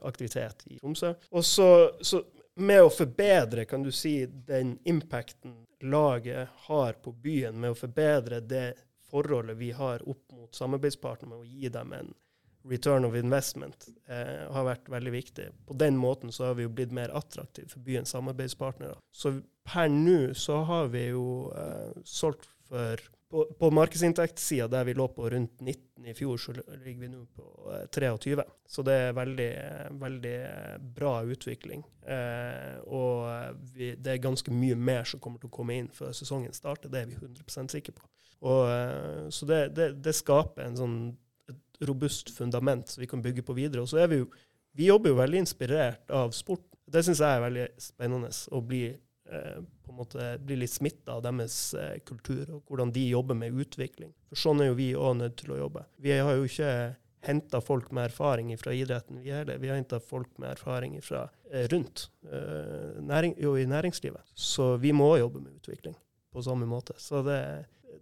aktivitet 0.02 0.64
i 0.72 0.80
Tromsø. 0.80 1.14
Og 1.36 1.46
så, 1.46 1.70
så 2.02 2.22
med 2.58 2.84
å 2.84 2.92
forbedre, 2.94 3.66
kan 3.70 3.84
du 3.84 3.92
si, 3.92 4.26
den 4.26 4.78
impacten 4.88 5.66
laget 5.82 6.50
har 6.70 6.94
på 7.04 7.12
byen, 7.12 7.60
med 7.60 7.76
å 7.76 7.78
forbedre 7.78 8.40
det 8.42 8.72
forholdet 9.12 9.60
vi 9.60 9.72
har 9.72 10.02
opp 10.10 10.32
mot 10.34 10.56
samarbeidspartnere, 10.56 11.30
med 11.30 11.44
å 11.44 11.46
gi 11.46 11.70
dem 11.70 11.94
en 11.94 12.16
return 12.68 13.06
of 13.06 13.16
investment, 13.16 13.88
eh, 14.08 14.48
har 14.52 14.66
vært 14.66 14.90
veldig 14.90 15.12
viktig. 15.12 15.46
På 15.68 15.78
den 15.78 15.98
måten 15.98 16.32
så 16.32 16.50
har 16.50 16.58
vi 16.58 16.66
jo 16.66 16.74
blitt 16.74 16.92
mer 16.92 17.14
attraktive 17.16 17.70
for 17.72 17.80
byens 17.86 18.12
samarbeidspartnere. 18.16 18.98
Så 19.12 19.38
per 19.68 19.88
nå 19.94 20.34
så 20.36 20.64
har 20.68 20.90
vi 20.92 21.08
jo 21.12 21.54
eh, 21.56 22.02
solgt 22.04 22.50
for 22.70 23.04
på, 23.30 23.44
på 23.60 23.70
markedsinntektssida, 23.72 24.68
der 24.72 24.86
vi 24.88 24.94
lå 24.94 25.08
på 25.12 25.30
rundt 25.30 25.60
19 25.60 26.06
i 26.08 26.14
fjor, 26.16 26.38
så 26.40 26.54
ligger 26.56 27.02
vi 27.02 27.10
nå 27.12 27.26
på 27.36 27.74
eh, 27.74 27.88
23. 27.92 28.44
Så 28.68 28.84
det 28.88 28.96
er 29.08 29.18
veldig, 29.18 29.50
veldig 30.00 30.38
bra 30.96 31.14
utvikling. 31.28 31.84
Eh, 32.08 32.78
og 32.88 33.58
vi, 33.76 33.92
det 34.00 34.14
er 34.14 34.24
ganske 34.24 34.54
mye 34.54 34.78
mer 34.80 35.04
som 35.10 35.20
kommer 35.20 35.44
til 35.44 35.52
å 35.52 35.58
komme 35.58 35.76
inn 35.76 35.90
før 35.94 36.16
sesongen 36.16 36.56
starter, 36.56 36.92
det 36.94 37.04
er 37.04 37.12
vi 37.12 37.20
100 37.20 37.68
sikre 37.74 37.98
på. 37.98 38.08
Og, 38.48 38.64
eh, 38.72 39.28
så 39.34 39.50
det, 39.50 39.62
det, 39.76 39.90
det 40.06 40.16
skaper 40.16 40.64
en 40.64 40.80
sånn 40.80 41.00
et 41.52 41.88
robust 41.88 42.32
fundament 42.36 42.88
som 42.90 43.04
vi 43.04 43.10
kan 43.12 43.24
bygge 43.24 43.44
på 43.44 43.56
videre. 43.58 43.84
Og 43.84 43.92
så 43.92 44.04
er 44.04 44.14
vi 44.14 44.24
jo 44.24 44.32
Vi 44.78 44.86
jobber 44.86 45.10
jo 45.10 45.18
veldig 45.18 45.40
inspirert 45.42 46.12
av 46.14 46.32
sport. 46.38 46.62
Det 46.86 47.02
syns 47.02 47.18
jeg 47.24 47.34
er 47.34 47.42
veldig 47.42 47.64
spennende. 47.82 48.28
Å 48.30 48.60
bli 48.62 48.82
eh, 48.92 49.00
på 49.28 49.92
en 49.92 49.98
måte 49.98 50.30
bli 50.44 50.60
litt 50.62 50.74
smitta 50.74 51.18
av 51.18 51.26
deres 51.26 51.74
eh, 51.74 51.98
kultur, 52.08 52.46
og 52.56 52.70
hvordan 52.70 52.94
de 52.96 53.08
jobber 53.10 53.38
med 53.40 53.56
utvikling. 53.60 54.14
For 54.30 54.40
sånn 54.48 54.64
er 54.64 54.72
jo 54.72 54.80
vi 54.80 54.94
òg 54.96 55.20
nødt 55.22 55.38
til 55.42 55.56
å 55.56 55.60
jobbe. 55.66 55.86
Vi 56.04 56.16
har 56.16 56.34
jo 56.38 56.48
ikke 56.48 56.72
henta 57.28 57.62
folk 57.62 57.92
med 57.92 58.08
erfaring 58.08 58.54
fra 58.58 58.74
idretten, 58.74 59.22
vi 59.24 59.34
heller. 59.34 59.58
Vi 59.60 59.72
har 59.72 59.80
henta 59.80 60.00
folk 60.00 60.30
med 60.38 60.54
erfaring 60.56 61.00
fra 61.04 61.28
eh, 61.52 61.68
rundt 61.72 62.10
eh, 62.32 63.00
næring, 63.04 63.36
jo, 63.42 63.56
i 63.58 63.66
næringslivet. 63.68 64.34
Så 64.34 64.76
vi 64.82 64.94
må 64.96 65.16
jobbe 65.18 65.44
med 65.44 65.58
utvikling 65.60 65.98
på 66.34 66.44
samme 66.44 66.66
måte. 66.70 66.96
Så 66.98 67.24
det, 67.26 67.40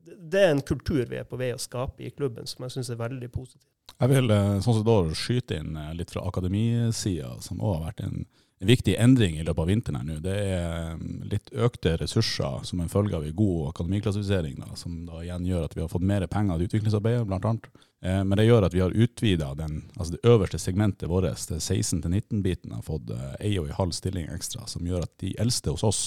det 0.06 0.42
er 0.42 0.54
en 0.54 0.62
kultur 0.62 1.06
vi 1.10 1.22
er 1.22 1.30
på 1.30 1.40
vei 1.40 1.54
å 1.56 1.62
skape 1.62 2.06
i 2.06 2.12
klubben, 2.14 2.48
som 2.50 2.66
jeg 2.66 2.78
syns 2.78 2.92
er 2.94 3.02
veldig 3.02 3.32
positiv. 3.34 3.66
Jeg 3.96 4.12
vil 4.12 4.34
eh, 4.34 4.58
sånn 4.64 4.80
sett 4.80 4.88
da 4.88 4.98
skyte 5.16 5.60
inn 5.62 5.78
eh, 5.80 5.94
litt 5.96 6.12
fra 6.12 6.26
akademisida, 6.28 7.36
som 7.46 7.62
òg 7.62 7.78
har 7.78 7.86
vært 7.90 8.04
en, 8.08 8.26
en 8.60 8.68
viktig 8.68 8.96
endring 8.96 9.38
i 9.38 9.44
løpet 9.44 9.62
av 9.62 9.68
vinteren 9.68 9.98
her 10.00 10.06
nå. 10.08 10.20
Det 10.24 10.36
er 10.36 10.62
eh, 10.94 11.08
litt 11.32 11.52
økte 11.52 11.98
ressurser 12.00 12.64
som 12.68 12.80
en 12.80 12.92
følge 12.92 13.18
av 13.18 13.26
en 13.26 13.36
god 13.36 13.72
akademiklassifisering, 13.74 14.62
da, 14.64 14.78
som 14.80 15.02
da 15.08 15.24
igjen 15.24 15.50
gjør 15.50 15.66
at 15.68 15.76
vi 15.76 15.84
har 15.84 15.92
fått 15.92 16.08
mer 16.08 16.28
penger 16.32 16.62
til 16.62 16.70
utviklingsarbeidet, 16.70 17.28
annet. 17.36 17.68
Eh, 18.02 18.22
Men 18.24 18.38
det 18.40 18.48
gjør 18.48 18.68
at 18.70 18.78
vi 18.78 18.84
har 18.84 18.96
utvida 18.96 19.52
altså 19.52 20.16
det 20.16 20.24
øverste 20.24 20.60
segmentet 20.60 21.10
vårt, 21.12 21.28
til 21.48 21.60
16-19-biten, 21.60 22.72
har 22.72 22.86
fått 22.86 23.12
eh, 23.12 23.36
ei 23.42 23.58
og 23.60 23.68
en 23.68 23.80
halv 23.82 23.92
stilling 23.92 24.32
ekstra, 24.32 24.68
som 24.72 24.88
gjør 24.88 25.04
at 25.04 25.14
de 25.20 25.36
eldste 25.38 25.76
hos 25.76 25.84
oss, 25.84 26.02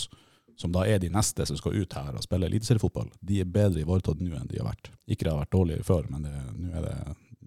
som 0.58 0.72
da 0.72 0.88
er 0.88 0.98
de 0.98 1.12
neste 1.12 1.44
som 1.46 1.56
skal 1.56 1.76
ut 1.76 1.92
her 1.94 2.16
og 2.16 2.24
spille 2.24 2.48
eliteseriefotball, 2.48 3.12
de 3.20 3.42
er 3.44 3.50
bedre 3.52 3.84
ivaretatt 3.84 4.18
nå 4.24 4.34
enn 4.34 4.48
de 4.50 4.58
har 4.58 4.72
vært. 4.72 4.88
Ikke 5.06 5.28
det 5.28 5.34
har 5.34 5.44
vært 5.44 5.54
dårligere 5.54 5.86
før, 5.86 6.08
men 6.10 6.24
nå 6.26 6.80
er, 6.80 6.88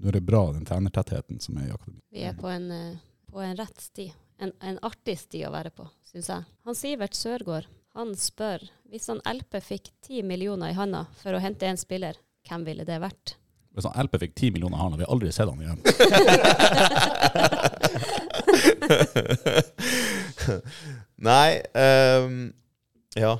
er 0.05 0.15
det 0.15 0.21
bra, 0.23 0.45
den 0.53 0.63
trenertettheten 0.69 1.41
som 1.43 1.57
er 1.57 1.67
i 1.67 1.73
akademiet. 1.73 2.05
Vi 2.13 2.23
er 2.29 2.37
på 2.37 2.47
en, 2.53 2.69
eh, 2.71 2.99
på 3.33 3.41
en 3.43 3.57
rett 3.57 3.81
sti. 3.81 4.11
En, 4.41 4.51
en 4.65 4.79
artig 4.81 5.19
sti 5.21 5.43
å 5.45 5.51
være 5.53 5.69
på, 5.75 5.85
syns 6.09 6.29
jeg. 6.31 6.41
Han 6.65 6.77
Sivert 6.77 7.13
Sørgaard 7.17 7.67
han 7.93 8.13
spør 8.15 8.63
hvis 8.89 9.09
han 9.11 9.19
LP 9.27 9.59
fikk 9.63 9.89
ti 10.03 10.21
millioner 10.23 10.71
i 10.71 10.75
handa 10.77 11.05
for 11.19 11.35
å 11.35 11.41
hente 11.43 11.67
en 11.67 11.79
spiller, 11.79 12.15
hvem 12.47 12.63
ville 12.67 12.85
det 12.87 12.97
vært? 13.03 13.35
Hvis 13.75 13.87
han 13.87 13.95
LP 14.05 14.13
fikk 14.23 14.33
ti 14.39 14.47
millioner 14.51 14.77
i 14.77 14.81
hånda, 14.81 14.97
vi 14.99 15.05
har 15.05 15.13
aldri 15.13 15.31
sett 15.31 15.49
han 15.51 15.61
igjen. 15.63 15.79
Nei 21.31 21.61
um, 21.75 22.53
Ja. 23.19 23.37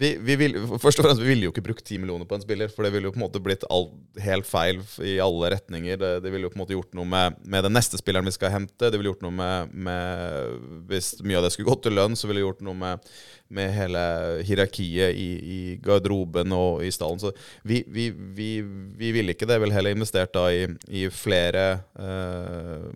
Vi, 0.00 0.14
vi 0.24 0.34
vil, 0.40 0.54
først 0.80 1.02
og 1.02 1.04
fremst, 1.04 1.20
vi 1.20 1.28
ville 1.28 1.44
jo 1.44 1.52
ikke 1.52 1.64
brukt 1.66 1.84
ti 1.84 1.98
millioner 2.00 2.24
på 2.24 2.38
en 2.38 2.40
spiller, 2.40 2.70
for 2.72 2.86
det 2.86 2.92
ville 2.94 3.10
jo 3.10 3.12
på 3.12 3.18
en 3.20 3.24
måte 3.26 3.42
blitt 3.44 3.66
all, 3.68 3.90
helt 4.24 4.46
feil 4.48 4.78
i 5.04 5.18
alle 5.20 5.50
retninger. 5.52 5.98
Det, 6.00 6.12
det 6.24 6.30
ville 6.32 6.46
jo 6.48 6.52
på 6.54 6.56
en 6.56 6.62
måte 6.62 6.72
gjort 6.72 6.96
noe 6.96 7.08
med, 7.10 7.36
med 7.44 7.66
den 7.66 7.74
neste 7.76 8.00
spilleren 8.00 8.24
vi 8.24 8.32
skal 8.32 8.54
hente. 8.54 8.88
Det 8.88 8.96
ville 8.96 9.10
gjort 9.10 9.24
noe 9.26 9.34
med, 9.36 9.74
med 9.76 10.54
Hvis 10.88 11.18
mye 11.20 11.36
av 11.36 11.44
det 11.44 11.50
skulle 11.52 11.68
gått 11.68 11.82
til 11.84 11.98
lønn, 11.98 12.16
så 12.16 12.30
ville 12.30 12.40
det 12.40 12.46
gjort 12.46 12.62
noe 12.64 12.78
med, 12.80 13.10
med 13.52 13.74
hele 13.76 14.04
hierarkiet 14.48 15.20
i, 15.20 15.28
i 15.36 15.58
garderoben 15.84 16.54
og 16.56 16.80
i 16.86 16.88
stallen. 16.96 17.20
Så 17.20 17.34
vi, 17.68 17.82
vi, 17.84 18.08
vi, 18.08 18.48
vi 18.96 19.10
ville 19.18 19.34
ikke 19.36 19.48
det. 19.50 19.58
Ville 19.60 19.76
heller 19.76 19.92
investert 19.98 20.32
da 20.32 20.46
i, 20.48 20.62
i 20.88 21.10
flere 21.12 21.66
eh, 22.00 22.88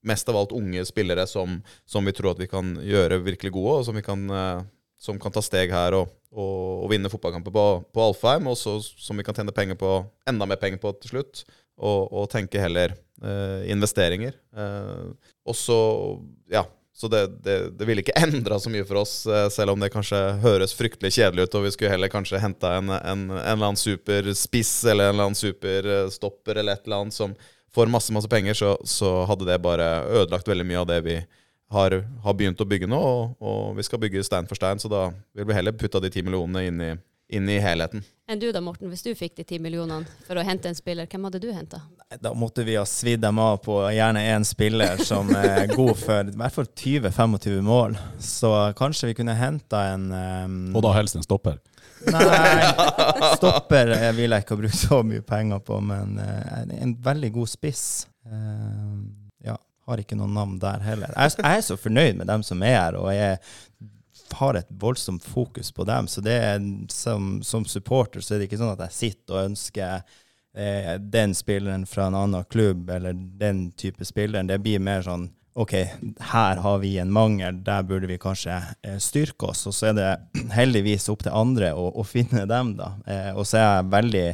Mest 0.00 0.30
av 0.32 0.36
alt 0.40 0.52
unge 0.56 0.80
spillere 0.88 1.26
som, 1.28 1.58
som 1.84 2.06
vi 2.08 2.14
tror 2.16 2.30
at 2.30 2.38
vi 2.40 2.46
kan 2.48 2.70
gjøre 2.80 3.18
virkelig 3.20 3.50
gode, 3.52 3.74
og 3.80 3.82
som 3.84 3.98
vi 3.98 4.04
kan 4.04 4.22
eh, 4.32 4.62
som 5.00 5.18
kan 5.20 5.32
ta 5.32 5.40
steg 5.44 5.72
her 5.72 5.96
og, 5.96 6.10
og, 6.30 6.84
og 6.84 6.90
vinne 6.92 7.10
fotballkamper 7.10 7.54
på, 7.54 7.66
på 7.88 8.02
Alfheim, 8.04 8.50
og 8.50 8.58
så, 8.60 8.76
som 8.80 9.16
vi 9.16 9.24
kan 9.24 9.36
tjene 9.36 9.54
penger 9.56 9.78
på, 9.80 9.94
enda 10.28 10.48
mer 10.48 10.60
penger 10.60 10.82
på 10.82 10.92
til 11.00 11.14
slutt. 11.14 11.44
Og, 11.80 12.10
og 12.12 12.26
tenke 12.28 12.60
heller 12.60 12.92
eh, 12.92 13.70
investeringer. 13.72 14.34
Eh, 14.52 15.32
og 15.48 15.56
så, 15.56 15.78
ja 16.52 16.66
Så 16.92 17.08
det, 17.08 17.22
det, 17.40 17.54
det 17.80 17.86
ville 17.88 18.02
ikke 18.04 18.18
endra 18.26 18.58
så 18.60 18.68
mye 18.68 18.84
for 18.84 19.00
oss, 19.00 19.22
eh, 19.24 19.46
selv 19.48 19.72
om 19.72 19.80
det 19.80 19.88
kanskje 19.94 20.18
høres 20.42 20.76
fryktelig 20.76 21.14
kjedelig 21.16 21.48
ut, 21.48 21.56
og 21.56 21.64
vi 21.64 21.72
skulle 21.72 21.94
heller 21.94 22.12
kanskje 22.12 22.42
henta 22.42 22.74
en, 22.76 22.92
en, 22.92 23.24
en 23.30 23.40
eller 23.40 23.70
annen 23.70 23.80
superspiss 23.80 24.74
eller 24.84 25.08
en 25.08 25.14
eller 25.14 25.30
annen 25.30 25.40
superstopper 25.40 26.60
eller 26.60 26.76
et 26.76 26.84
eller 26.84 27.06
annet 27.06 27.16
som 27.16 27.32
får 27.72 27.88
masse, 27.88 28.12
masse 28.12 28.28
penger, 28.28 28.58
så, 28.58 28.74
så 28.84 29.22
hadde 29.30 29.48
det 29.48 29.62
bare 29.64 29.88
ødelagt 30.10 30.48
veldig 30.50 30.66
mye 30.68 30.82
av 30.82 30.90
det 30.90 31.00
vi 31.06 31.16
har, 31.70 31.94
har 32.24 32.34
begynt 32.34 32.60
å 32.60 32.66
bygge 32.66 32.88
nå, 32.90 32.98
og, 32.98 33.36
og 33.38 33.76
vi 33.78 33.86
skal 33.86 34.02
bygge 34.02 34.24
stein 34.26 34.48
for 34.50 34.58
stein, 34.58 34.80
så 34.82 34.90
da 34.90 35.06
vil 35.36 35.46
vi 35.46 35.54
heller 35.54 35.76
putte 35.78 36.02
de 36.02 36.10
ti 36.10 36.24
millionene 36.26 36.64
inn 36.66 36.82
i, 36.82 36.90
inn 37.38 37.50
i 37.50 37.60
helheten. 37.62 38.02
Enn 38.30 38.38
du 38.42 38.48
da, 38.54 38.60
Morten, 38.62 38.90
hvis 38.90 39.02
du 39.06 39.10
fikk 39.18 39.36
de 39.38 39.44
ti 39.46 39.58
millionene 39.62 40.06
for 40.26 40.38
å 40.38 40.44
hente 40.46 40.70
en 40.70 40.76
spiller, 40.78 41.06
hvem 41.10 41.24
hadde 41.26 41.40
du 41.42 41.48
henta? 41.54 41.80
Da 42.22 42.30
måtte 42.34 42.62
vi 42.66 42.74
ha 42.78 42.84
svidd 42.86 43.22
dem 43.22 43.38
av 43.42 43.60
på 43.62 43.78
gjerne 43.94 44.22
én 44.32 44.46
spiller 44.46 45.02
som 45.06 45.30
er 45.34 45.70
god 45.78 45.94
for 45.98 46.30
i 46.30 46.38
hvert 46.42 46.56
fall 46.56 46.68
20-25 46.68 47.60
mål. 47.66 47.98
Så 48.22 48.50
kanskje 48.78 49.10
vi 49.12 49.16
kunne 49.18 49.34
henta 49.38 49.84
en 49.92 50.10
um, 50.10 50.60
Og 50.74 50.86
da 50.86 50.94
helst 50.98 51.18
en 51.18 51.26
stopper. 51.26 51.58
Nei, 52.06 52.70
stopper 53.38 53.94
jeg 53.94 54.16
vil 54.16 54.32
jeg 54.32 54.46
ikke 54.46 54.56
ha 54.56 54.62
brukt 54.62 54.78
så 54.78 55.02
mye 55.06 55.26
penger 55.26 55.62
på, 55.66 55.80
men 55.84 56.18
uh, 56.18 56.62
en, 56.78 56.94
veldig 57.02 57.32
god 57.38 57.50
spiss. 57.50 57.84
Uh, 58.26 59.10
har 59.90 60.02
ikke 60.02 60.18
noe 60.18 60.30
navn 60.30 60.58
der 60.62 60.82
heller. 60.86 61.12
Jeg, 61.16 61.36
jeg 61.42 61.58
er 61.58 61.66
så 61.66 61.76
fornøyd 61.80 62.20
med 62.20 62.30
dem 62.30 62.44
som 62.46 62.62
er 62.66 62.76
her, 62.78 62.98
og 63.00 63.10
jeg 63.14 63.38
har 64.38 64.54
et 64.54 64.70
voldsomt 64.80 65.24
fokus 65.26 65.72
på 65.74 65.84
dem. 65.84 66.08
Så 66.08 66.22
det 66.24 66.36
er, 66.38 66.60
som, 66.92 67.40
som 67.42 67.66
supporter 67.66 68.22
så 68.22 68.34
er 68.34 68.40
det 68.40 68.50
ikke 68.50 68.60
sånn 68.60 68.74
at 68.76 68.84
jeg 68.86 68.98
sitter 68.98 69.36
og 69.36 69.50
ønsker 69.50 70.02
eh, 70.54 70.94
den 71.00 71.34
spilleren 71.36 71.86
fra 71.88 72.08
en 72.08 72.18
annen 72.18 72.46
klubb, 72.50 72.90
eller 72.90 73.14
den 73.14 73.70
type 73.78 74.06
spilleren. 74.06 74.50
Det 74.50 74.60
blir 74.62 74.82
mer 74.82 75.04
sånn 75.06 75.28
OK, 75.60 75.72
her 76.30 76.60
har 76.62 76.78
vi 76.78 76.94
en 77.02 77.10
mangel, 77.12 77.58
der 77.66 77.82
burde 77.82 78.06
vi 78.06 78.20
kanskje 78.22 78.54
eh, 78.86 79.00
styrke 79.02 79.50
oss. 79.50 79.66
Og 79.66 79.74
så 79.74 79.90
er 79.90 79.98
det 79.98 80.10
heldigvis 80.58 81.10
opp 81.12 81.26
til 81.26 81.36
andre 81.36 81.74
å, 81.74 81.90
å 82.00 82.06
finne 82.06 82.46
dem, 82.48 82.76
da. 82.78 82.94
Eh, 83.06 83.30
og 83.34 83.44
så 83.48 83.58
er 83.58 83.66
jeg 83.66 83.90
veldig, 83.96 84.24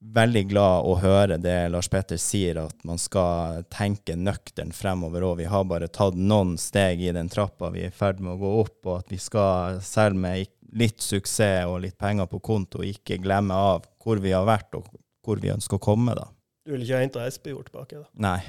veldig 0.00 0.44
glad 0.48 0.86
å 0.86 0.94
høre 1.02 1.38
det 1.42 1.56
Lars 1.72 1.88
Petter 1.90 2.20
sier, 2.20 2.60
at 2.62 2.84
man 2.86 3.00
skal 3.02 3.64
tenke 3.72 4.16
nøkternt 4.16 4.76
fremover 4.76 5.26
òg. 5.26 5.40
Vi 5.42 5.48
har 5.50 5.66
bare 5.68 5.90
tatt 5.90 6.16
noen 6.18 6.56
steg 6.60 7.02
i 7.02 7.12
den 7.14 7.30
trappa 7.32 7.72
vi 7.74 7.84
er 7.86 7.92
i 7.92 7.94
ferd 7.94 8.22
med 8.22 8.36
å 8.36 8.40
gå 8.42 8.54
opp, 8.62 8.78
og 8.86 8.94
at 9.00 9.12
vi 9.12 9.20
skal, 9.22 9.80
selv 9.84 10.18
med 10.20 10.46
litt 10.78 11.00
suksess 11.02 11.66
og 11.66 11.82
litt 11.86 11.98
penger 11.98 12.28
på 12.30 12.40
konto, 12.44 12.84
ikke 12.84 13.20
glemme 13.22 13.56
av 13.56 13.86
hvor 14.04 14.20
vi 14.22 14.34
har 14.36 14.46
vært, 14.48 14.78
og 14.78 14.86
hvor 15.24 15.40
vi 15.42 15.52
ønsker 15.52 15.78
å 15.78 15.86
komme, 15.90 16.14
da. 16.16 16.28
Du 16.68 16.74
vil 16.74 16.84
ikke 16.84 16.98
ha 16.98 17.00
henta 17.00 17.24
Espejord 17.24 17.70
tilbake, 17.70 18.02
da? 18.02 18.08
Nei, 18.20 18.40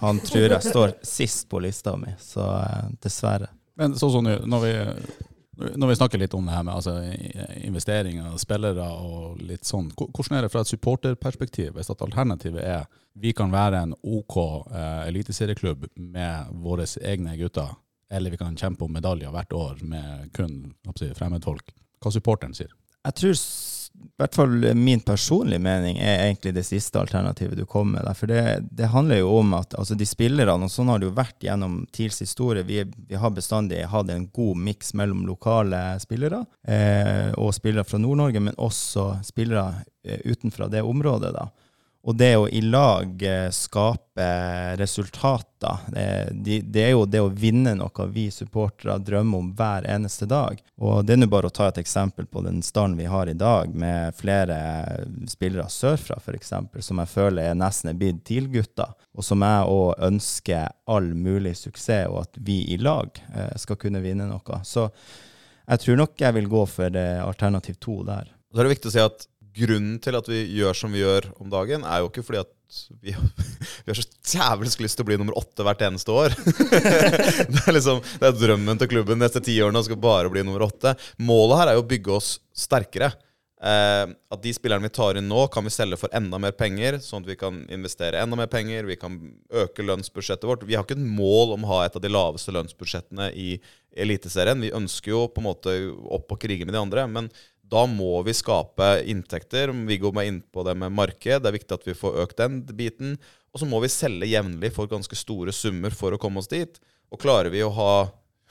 han 0.00 0.20
tror 0.24 0.48
jeg 0.48 0.64
står 0.64 0.96
sist 1.04 1.44
på 1.50 1.60
lista 1.60 1.92
mi, 2.00 2.14
så 2.20 2.46
eh, 2.56 2.92
dessverre. 3.04 3.50
Men 3.76 3.92
sånn 4.00 4.14
som 4.14 4.24
når 4.24 4.62
vi 4.62 4.72
Når 5.56 5.88
vi 5.88 5.96
snakker 5.96 6.20
litt 6.20 6.34
om 6.36 6.44
det 6.46 6.52
her 6.52 6.64
med 6.66 6.74
altså, 6.74 6.98
investeringer, 7.64 8.34
spillere 8.40 8.86
og 9.00 9.40
litt 9.40 9.64
sånn, 9.64 9.88
hvordan 9.96 10.36
er 10.36 10.44
det 10.44 10.52
fra 10.52 10.62
et 10.64 10.72
supporterperspektiv, 10.72 11.72
hvis 11.76 11.90
at 11.92 12.04
alternativet 12.04 12.60
er 12.60 12.84
vi 13.16 13.32
kan 13.32 13.52
være 13.52 13.80
en 13.80 13.94
OK 14.04 14.36
eh, 14.36 15.06
eliteserieklubb 15.08 15.86
med 15.96 16.52
våre 16.60 16.84
egne 17.00 17.36
gutter, 17.40 17.72
eller 18.12 18.34
vi 18.34 18.40
kan 18.40 18.58
kjempe 18.58 18.84
om 18.84 18.92
medaljer 18.92 19.32
hvert 19.32 19.56
år 19.56 19.80
med 19.88 20.28
kun 20.36 20.58
si, 20.98 21.08
fremmedfolk? 21.16 21.72
Hva 22.04 22.12
supporteren 22.12 22.52
sier? 22.54 22.74
Jeg 23.06 23.16
tror 23.20 23.38
hvert 24.16 24.34
fall 24.34 24.74
min 24.74 25.00
personlige 25.00 25.60
mening 25.60 25.98
er 25.98 26.22
egentlig 26.24 26.54
det 26.56 26.64
siste 26.64 27.00
alternativet 27.00 27.58
du 27.58 27.66
kom 27.68 27.92
med. 27.92 28.04
der, 28.04 28.14
For 28.14 28.30
det, 28.30 28.68
det 28.70 28.88
handler 28.92 29.20
jo 29.20 29.34
om 29.38 29.52
at 29.58 29.74
altså 29.76 29.94
de 29.94 30.06
spillerne, 30.08 30.64
og 30.64 30.72
sånn 30.72 30.88
har 30.88 31.00
det 31.00 31.10
jo 31.10 31.16
vært 31.16 31.44
gjennom 31.44 31.82
TILs 31.92 32.22
historie, 32.24 32.64
vi, 32.64 32.82
vi 32.84 33.20
har 33.20 33.34
bestandig 33.36 33.84
hatt 33.92 34.10
en 34.10 34.28
god 34.32 34.62
miks 34.68 34.94
mellom 34.96 35.26
lokale 35.28 35.82
spillere 36.00 36.44
eh, 36.66 37.32
og 37.36 37.52
spillere 37.56 37.84
fra 37.84 38.00
Nord-Norge, 38.00 38.40
men 38.40 38.56
også 38.56 39.18
spillere 39.26 39.82
eh, 40.04 40.24
utenfra 40.24 40.70
det 40.72 40.82
området. 40.82 41.34
da. 41.36 41.48
Og 42.06 42.14
det 42.14 42.36
å 42.38 42.44
i 42.46 42.60
lag 42.62 43.22
eh, 43.26 43.48
skape 43.50 44.26
resultater, 44.78 45.80
det, 46.30 46.78
er 46.78 46.92
jo 46.92 47.02
det 47.10 47.20
å 47.20 47.32
vinne 47.34 47.72
noe 47.74 48.06
vi 48.14 48.28
supportere 48.30 48.94
drømmer 49.02 49.42
om 49.42 49.48
hver 49.58 49.88
eneste 49.90 50.28
dag. 50.30 50.60
Og 50.78 51.02
det 51.02 51.16
er 51.16 51.20
nå 51.20 51.28
bare 51.32 51.50
å 51.50 51.54
ta 51.54 51.66
et 51.72 51.80
eksempel 51.82 52.28
på 52.30 52.44
den 52.46 52.62
standen 52.62 53.00
vi 53.00 53.08
har 53.10 53.26
i 53.26 53.34
dag, 53.34 53.74
med 53.74 54.14
flere 54.14 54.56
spillere 55.26 55.66
sørfra 55.72 56.20
f.eks., 56.22 56.54
som 56.86 57.02
jeg 57.02 57.10
føler 57.10 57.50
er 57.50 57.58
nesten 57.58 57.90
er 57.90 57.98
blitt 57.98 58.22
TIL-gutter, 58.28 58.94
og 59.16 59.26
som 59.26 59.42
jeg 59.42 59.66
òg 59.74 60.06
ønsker 60.06 60.70
all 60.86 61.10
mulig 61.10 61.56
suksess, 61.58 62.06
og 62.06 62.22
at 62.22 62.38
vi 62.38 62.62
i 62.70 62.78
lag 62.78 63.10
eh, 63.34 63.54
skal 63.58 63.82
kunne 63.82 64.04
vinne 64.04 64.30
noe. 64.30 64.62
Så 64.62 64.86
jeg 65.66 65.82
tror 65.82 66.02
nok 66.04 66.22
jeg 66.22 66.38
vil 66.38 66.50
gå 66.54 66.66
for 66.70 67.02
eh, 67.02 67.18
alternativ 67.24 67.82
to 67.82 68.04
der. 68.06 68.30
Så 68.54 68.62
er 68.62 68.68
det 68.68 68.76
viktig 68.76 68.88
å 68.88 68.94
si 68.94 69.02
at 69.02 69.26
grunnen 69.56 69.96
til 70.02 70.18
at 70.18 70.28
vi 70.30 70.42
gjør 70.58 70.76
som 70.76 70.94
vi 70.94 71.02
gjør 71.02 71.30
om 71.40 71.50
dagen, 71.52 71.84
er 71.86 72.02
jo 72.02 72.10
ikke 72.10 72.24
fordi 72.26 72.42
at 72.44 72.52
vi, 73.02 73.14
vi 73.84 73.92
har 73.92 73.98
så 73.98 74.06
jævlig 74.36 74.72
lyst 74.82 74.98
til 74.98 75.06
å 75.06 75.08
bli 75.10 75.18
nummer 75.20 75.36
åtte 75.38 75.66
hvert 75.66 75.84
eneste 75.86 76.14
år. 76.14 76.34
det, 77.52 77.62
er 77.62 77.76
liksom, 77.76 78.02
det 78.20 78.30
er 78.30 78.40
drømmen 78.40 78.80
til 78.80 78.90
klubben 78.94 79.16
de 79.16 79.26
neste 79.26 79.42
ti 79.44 79.56
årene, 79.62 79.84
skal 79.86 80.00
bare 80.02 80.32
bli 80.32 80.44
nummer 80.46 80.66
åtte. 80.66 80.96
Målet 81.22 81.62
her 81.62 81.72
er 81.72 81.78
jo 81.78 81.86
å 81.86 81.88
bygge 81.94 82.18
oss 82.18 82.34
sterkere. 82.56 83.12
Eh, 83.56 84.04
at 84.04 84.42
de 84.42 84.52
spillerne 84.52 84.84
vi 84.84 84.92
tar 84.92 85.16
inn 85.16 85.30
nå, 85.30 85.46
kan 85.52 85.64
vi 85.64 85.72
selge 85.72 85.96
for 85.96 86.12
enda 86.16 86.36
mer 86.42 86.52
penger, 86.58 86.98
sånn 87.00 87.24
at 87.24 87.30
vi 87.30 87.38
kan 87.40 87.62
investere 87.72 88.20
enda 88.20 88.36
mer 88.38 88.50
penger. 88.52 88.84
Vi 88.88 88.98
kan 89.00 89.16
øke 89.64 89.86
lønnsbudsjettet 89.86 90.44
vårt. 90.48 90.66
Vi 90.68 90.76
har 90.76 90.84
ikke 90.84 90.98
et 90.98 91.08
mål 91.22 91.56
om 91.56 91.64
å 91.64 91.72
ha 91.72 91.82
et 91.86 91.96
av 91.96 92.04
de 92.04 92.12
laveste 92.12 92.52
lønnsbudsjettene 92.54 93.30
i 93.32 93.54
Eliteserien. 93.96 94.60
Vi 94.60 94.74
ønsker 94.76 95.14
jo 95.14 95.24
på 95.32 95.40
en 95.40 95.48
måte 95.48 95.76
opp 96.12 96.34
og 96.34 96.42
krige 96.42 96.68
med 96.68 96.76
de 96.76 96.82
andre. 96.82 97.06
men 97.08 97.30
da 97.70 97.82
må 97.90 98.20
vi 98.26 98.34
skape 98.36 98.90
inntekter. 99.10 99.72
Viggo 99.88 100.12
var 100.14 100.28
inne 100.28 100.44
på 100.52 100.62
det 100.66 100.76
med 100.78 100.94
marked. 100.94 101.42
Det 101.42 101.50
er 101.50 101.56
viktig 101.56 101.74
at 101.74 101.88
vi 101.88 101.96
får 101.98 102.20
økt 102.22 102.38
den 102.38 102.60
biten. 102.78 103.16
Og 103.54 103.62
så 103.62 103.68
må 103.68 103.80
vi 103.82 103.90
selge 103.90 104.28
jevnlig 104.30 104.70
for 104.76 104.90
ganske 104.90 105.18
store 105.18 105.54
summer 105.54 105.94
for 105.96 106.14
å 106.14 106.20
komme 106.20 106.42
oss 106.42 106.50
dit. 106.52 106.78
Og 107.10 107.20
klarer 107.22 107.50
vi 107.50 107.64
å 107.64 107.72
ha 107.74 107.94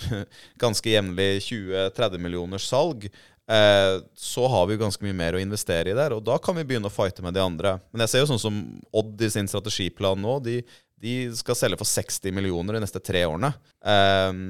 ganske 0.64 0.92
jevnlig 0.92 1.46
20-30 1.46 2.24
millioners 2.24 2.68
salg, 2.68 3.06
eh, 3.08 3.94
så 4.18 4.48
har 4.52 4.66
vi 4.68 4.80
ganske 4.82 5.06
mye 5.06 5.16
mer 5.16 5.38
å 5.38 5.44
investere 5.44 5.94
i 5.94 5.98
der. 5.98 6.18
Og 6.18 6.26
da 6.26 6.40
kan 6.42 6.58
vi 6.58 6.66
begynne 6.68 6.92
å 6.92 6.96
fighte 6.96 7.24
med 7.24 7.38
de 7.38 7.44
andre. 7.44 7.78
Men 7.94 8.04
jeg 8.04 8.14
ser 8.14 8.26
jo 8.26 8.34
sånn 8.34 8.44
som 8.48 8.60
Odd 8.96 9.22
i 9.24 9.32
sin 9.32 9.48
strategiplan 9.52 10.20
nå. 10.20 10.40
De, 10.44 10.58
de 11.02 11.16
skal 11.38 11.60
selge 11.60 11.80
for 11.80 11.88
60 11.88 12.36
millioner 12.36 12.76
de 12.76 12.84
neste 12.84 13.04
tre 13.04 13.24
årene. 13.30 13.54
Eh, 13.86 14.44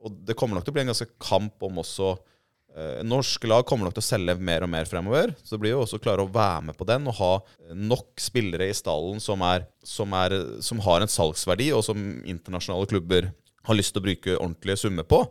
og 0.00 0.18
det 0.26 0.34
kommer 0.38 0.56
nok 0.56 0.66
til 0.66 0.72
å 0.72 0.78
bli 0.78 0.86
en 0.86 0.94
ganske 0.94 1.12
kamp 1.20 1.68
om 1.68 1.82
også 1.84 2.14
norske 3.04 3.48
lag 3.50 3.64
kommer 3.66 3.88
nok 3.88 3.96
til 3.96 4.02
å 4.04 4.06
selge 4.06 4.36
mer 4.38 4.64
og 4.64 4.70
mer 4.72 4.86
fremover. 4.88 5.32
Så 5.42 5.56
det 5.56 5.62
blir 5.64 5.74
jo 5.74 5.82
også 5.82 5.98
å 5.98 6.02
klare 6.02 6.24
å 6.24 6.30
være 6.30 6.68
med 6.68 6.78
på 6.78 6.86
den 6.88 7.08
og 7.10 7.16
ha 7.18 7.30
nok 7.76 8.22
spillere 8.22 8.68
i 8.70 8.76
stallen 8.76 9.18
som, 9.22 9.42
er, 9.42 9.66
som, 9.86 10.14
er, 10.16 10.36
som 10.64 10.82
har 10.86 11.02
en 11.02 11.10
salgsverdi, 11.10 11.70
og 11.74 11.82
som 11.86 11.98
internasjonale 12.22 12.88
klubber 12.90 13.30
har 13.68 13.76
lyst 13.76 13.94
til 13.94 14.02
å 14.02 14.06
bruke 14.06 14.38
ordentlige 14.38 14.80
summer 14.84 15.06
på. 15.08 15.24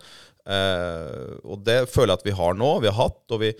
Eh, 0.49 1.33
og 1.45 1.65
det 1.65 1.83
føler 1.91 2.13
jeg 2.13 2.21
at 2.21 2.29
vi 2.29 2.37
har 2.39 2.57
nå, 2.57 2.71
vi 2.83 2.91
har 2.91 2.97
hatt, 2.99 3.23
og, 3.31 3.41
vi, 3.43 3.51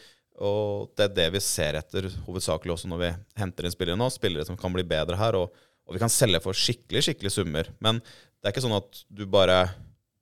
og 0.44 0.94
det 0.98 1.08
er 1.08 1.18
det 1.18 1.28
vi 1.38 1.44
ser 1.44 1.80
etter 1.80 2.10
hovedsakelig 2.28 2.76
også 2.76 2.92
når 2.92 3.04
vi 3.04 3.12
henter 3.42 3.68
inn 3.68 3.76
spillere 3.76 4.00
nå. 4.00 4.10
Spillere 4.14 4.48
som 4.48 4.60
kan 4.60 4.74
bli 4.76 4.86
bedre 4.88 5.20
her, 5.20 5.38
og, 5.40 5.54
og 5.88 5.96
vi 5.96 6.02
kan 6.02 6.14
selge 6.14 6.42
for 6.44 6.58
skikkelig, 6.58 7.06
skikkelig 7.08 7.34
summer. 7.36 7.70
Men 7.84 8.02
det 8.04 8.48
er 8.48 8.56
ikke 8.56 8.66
sånn 8.68 8.80
at 8.80 9.04
du 9.08 9.26
bare 9.30 9.64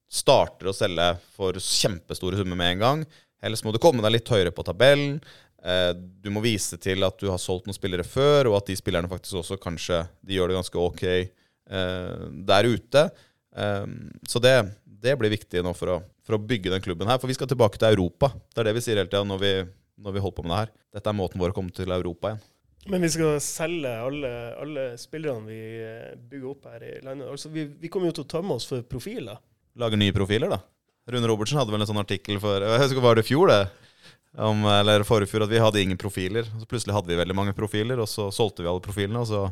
starter 0.08 0.70
å 0.70 0.76
selge 0.76 1.10
for 1.36 1.58
kjempestore 1.60 2.40
summer 2.40 2.60
med 2.60 2.76
en 2.76 2.84
gang. 2.84 3.08
Ellers 3.44 3.64
må 3.66 3.74
du 3.74 3.82
komme 3.82 4.02
deg 4.06 4.16
litt 4.16 4.32
høyere 4.32 4.54
på 4.56 4.66
tabellen. 4.66 5.20
Eh, 5.64 5.94
du 5.96 6.30
må 6.34 6.42
vise 6.44 6.78
til 6.82 7.06
at 7.06 7.18
du 7.22 7.30
har 7.32 7.42
solgt 7.42 7.68
noen 7.68 7.78
spillere 7.78 8.06
før, 8.08 8.52
og 8.52 8.60
at 8.60 8.70
de 8.70 8.78
spillerne 8.78 9.10
faktisk 9.12 9.42
også 9.42 9.60
kanskje 9.62 10.04
de 10.26 10.38
gjør 10.38 10.52
det 10.52 10.60
ganske 10.60 10.84
ok 10.84 11.06
eh, 11.08 12.28
der 12.50 12.70
ute. 12.70 13.08
Eh, 13.58 13.88
så 14.30 14.42
det, 14.44 14.56
det 14.86 15.18
blir 15.20 15.34
viktig 15.34 15.64
nå 15.66 15.74
for 15.78 15.98
å, 15.98 16.02
for 16.26 16.38
å 16.38 16.44
bygge 16.44 16.74
den 16.74 16.84
klubben 16.86 17.10
her. 17.10 17.22
For 17.22 17.30
vi 17.30 17.38
skal 17.38 17.50
tilbake 17.52 17.82
til 17.82 17.90
Europa. 17.92 18.32
Det 18.54 18.64
er 18.64 18.70
det 18.70 18.78
vi 18.80 18.86
sier 18.86 19.02
hele 19.02 19.10
tida 19.12 19.26
når, 19.28 19.42
vi, 19.44 19.56
når 20.02 20.18
vi 20.18 20.24
holder 20.26 20.38
på 20.38 20.46
med 20.46 20.56
det 20.56 20.62
her. 20.62 20.78
Dette 21.00 21.14
er 21.14 21.20
måten 21.20 21.44
vår 21.44 21.54
å 21.56 21.60
komme 21.60 21.76
til 21.76 21.94
Europa 21.94 22.34
igjen. 22.34 22.46
Men 22.88 23.04
vi 23.04 23.10
skal 23.12 23.42
selge 23.44 23.90
alle, 24.00 24.30
alle 24.62 24.84
spillerne 24.96 25.44
vi 25.44 25.58
bygger 26.30 26.52
opp 26.54 26.70
her 26.72 26.86
i 26.88 26.94
landet. 27.04 27.28
Altså, 27.28 27.50
vi, 27.52 27.66
vi 27.82 27.90
kommer 27.92 28.14
jo 28.14 28.22
til 28.22 28.24
å 28.24 28.30
tømme 28.32 28.56
oss 28.56 28.68
for 28.70 28.86
profiler. 28.88 29.42
Lage 29.78 30.00
nye 30.00 30.16
profiler, 30.16 30.54
da. 30.54 30.62
Rune 31.08 31.28
Robertsen 31.30 31.60
hadde 31.60 31.72
vel 31.72 31.84
en 31.84 31.90
sånn 31.90 32.02
artikkel 32.02 32.40
for 32.44 32.64
Jeg 32.64 32.82
husker 32.84 33.04
var 33.04 33.16
det 33.16 33.24
i 33.24 33.30
fjor, 33.30 33.52
det? 33.52 33.62
Om, 34.38 34.66
eller 34.70 35.06
forrige 35.08 35.32
fjor, 35.32 35.46
at 35.46 35.50
vi 35.50 35.62
hadde 35.64 35.82
ingen 35.82 35.98
profiler. 35.98 36.46
Så 36.60 36.68
plutselig 36.70 36.94
hadde 36.94 37.10
vi 37.10 37.18
veldig 37.18 37.36
mange 37.38 37.56
profiler, 37.58 37.98
og 38.04 38.10
så 38.12 38.28
solgte 38.36 38.62
vi 38.62 38.70
alle 38.70 38.84
profilene. 38.84 39.24
Og 39.24 39.30
så 39.30 39.46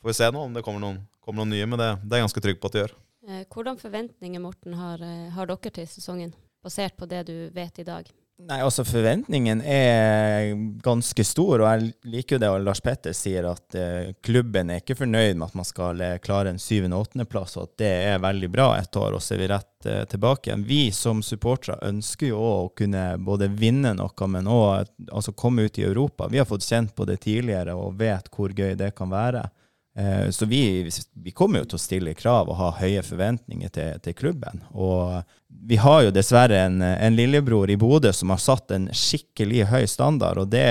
får 0.00 0.12
vi 0.12 0.16
se 0.16 0.30
nå 0.32 0.44
om 0.46 0.54
det 0.56 0.62
kommer 0.64 0.80
noen, 0.80 1.02
kommer 1.20 1.42
noen 1.42 1.52
nye, 1.56 1.66
men 1.68 1.82
det, 1.82 1.90
det 2.04 2.14
er 2.14 2.22
jeg 2.22 2.28
ganske 2.28 2.44
trygg 2.46 2.60
på 2.62 2.70
at 2.70 2.76
det 2.76 2.84
gjør. 2.84 2.94
Eh, 3.28 3.42
Hvordan 3.52 3.80
forventninger, 3.82 4.40
Morten, 4.40 4.78
har, 4.80 5.02
eh, 5.04 5.28
har 5.34 5.50
dere 5.50 5.74
til 5.76 5.90
sesongen, 5.90 6.32
basert 6.64 6.96
på 6.96 7.08
det 7.10 7.26
du 7.28 7.34
vet 7.52 7.82
i 7.82 7.84
dag? 7.84 8.08
Nei, 8.48 8.60
altså 8.64 8.84
Forventningen 8.86 9.60
er 9.66 10.54
ganske 10.82 11.24
stor, 11.26 11.60
og 11.60 11.66
jeg 11.66 11.90
liker 12.08 12.36
jo 12.36 12.40
det 12.42 12.50
Lars 12.64 12.80
Petter 12.82 13.12
sier, 13.16 13.46
at 13.50 13.76
eh, 13.76 14.12
klubben 14.24 14.72
er 14.72 14.80
ikke 14.80 14.96
fornøyd 14.96 15.36
med 15.36 15.50
at 15.50 15.58
man 15.58 15.68
skal 15.68 16.00
eh, 16.04 16.16
klare 16.24 16.52
en 16.54 16.60
syvende- 16.62 16.96
og 16.96 17.08
åttendeplass, 17.08 17.58
og 17.58 17.68
at 17.68 17.74
det 17.82 17.90
er 18.08 18.22
veldig 18.24 18.50
bra 18.52 18.70
et 18.78 18.96
år, 18.96 19.18
og 19.18 19.24
så 19.24 19.36
er 19.36 19.42
vi 19.42 19.50
rett 19.52 19.90
eh, 19.90 20.02
tilbake 20.10 20.50
igjen. 20.50 20.64
Vi 20.70 20.80
som 20.96 21.20
supportere 21.26 21.78
ønsker 21.90 22.32
jo 22.32 22.40
å 22.40 22.56
kunne 22.76 23.04
både 23.20 23.50
vinne 23.52 23.92
noe, 23.98 24.30
men 24.32 24.48
òg 24.50 24.88
altså 25.10 25.36
komme 25.36 25.68
ut 25.68 25.80
i 25.82 25.86
Europa. 25.90 26.30
Vi 26.30 26.40
har 26.40 26.48
fått 26.48 26.66
kjent 26.66 26.96
på 26.96 27.06
det 27.10 27.20
tidligere 27.26 27.76
og 27.76 27.98
vet 28.00 28.32
hvor 28.32 28.56
gøy 28.56 28.72
det 28.78 28.94
kan 28.96 29.12
være. 29.12 29.50
Eh, 29.98 30.30
Så 30.30 30.46
vi, 30.46 30.90
vi 31.14 31.30
kommer 31.30 31.60
jo 31.60 31.70
til 31.70 31.78
å 31.78 31.82
stille 31.82 32.14
krav 32.14 32.48
og 32.48 32.58
ha 32.60 32.70
høye 32.78 33.02
forventninger 33.02 33.72
til, 33.74 33.98
til 34.04 34.14
klubben. 34.14 34.62
Og 34.70 35.22
vi 35.66 35.76
har 35.82 36.04
jo 36.06 36.12
dessverre 36.14 36.60
en, 36.66 36.80
en 36.82 37.16
lillebror 37.16 37.70
i 37.70 37.76
Bodø 37.76 38.12
som 38.14 38.30
har 38.30 38.40
satt 38.40 38.70
en 38.70 38.88
skikkelig 38.94 39.66
høy 39.72 39.84
standard, 39.90 40.38
og 40.38 40.52
det, 40.52 40.62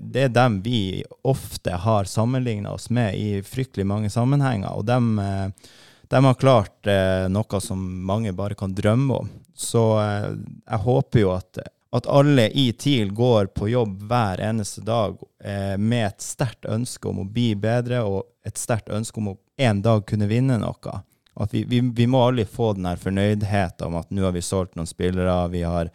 det 0.00 0.28
er 0.28 0.34
dem 0.36 0.60
vi 0.62 1.02
ofte 1.26 1.80
har 1.80 2.04
sammenligna 2.08 2.74
oss 2.76 2.90
med 2.90 3.16
i 3.16 3.40
fryktelig 3.42 3.88
mange 3.88 4.12
sammenhenger. 4.12 4.76
Og 4.76 4.84
dem, 4.86 5.16
eh, 5.18 5.72
dem 6.12 6.28
har 6.28 6.38
klart 6.40 6.86
eh, 6.86 7.26
noe 7.32 7.64
som 7.64 7.82
mange 8.04 8.36
bare 8.36 8.58
kan 8.58 8.76
drømme 8.76 9.24
om. 9.24 9.32
Så 9.58 9.80
jeg 9.98 10.78
håper 10.84 11.18
jo 11.24 11.32
at 11.34 11.58
at 11.90 12.06
alle 12.06 12.50
i 12.50 12.72
TIL 12.72 13.12
går 13.12 13.46
på 13.46 13.68
jobb 13.68 14.02
hver 14.10 14.40
eneste 14.44 14.82
dag 14.84 15.16
eh, 15.44 15.76
med 15.78 16.06
et 16.06 16.22
sterkt 16.22 16.68
ønske 16.68 17.08
om 17.08 17.22
å 17.22 17.28
bli 17.28 17.54
bedre, 17.56 18.02
og 18.04 18.28
et 18.44 18.60
sterkt 18.60 18.92
ønske 18.92 19.20
om 19.20 19.32
å 19.32 19.38
en 19.58 19.82
dag 19.82 20.04
kunne 20.06 20.28
vinne 20.28 20.58
noe. 20.60 21.00
At 21.38 21.54
vi, 21.54 21.64
vi, 21.64 21.80
vi 21.80 22.06
må 22.06 22.20
aldri 22.26 22.44
få 22.44 22.72
den 22.76 22.86
her 22.86 22.98
fornøydheten 23.00 23.88
om 23.88 23.96
at 24.00 24.10
nå 24.12 24.26
har 24.26 24.34
vi 24.34 24.44
solgt 24.44 24.76
noen 24.76 24.90
spillere, 24.90 25.36
vi 25.48 25.62
har, 25.64 25.88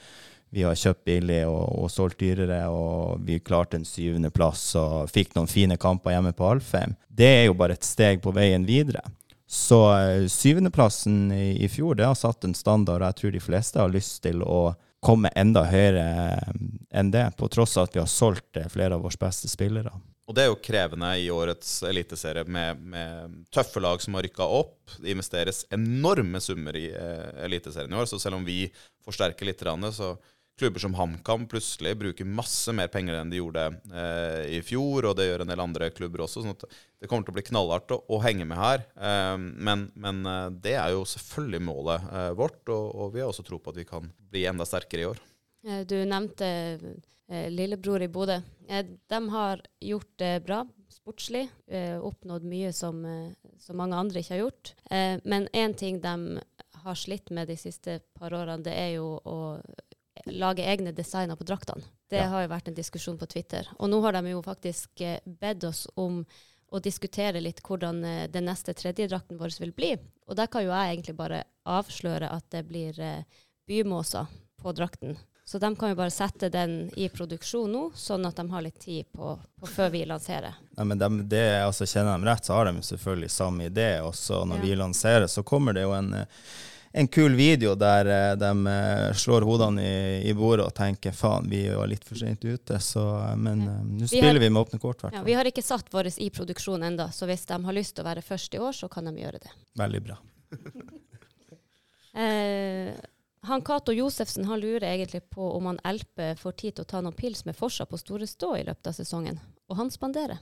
vi 0.49 0.63
har 0.65 0.79
kjøpt 0.79 1.03
billig 1.05 1.41
og, 1.45 1.61
og 1.83 1.91
solgt 1.91 2.23
dyrere, 2.23 2.63
og 2.71 3.21
vi 3.27 3.41
klarte 3.43 3.77
en 3.77 3.87
syvendeplass 3.87 4.71
og 4.79 5.11
fikk 5.13 5.35
noen 5.37 5.51
fine 5.51 5.77
kamper 5.77 6.15
hjemme 6.15 6.33
på 6.37 6.47
Alfheim. 6.55 6.95
Det 7.07 7.29
er 7.41 7.45
jo 7.49 7.59
bare 7.59 7.77
et 7.77 7.85
steg 7.85 8.23
på 8.23 8.33
veien 8.33 8.65
videre. 8.65 9.03
Så 9.45 9.83
eh, 9.93 10.25
syvendeplassen 10.31 11.27
i, 11.35 11.51
i 11.61 11.69
fjor, 11.69 11.99
det 11.99 12.09
har 12.09 12.17
satt 12.17 12.47
en 12.47 12.57
standard, 12.57 13.03
og 13.03 13.11
jeg 13.11 13.19
tror 13.19 13.35
de 13.35 13.43
fleste 13.43 13.83
har 13.83 13.93
lyst 13.93 14.23
til 14.25 14.41
å 14.41 14.73
komme 15.03 15.31
enda 15.39 15.65
høyere 15.67 16.07
eh, 16.23 16.55
enn 16.99 17.11
det, 17.13 17.27
på 17.37 17.49
tross 17.51 17.77
av 17.77 17.89
at 17.89 17.95
vi 17.95 18.01
har 18.01 18.09
solgt 18.09 18.59
eh, 18.59 18.69
flere 18.71 18.97
av 18.97 19.05
våre 19.05 19.19
beste 19.19 19.51
spillere. 19.51 19.91
Og 20.23 20.35
det 20.37 20.45
er 20.45 20.51
jo 20.53 20.61
krevende 20.63 21.09
i 21.19 21.27
årets 21.33 21.81
eliteserie 21.83 22.45
med, 22.47 22.79
med 22.79 23.33
tøffe 23.51 23.81
lag 23.83 23.99
som 24.01 24.15
har 24.15 24.23
rykka 24.23 24.45
opp. 24.47 24.77
Det 24.95 25.11
investeres 25.11 25.65
enorme 25.75 26.39
summer 26.43 26.77
i 26.79 26.85
eh, 26.95 27.43
eliteserien 27.43 27.91
i 27.91 27.99
år, 27.99 28.07
så 28.07 28.21
selv 28.21 28.39
om 28.39 28.47
vi 28.47 28.65
forsterker 29.03 29.49
litt, 29.49 29.65
så 29.91 30.13
klubber 30.59 30.79
som 30.83 30.93
HamKam 30.93 31.47
plutselig 31.49 31.95
bruker 31.97 32.25
masse 32.29 32.73
mer 32.75 32.87
penger 32.93 33.17
enn 33.19 33.31
de 33.33 33.39
gjorde 33.39 33.63
eh, 33.89 34.57
i 34.57 34.61
fjor, 34.65 35.07
og 35.09 35.15
det 35.17 35.25
gjør 35.29 35.43
en 35.45 35.51
del 35.53 35.63
andre 35.63 35.89
klubber 35.95 36.25
også. 36.27 36.43
sånn 36.43 36.53
at 36.53 36.65
det 37.01 37.09
kommer 37.09 37.25
til 37.25 37.33
å 37.33 37.37
bli 37.39 37.45
knallhardt 37.49 37.91
å, 37.95 38.01
å 38.13 38.19
henge 38.23 38.45
med 38.47 38.59
her. 38.61 38.83
Eh, 38.95 39.37
men, 39.39 39.87
men 39.95 40.21
det 40.63 40.75
er 40.77 40.93
jo 40.93 41.03
selvfølgelig 41.09 41.63
målet 41.65 42.05
eh, 42.13 42.29
vårt, 42.37 42.61
og, 42.69 42.91
og 42.95 43.15
vi 43.15 43.23
har 43.23 43.31
også 43.33 43.45
tro 43.47 43.57
på 43.59 43.73
at 43.73 43.81
vi 43.81 43.87
kan 43.89 44.11
bli 44.33 44.45
enda 44.49 44.67
sterkere 44.69 45.01
i 45.05 45.09
år. 45.09 45.23
Eh, 45.65 45.81
Du 45.89 45.97
nevnte 46.05 46.47
eh, 46.77 47.49
lillebror 47.49 48.05
i 48.05 48.11
Bodø. 48.13 48.37
Eh, 48.69 48.85
De 49.09 49.21
har 49.33 49.61
gjort 49.81 50.13
det 50.21 50.35
bra 50.45 50.61
sportslig, 50.93 51.47
eh, 51.67 51.97
oppnådd 51.97 52.45
mye 52.47 52.69
som, 52.75 53.01
eh, 53.09 53.33
som 53.59 53.75
mange 53.81 53.97
andre 53.97 54.21
ikke 54.21 54.35
har 54.37 54.43
gjort. 54.45 54.73
Eh, 54.91 55.17
Men 55.25 55.49
én 55.51 55.73
ting 55.75 55.97
de 56.03 56.13
har 56.83 56.95
slitt 56.99 57.31
med 57.31 57.47
de 57.49 57.55
siste 57.57 57.97
par 58.19 58.31
årene, 58.35 58.61
det 58.63 58.73
er 58.77 58.93
jo 58.99 59.15
å 59.25 59.37
lage 60.25 60.63
egne 60.65 60.91
designer 60.93 61.35
på 61.35 61.43
draktene. 61.47 61.83
Det 62.09 62.17
Ja. 62.21 62.27
har 62.29 62.41
jo 62.43 62.49
vært 62.53 62.67
en 62.67 62.75
diskusjon 62.77 63.17
på 63.17 63.27
Twitter. 63.27 63.67
Og 63.79 63.89
nå 63.89 64.01
har 64.01 64.11
de 64.13 64.29
jo 64.31 64.41
faktisk 64.41 65.01
eh, 65.01 65.19
bedt 65.25 65.63
oss 65.63 65.87
om 65.95 66.25
å 66.71 66.79
diskutere 66.81 67.41
litt 67.41 67.61
hvordan 67.61 68.03
eh, 68.05 68.27
den 68.27 68.45
neste 68.45 68.73
tredjedrakten 68.73 69.37
vår 69.37 69.59
vil 69.59 69.71
bli. 69.71 69.97
Og 70.27 70.35
der 70.35 70.47
kan 70.47 70.63
jo 70.63 70.69
jeg 70.71 70.97
egentlig 70.97 71.15
bare 71.17 71.43
avsløre 71.65 72.31
at 72.31 72.43
det 72.49 72.65
blir 72.67 72.99
eh, 72.99 73.23
bymåser 73.67 74.25
på 74.61 74.71
drakten. 74.73 75.17
Så 75.45 75.59
de 75.59 75.75
kan 75.75 75.89
jo 75.91 75.95
bare 75.95 76.09
sette 76.13 76.47
den 76.49 76.89
i 76.95 77.09
produksjon 77.11 77.69
nå, 77.71 77.81
sånn 77.99 78.25
at 78.25 78.37
de 78.39 78.45
har 78.49 78.61
litt 78.63 78.79
tid 78.79 79.05
på, 79.11 79.33
på 79.59 79.67
før 79.67 79.89
vi 79.91 80.05
lanserer. 80.07 80.55
Nei, 80.77 80.85
men 80.87 80.97
de, 81.01 81.09
det, 81.27 81.41
altså, 81.65 81.83
kjenner 81.85 82.15
de 82.17 82.29
rett, 82.29 82.45
så 82.47 82.53
har 82.55 82.65
de 82.71 82.79
selvfølgelig 82.81 83.29
samme 83.29 83.65
idé. 83.67 83.89
Og 84.07 84.13
så 84.15 84.45
når 84.47 84.55
Ja. 84.57 84.61
vi 84.63 84.75
lanserer, 84.79 85.27
så 85.27 85.43
kommer 85.43 85.73
det 85.75 85.83
jo 85.83 85.91
en, 85.91 86.13
en 86.95 87.07
kul 87.09 87.33
video 87.35 87.73
der 87.79 88.05
eh, 88.05 88.35
de 88.37 88.49
eh, 88.69 89.13
slår 89.17 89.41
hodene 89.47 89.81
i, 89.81 90.29
i 90.29 90.33
bordet 90.37 90.67
og 90.67 90.73
tenker 90.77 91.11
faen, 91.17 91.47
vi 91.49 91.63
var 91.73 91.87
litt 91.89 92.03
for 92.05 92.19
sent 92.19 92.43
ute. 92.45 92.77
Så, 92.83 93.01
eh, 93.29 93.35
men 93.35 93.63
nå 93.65 94.03
Vi 94.03 94.11
spiller 94.11 94.33
har- 94.35 94.39
vi 94.45 94.49
med 94.53 94.61
åpne 94.61 94.79
kort, 94.83 95.01
Ja, 95.11 95.23
vi 95.25 95.33
har 95.33 95.45
ikke 95.49 95.63
satt 95.65 95.89
vår 95.93 96.11
i 96.21 96.29
produksjon 96.29 96.83
enda, 96.85 97.07
så 97.11 97.25
hvis 97.29 97.45
de 97.49 97.57
har 97.65 97.73
lyst 97.73 97.95
til 97.97 98.05
å 98.05 98.09
være 98.11 98.21
først 98.21 98.53
i 98.53 98.61
år, 98.61 98.71
så 98.77 98.89
kan 98.93 99.05
de 99.09 99.15
gjøre 99.23 99.39
det. 99.41 99.51
Veldig 99.77 100.03
bra. 100.05 100.17
Eh, 102.13 102.93
han 103.41 103.61
Cato 103.65 103.91
Josefsen 103.91 104.45
han 104.45 104.59
lurer 104.61 104.85
egentlig 104.85 105.23
på 105.33 105.47
om 105.57 105.65
han 105.65 105.79
LP 105.83 106.35
får 106.37 106.51
tid 106.61 106.75
til 106.75 106.85
å 106.85 106.87
ta 106.91 106.99
noen 107.01 107.15
pils 107.17 107.41
med 107.47 107.55
Forsa 107.57 107.87
på 107.89 107.97
Store 107.97 108.27
Stå 108.29 108.51
i 108.59 108.63
løpet 108.67 108.91
av 108.91 108.93
sesongen. 108.93 109.39
Og 109.67 109.77
han 109.79 109.89
spanderer. 109.89 110.37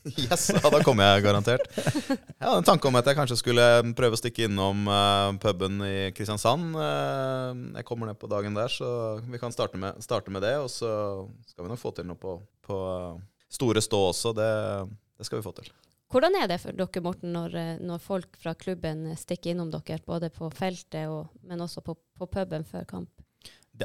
Yes, 0.16 0.48
ja, 0.54 0.60
da 0.72 0.80
kommer 0.84 1.04
jeg 1.04 1.24
garantert. 1.26 1.66
Jeg 1.76 2.40
hadde 2.40 2.60
en 2.62 2.66
tanke 2.66 2.88
om 2.88 2.96
at 2.96 3.08
jeg 3.10 3.18
kanskje 3.18 3.36
skulle 3.40 3.64
prøve 3.96 4.16
å 4.16 4.20
stikke 4.20 4.46
innom 4.48 4.88
uh, 4.88 5.32
puben 5.42 5.82
i 5.84 5.96
Kristiansand. 6.16 6.72
Uh, 6.72 7.76
jeg 7.76 7.86
kommer 7.88 8.08
ned 8.08 8.20
på 8.20 8.30
dagen 8.30 8.56
der, 8.56 8.72
så 8.72 9.20
vi 9.26 9.40
kan 9.42 9.52
starte 9.52 9.80
med, 9.80 10.00
starte 10.04 10.32
med 10.32 10.44
det. 10.46 10.56
Og 10.62 10.70
så 10.72 10.90
skal 11.50 11.66
vi 11.66 11.72
nok 11.72 11.82
få 11.82 11.92
til 11.96 12.08
noe 12.08 12.20
på, 12.20 12.38
på 12.64 12.80
eh, 12.94 13.20
Store 13.52 13.84
Stå 13.84 14.02
også. 14.08 14.32
Det, 14.36 14.50
det 15.20 15.28
skal 15.28 15.40
vi 15.40 15.46
få 15.46 15.54
til. 15.60 15.68
Hvordan 16.10 16.40
er 16.40 16.48
det 16.50 16.58
for 16.62 16.74
dere, 16.74 17.02
Morten, 17.04 17.34
når, 17.36 17.58
når 17.84 18.00
folk 18.02 18.40
fra 18.40 18.56
klubben 18.58 19.04
stikker 19.20 19.52
innom 19.52 19.70
dere, 19.70 20.00
både 20.06 20.32
på 20.34 20.48
feltet, 20.54 21.12
og, 21.12 21.28
men 21.46 21.60
også 21.62 21.84
på, 21.86 21.94
på 22.18 22.30
puben 22.32 22.64
før 22.66 22.88
kamp? 22.88 23.12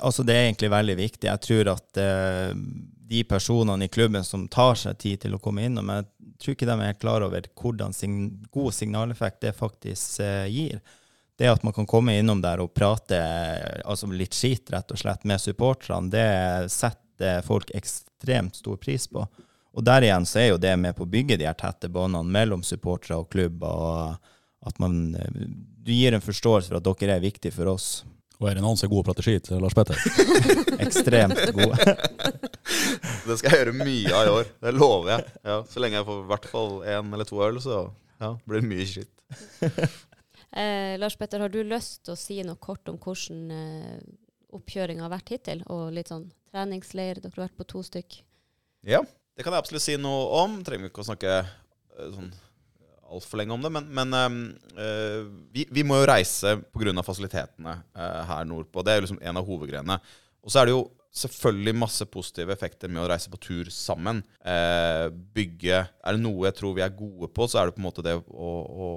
Altså, 0.01 0.23
det 0.23 0.35
er 0.35 0.47
egentlig 0.47 0.71
veldig 0.73 0.97
viktig. 0.99 1.29
Jeg 1.29 1.41
tror 1.45 1.71
at 1.75 1.99
eh, 2.01 2.51
de 3.07 3.23
personene 3.23 3.85
i 3.85 3.91
klubben 3.91 4.23
som 4.23 4.47
tar 4.51 4.77
seg 4.79 4.97
tid 5.01 5.23
til 5.25 5.37
å 5.37 5.41
komme 5.41 5.65
innom, 5.67 5.91
jeg 5.93 6.07
tror 6.41 6.55
ikke 6.55 6.69
de 6.69 6.77
er 6.83 6.99
klar 6.99 7.25
over 7.25 7.47
hvordan 7.61 7.93
sign 7.95 8.19
god 8.53 8.73
signaleffekt 8.75 9.41
det 9.45 9.55
faktisk 9.57 10.19
eh, 10.25 10.45
gir. 10.51 10.81
Det 11.37 11.49
at 11.51 11.63
man 11.67 11.75
kan 11.75 11.87
komme 11.87 12.15
innom 12.15 12.41
der 12.41 12.63
og 12.63 12.73
prate 12.75 13.19
eh, 13.19 13.81
altså 13.85 14.07
litt 14.11 14.35
skit, 14.35 14.71
rett 14.73 14.91
og 14.91 15.01
slett, 15.01 15.25
med 15.27 15.41
supporterne, 15.41 16.11
det 16.11 16.71
setter 16.71 17.43
folk 17.45 17.71
ekstremt 17.75 18.57
stor 18.61 18.79
pris 18.81 19.07
på. 19.11 19.25
Og 19.75 19.83
der 19.83 20.07
igjen 20.07 20.25
så 20.27 20.39
er 20.39 20.49
jo 20.53 20.61
det 20.61 20.71
med 20.79 20.95
på 20.95 21.03
å 21.03 21.11
bygge 21.11 21.37
de 21.39 21.47
her 21.49 21.57
tette 21.59 21.91
båndene 21.91 22.31
mellom 22.31 22.63
supportere 22.63 23.19
og 23.19 23.29
klubber, 23.33 23.75
og 23.75 24.69
at 24.69 24.81
man 24.81 25.15
eh, 25.15 25.41
Du 25.85 25.93
gir 25.93 26.15
en 26.17 26.23
forståelse 26.23 26.71
for 26.71 26.79
at 26.79 26.87
dere 26.87 27.19
er 27.19 27.21
viktige 27.21 27.53
for 27.53 27.69
oss. 27.69 28.05
Og 28.39 28.49
er 28.49 28.57
det 28.57 28.63
noen 28.65 28.77
som 28.79 28.87
er 28.87 28.91
god 28.91 29.03
å 29.03 29.07
prate 29.07 29.23
skit, 29.25 29.51
Lars 29.63 29.75
Petter. 29.77 29.99
Ekstremt 30.85 31.39
gode. 31.55 31.95
Det 33.25 33.37
skal 33.39 33.49
jeg 33.49 33.61
gjøre 33.61 33.75
mye 33.77 34.11
av 34.13 34.27
i 34.27 34.33
år. 34.33 34.49
Det 34.61 34.73
lover 34.75 35.11
jeg. 35.13 35.29
Ja, 35.47 35.55
så 35.69 35.81
lenge 35.81 35.97
jeg 35.97 36.07
får 36.07 36.19
i 36.19 36.27
hvert 36.29 36.49
fall 36.49 36.73
én 36.95 37.13
eller 37.15 37.29
to 37.29 37.39
øl, 37.41 37.57
så 37.63 37.79
ja, 38.21 38.29
blir 38.45 38.61
det 38.61 38.69
mye 38.73 38.89
skitt. 38.89 39.13
Eh, 40.55 40.93
Lars 40.95 41.17
Petter, 41.19 41.41
har 41.43 41.51
du 41.51 41.57
lyst 41.67 42.05
til 42.05 42.13
å 42.13 42.15
si 42.15 42.37
noe 42.47 42.55
kort 42.63 42.87
om 42.87 42.95
hvordan 43.01 43.49
eh, 43.51 43.97
oppkjøringa 44.55 45.03
har 45.03 45.11
vært 45.11 45.33
hittil? 45.33 45.65
Og 45.67 45.89
litt 45.91 46.07
sånn 46.07 46.29
treningsleir, 46.47 47.19
dere 47.19 47.33
har 47.35 47.49
vært 47.49 47.57
på 47.59 47.65
to 47.73 47.81
stykk. 47.83 48.21
Ja, 48.87 49.01
det 49.35 49.43
kan 49.43 49.51
jeg 49.51 49.65
absolutt 49.65 49.83
si 49.83 49.97
noe 49.99 50.29
om. 50.45 50.61
Trenger 50.63 50.87
vi 50.87 50.93
ikke 50.93 51.03
å 51.03 51.07
snakke 51.09 51.33
eh, 51.41 52.07
sånn 52.13 52.31
altfor 53.11 53.41
lenge 53.41 53.55
om 53.55 53.63
det. 53.63 53.71
Men, 53.73 53.89
men 53.93 54.17
eh, 54.79 55.23
vi, 55.53 55.65
vi 55.71 55.85
må 55.87 56.01
jo 56.01 56.09
reise 56.09 56.57
pga. 56.73 56.93
fasilitetene 57.05 57.79
eh, 57.95 58.21
her 58.29 58.45
nordpå. 58.49 58.83
Det 58.83 58.93
er 58.93 59.01
jo 59.01 59.07
liksom 59.07 59.21
en 59.21 59.41
av 59.41 59.49
hovedgrenene. 59.49 59.99
Og 60.45 60.53
så 60.53 60.61
er 60.61 60.69
det 60.69 60.75
jo 60.75 60.85
selvfølgelig 61.15 61.77
masse 61.79 62.05
positive 62.11 62.51
effekter 62.51 62.91
med 62.91 63.05
å 63.05 63.07
reise 63.09 63.31
på 63.31 63.39
tur 63.39 63.69
sammen. 63.71 64.19
Eh, 64.43 65.07
bygge 65.35 65.77
Er 65.79 66.17
det 66.17 66.21
noe 66.21 66.49
jeg 66.49 66.57
tror 66.57 66.75
vi 66.75 66.83
er 66.83 66.97
gode 66.97 67.31
på, 67.31 67.47
så 67.47 67.61
er 67.61 67.69
det 67.69 67.77
på 67.77 67.83
en 67.83 67.87
måte 67.87 68.03
det 68.05 68.17
å, 68.19 68.51
å 68.59 68.89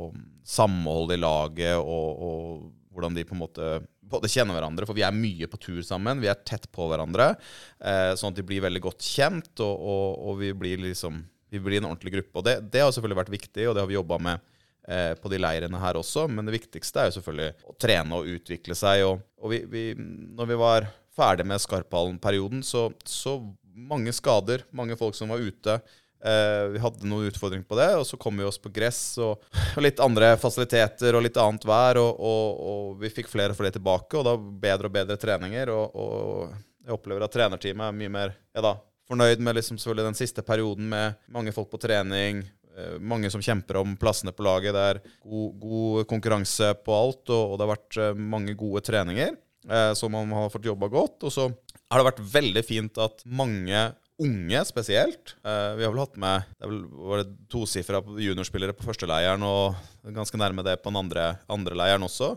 samholde 0.47 1.15
i 1.15 1.23
laget 1.23 1.79
og, 1.79 2.25
og 2.27 2.67
hvordan 2.91 3.15
de 3.15 3.25
på 3.29 3.37
en 3.37 3.45
måte 3.45 3.71
både 4.09 4.31
kjenner 4.33 4.57
hverandre, 4.57 4.87
for 4.89 4.97
vi 4.97 5.05
er 5.07 5.15
mye 5.15 5.47
på 5.51 5.61
tur 5.61 5.81
sammen. 5.85 6.23
Vi 6.23 6.31
er 6.31 6.39
tett 6.49 6.67
på 6.73 6.89
hverandre, 6.91 7.35
eh, 7.79 8.13
sånn 8.19 8.33
at 8.33 8.39
de 8.41 8.47
blir 8.47 8.65
veldig 8.65 8.83
godt 8.89 9.05
kjent, 9.05 9.53
og, 9.61 9.75
og, 9.77 10.07
og 10.31 10.39
vi 10.41 10.55
blir 10.57 10.81
liksom 10.89 11.21
vi 11.51 11.61
blir 11.63 11.81
en 11.81 11.91
ordentlig 11.91 12.15
gruppe. 12.19 12.41
Og 12.41 12.47
det, 12.47 12.57
det 12.73 12.85
har 12.85 12.95
selvfølgelig 12.95 13.21
vært 13.23 13.35
viktig, 13.35 13.69
og 13.69 13.77
det 13.77 13.85
har 13.85 13.91
vi 13.91 13.99
jobba 13.99 14.19
med 14.29 14.49
eh, 14.89 15.13
på 15.21 15.33
de 15.33 15.41
leirene 15.41 15.83
her 15.83 16.01
også. 16.01 16.27
Men 16.33 16.49
det 16.49 16.57
viktigste 16.59 17.03
er 17.03 17.11
jo 17.11 17.19
selvfølgelig 17.19 17.71
å 17.71 17.77
trene 17.81 18.19
og 18.19 18.33
utvikle 18.39 18.77
seg. 18.79 19.05
Og, 19.09 19.23
og 19.41 19.55
vi, 19.55 19.63
vi, 19.71 19.85
når 19.99 20.53
vi 20.53 20.61
var 20.61 20.91
ferdig 21.19 21.47
med 21.49 21.63
Skarphallen-perioden, 21.63 22.63
så, 22.67 22.89
så 23.07 23.41
mange 23.79 24.13
skader, 24.15 24.67
mange 24.75 24.99
folk 24.99 25.17
som 25.19 25.33
var 25.33 25.43
ute. 25.43 25.79
Eh, 26.19 26.65
vi 26.75 26.81
hadde 26.83 27.07
noen 27.07 27.29
utfordringer 27.31 27.67
på 27.69 27.79
det, 27.79 27.91
og 27.95 28.07
så 28.07 28.19
kom 28.19 28.41
vi 28.41 28.47
oss 28.47 28.59
på 28.59 28.73
gress 28.75 29.03
og, 29.23 29.45
og 29.77 29.85
litt 29.85 30.01
andre 30.03 30.33
fasiliteter 30.41 31.15
og 31.15 31.23
litt 31.27 31.39
annet 31.39 31.67
vær. 31.69 32.01
Og, 32.03 32.25
og, 32.59 32.97
vi 33.03 33.13
fikk 33.15 33.31
flere 33.31 33.55
og 33.55 33.61
flere 33.61 33.75
tilbake, 33.75 34.19
og 34.19 34.27
da 34.27 34.35
bedre 34.37 34.91
og 34.91 34.97
bedre 34.99 35.19
treninger. 35.21 35.73
Og 35.75 36.57
jeg 36.89 36.97
opplever 36.97 37.27
at 37.27 37.35
trenerteamet 37.35 37.91
er 37.91 37.99
mye 38.03 38.15
mer 38.15 38.35
ja 38.57 38.65
da, 38.65 38.75
fornøyd 39.09 39.43
med 39.45 39.59
liksom 39.59 39.79
den 39.99 40.17
siste 40.19 40.45
perioden 40.45 40.89
med 40.89 41.19
mange 41.33 41.53
folk 41.57 41.71
på 41.73 41.81
trening. 41.81 42.45
eh, 42.77 42.99
Mange 43.01 43.31
som 43.33 43.43
kjemper 43.43 43.81
om 43.81 43.97
plassene 43.97 44.33
på 44.33 44.45
laget. 44.45 44.75
Det 44.77 44.85
er 44.91 45.01
god, 45.25 45.55
god 45.61 46.09
konkurranse 46.11 46.75
på 46.85 46.93
alt, 46.95 47.25
og, 47.29 47.53
og 47.53 47.57
det 47.59 47.67
har 47.67 47.75
vært 47.77 47.97
eh, 48.03 48.21
mange 48.37 48.55
gode 48.55 48.85
treninger 48.85 49.33
eh, 49.69 49.95
som 49.95 50.13
man 50.13 50.31
har 50.37 50.53
fått 50.53 50.69
jobba 50.69 50.91
godt. 50.93 51.25
Og 51.25 51.33
så 51.33 51.49
har 51.89 52.01
det 52.03 52.11
vært 52.11 52.27
veldig 52.35 52.65
fint 52.69 53.01
at 53.01 53.25
mange 53.25 53.87
unge 54.19 54.61
spesielt 54.67 55.37
eh, 55.47 55.77
Vi 55.79 55.85
har 55.87 55.93
vel 55.95 56.01
hatt 56.03 56.17
med 56.19 56.43
det 56.59 56.67
er 56.67 56.71
vel, 56.73 56.81
var 57.07 57.21
det 57.23 57.37
tosifra 57.53 58.01
juniorspillere 58.19 58.75
på 58.75 58.83
førsteleiren 58.89 59.45
og 59.47 59.77
ganske 60.11 60.41
nærme 60.41 60.65
det 60.67 60.81
på 60.83 60.91
den 60.91 60.99
andre, 61.05 61.29
andre 61.49 61.79
leiren 61.79 62.03
også. 62.03 62.33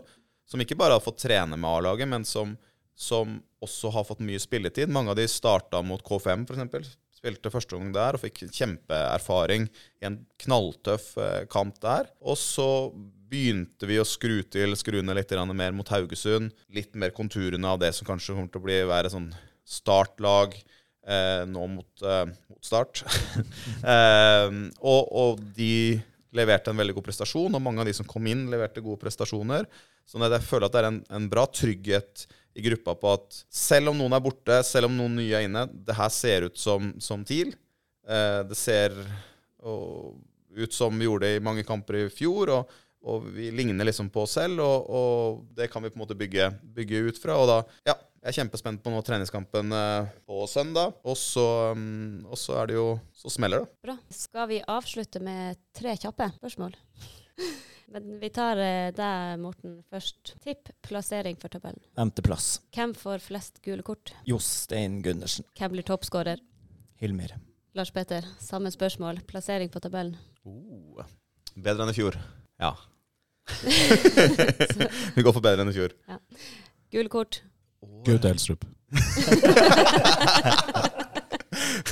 Som 0.48 0.62
ikke 0.62 0.76
bare 0.78 0.94
har 0.94 1.02
fått 1.02 1.20
trene 1.24 1.56
med 1.58 1.68
A-laget, 1.68 2.06
men 2.08 2.24
som, 2.28 2.54
som 2.94 3.40
også 3.62 3.92
har 3.94 4.06
fått 4.08 4.22
mye 4.24 4.40
spilletid. 4.42 4.90
Mange 4.92 5.12
av 5.12 5.18
de 5.18 5.28
starta 5.30 5.82
mot 5.86 6.02
K5, 6.04 6.46
f.eks. 6.48 6.92
Spilte 7.22 7.52
første 7.54 7.78
gang 7.78 7.92
der 7.94 8.16
og 8.18 8.22
fikk 8.24 8.42
kjempeerfaring 8.50 9.68
i 10.02 10.08
en 10.08 10.22
knalltøff 10.42 11.12
eh, 11.22 11.42
kamp 11.52 11.78
der. 11.84 12.10
Og 12.20 12.38
så 12.40 12.68
begynte 13.32 13.88
vi 13.88 14.00
å 14.02 14.06
skru 14.08 14.42
til 14.52 14.74
skruene 14.76 15.14
litt 15.16 15.32
mer 15.54 15.74
mot 15.76 15.88
Haugesund. 15.94 16.52
Litt 16.74 16.98
mer 16.98 17.14
konturene 17.14 17.70
av 17.70 17.80
det 17.80 17.92
som 17.96 18.08
kanskje 18.08 18.34
kommer 18.34 18.52
til 18.52 18.62
å 18.62 18.66
bli 18.66 18.78
være 18.90 19.12
sånn 19.14 19.30
startlag 19.62 20.56
eh, 21.06 21.44
nå 21.48 21.66
mot, 21.76 21.92
eh, 22.02 22.26
mot 22.50 22.64
start. 22.64 23.04
eh, 23.94 24.48
og, 24.82 25.02
og 25.06 25.46
de 25.56 26.00
leverte 26.32 26.72
en 26.72 26.80
veldig 26.80 26.96
god 26.96 27.06
prestasjon, 27.10 27.54
og 27.54 27.62
mange 27.62 27.82
av 27.82 27.88
de 27.88 27.94
som 27.96 28.08
kom 28.08 28.26
inn, 28.28 28.46
leverte 28.50 28.84
gode 28.84 29.00
prestasjoner. 29.02 29.68
Så 30.08 30.18
jeg 30.18 30.44
føler 30.44 30.66
at 30.66 30.74
det 30.74 30.80
er 30.82 30.88
en, 30.90 31.02
en 31.14 31.28
bra 31.30 31.44
trygghet 31.46 32.26
i 32.54 32.62
gruppa 32.64 32.94
på 32.98 33.12
at 33.16 33.42
selv 33.52 33.92
om 33.92 33.98
noen 33.98 34.12
er 34.16 34.22
borte, 34.24 34.58
selv 34.66 34.90
om 34.90 34.96
noen 34.96 35.16
nye 35.20 35.38
er 35.38 35.46
inne, 35.48 35.64
det 35.72 35.96
her 35.96 36.12
ser 36.12 36.48
ut 36.48 36.58
som, 36.60 36.92
som 37.00 37.24
TIL. 37.24 37.54
Eh, 38.08 38.40
det 38.48 38.58
ser 38.58 38.96
og, 39.62 40.18
ut 40.56 40.74
som 40.74 40.96
vi 40.98 41.08
gjorde 41.08 41.28
det 41.28 41.38
i 41.38 41.44
mange 41.44 41.64
kamper 41.66 42.02
i 42.02 42.06
fjor, 42.12 42.52
og, 42.52 42.78
og 43.02 43.28
vi 43.34 43.50
ligner 43.54 43.88
liksom 43.88 44.10
på 44.12 44.26
oss 44.26 44.36
selv, 44.38 44.62
og, 44.62 44.88
og, 44.90 45.42
det 45.56 45.70
kan 45.72 45.82
vi 45.82 45.90
på 45.90 45.98
en 45.98 46.04
måte 46.04 46.18
bygge, 46.18 46.50
bygge 46.76 47.06
ut 47.08 47.22
fra. 47.22 47.38
Og 47.40 47.48
da, 47.50 47.58
ja, 47.88 47.96
jeg 48.22 48.30
er 48.30 48.38
kjempespent 48.42 48.82
på 48.84 48.92
nå 48.92 49.00
treningskampen 49.06 49.74
eh, 49.74 50.12
på 50.28 50.44
søndag, 50.50 50.94
og 51.02 51.18
så, 51.18 51.46
um, 51.74 52.22
og 52.28 52.38
så 52.38 52.60
er 52.60 52.70
det 52.70 52.78
jo 52.78 52.86
Så 53.16 53.32
smeller 53.34 53.64
det. 53.64 53.72
Bra. 53.82 53.96
Skal 54.14 54.48
vi 54.50 54.60
avslutte 54.62 55.22
med 55.22 55.58
tre 55.74 55.96
kjappe 55.98 56.28
spørsmål? 56.36 56.76
Men 57.92 58.20
vi 58.20 58.28
tar 58.32 58.56
eh, 58.56 58.88
deg, 58.96 59.40
Morten, 59.42 59.74
først. 59.92 60.34
Tipp 60.40 60.70
plassering 60.86 61.36
for 61.40 61.52
tabellen. 61.52 61.82
Femteplass. 61.98 62.54
Hvem 62.72 62.94
får 62.96 63.20
flest 63.20 63.60
gule 63.64 63.84
kort? 63.84 64.14
Jostein 64.24 65.02
Gundersen. 65.04 65.44
Hvem 65.58 65.74
blir 65.74 65.84
toppskårer? 65.84 66.40
Hilmir. 67.02 67.34
Lars 67.76 67.92
Petter, 67.92 68.24
samme 68.40 68.72
spørsmål. 68.72 69.20
Plassering 69.28 69.68
på 69.72 69.80
tabellen. 69.84 70.16
Oh, 70.48 71.04
bedre 71.52 71.84
enn 71.84 71.92
i 71.92 71.96
fjor. 71.96 72.16
Ja. 72.60 72.72
vi 75.16 75.24
går 75.26 75.32
for 75.34 75.44
bedre 75.44 75.66
enn 75.66 75.72
i 75.72 75.76
fjor. 75.76 75.96
Gule 76.92 77.12
kort. 77.12 77.42
Gaute 78.06 78.30
Elstrup. 78.32 78.64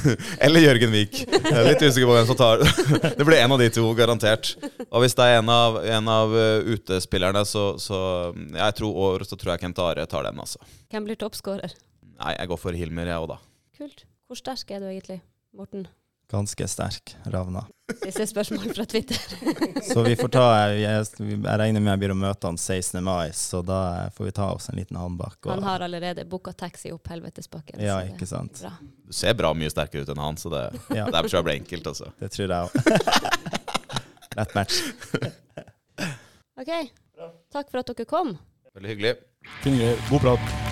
Eller 0.45 0.65
Jørgen 0.65 0.95
er 0.97 1.69
litt 1.69 1.83
usikker 1.83 2.09
på 2.09 2.17
hvem 2.17 2.29
som 2.29 2.39
tar 2.39 2.65
Det 3.19 3.27
blir 3.27 3.39
en 3.41 3.55
av 3.57 3.61
de 3.61 3.69
to, 3.75 3.85
garantert. 3.99 4.55
Og 4.89 5.05
hvis 5.05 5.17
det 5.19 5.27
er 5.27 5.41
en 5.41 5.53
av, 5.53 5.79
en 5.85 6.11
av 6.13 6.35
uh, 6.35 6.73
utespillerne, 6.75 7.45
så, 7.49 7.75
så 7.83 8.01
jeg 8.35 8.79
tror, 8.81 9.01
år, 9.11 9.27
så 9.29 9.39
tror 9.39 9.55
jeg 9.55 9.67
Kent 9.67 9.83
Are 9.85 10.07
tar 10.11 10.29
den, 10.29 10.41
altså. 10.43 10.63
Hvem 10.93 11.09
blir 11.09 11.21
toppskårer? 11.21 11.77
Nei, 12.21 12.35
jeg 12.37 12.53
går 12.53 12.61
for 12.61 12.77
Hilmer, 12.77 13.09
jeg 13.13 13.23
òg, 13.23 13.33
da. 13.35 13.41
Kult. 13.81 14.05
Hvor 14.29 14.39
sterk 14.39 14.77
er 14.77 14.83
du 14.83 14.91
egentlig, 14.91 15.21
Morten? 15.57 15.89
Ganske 16.31 16.69
sterk, 16.69 17.17
Ravna. 17.25 17.65
Siste 18.05 18.27
spørsmål 18.27 18.75
fra 18.75 18.85
Twitter. 18.87 19.19
Så 19.95 20.03
vi 20.07 20.13
får 20.17 20.29
ta 20.31 20.45
Jeg, 20.71 20.83
jeg 21.19 21.59
regner 21.59 21.83
med 21.83 21.91
jeg 21.91 22.01
blir 22.05 22.15
å 22.15 22.19
møte 22.21 22.47
han 22.47 22.59
16. 22.61 23.01
mai, 23.03 23.33
så 23.35 23.65
da 23.67 23.81
får 24.15 24.29
vi 24.29 24.35
ta 24.37 24.47
oss 24.55 24.69
en 24.71 24.79
liten 24.79 24.99
håndbak. 25.01 25.41
Han 25.51 25.65
har 25.67 25.83
allerede 25.83 26.23
booka 26.31 26.53
taxi 26.55 26.93
opp 26.95 27.11
Helvetesbakken. 27.11 27.83
Ja, 27.83 27.99
ikke 28.07 28.29
sant. 28.31 28.63
Bra. 28.63 28.71
Du 29.11 29.13
ser 29.17 29.35
bra 29.35 29.51
mye 29.59 29.73
sterkere 29.75 30.07
ut 30.07 30.15
enn 30.15 30.23
han, 30.23 30.39
så 30.39 30.55
det, 30.55 30.65
Ja, 31.01 31.09
der 31.11 31.27
tror 31.27 31.41
jeg 31.41 31.49
blir 31.51 31.59
enkelt, 31.65 31.91
altså. 31.91 32.13
det 32.23 32.31
tror 32.37 32.47
jeg 32.47 32.63
òg. 32.63 32.71
Lett 34.39 34.55
match. 34.61 34.83
OK. 36.63 36.75
Takk 37.51 37.73
for 37.75 37.83
at 37.83 37.91
dere 37.91 38.07
kom. 38.07 38.37
Veldig 38.79 38.95
hyggelig. 38.95 39.17
God 40.13 40.21
prat. 40.29 40.70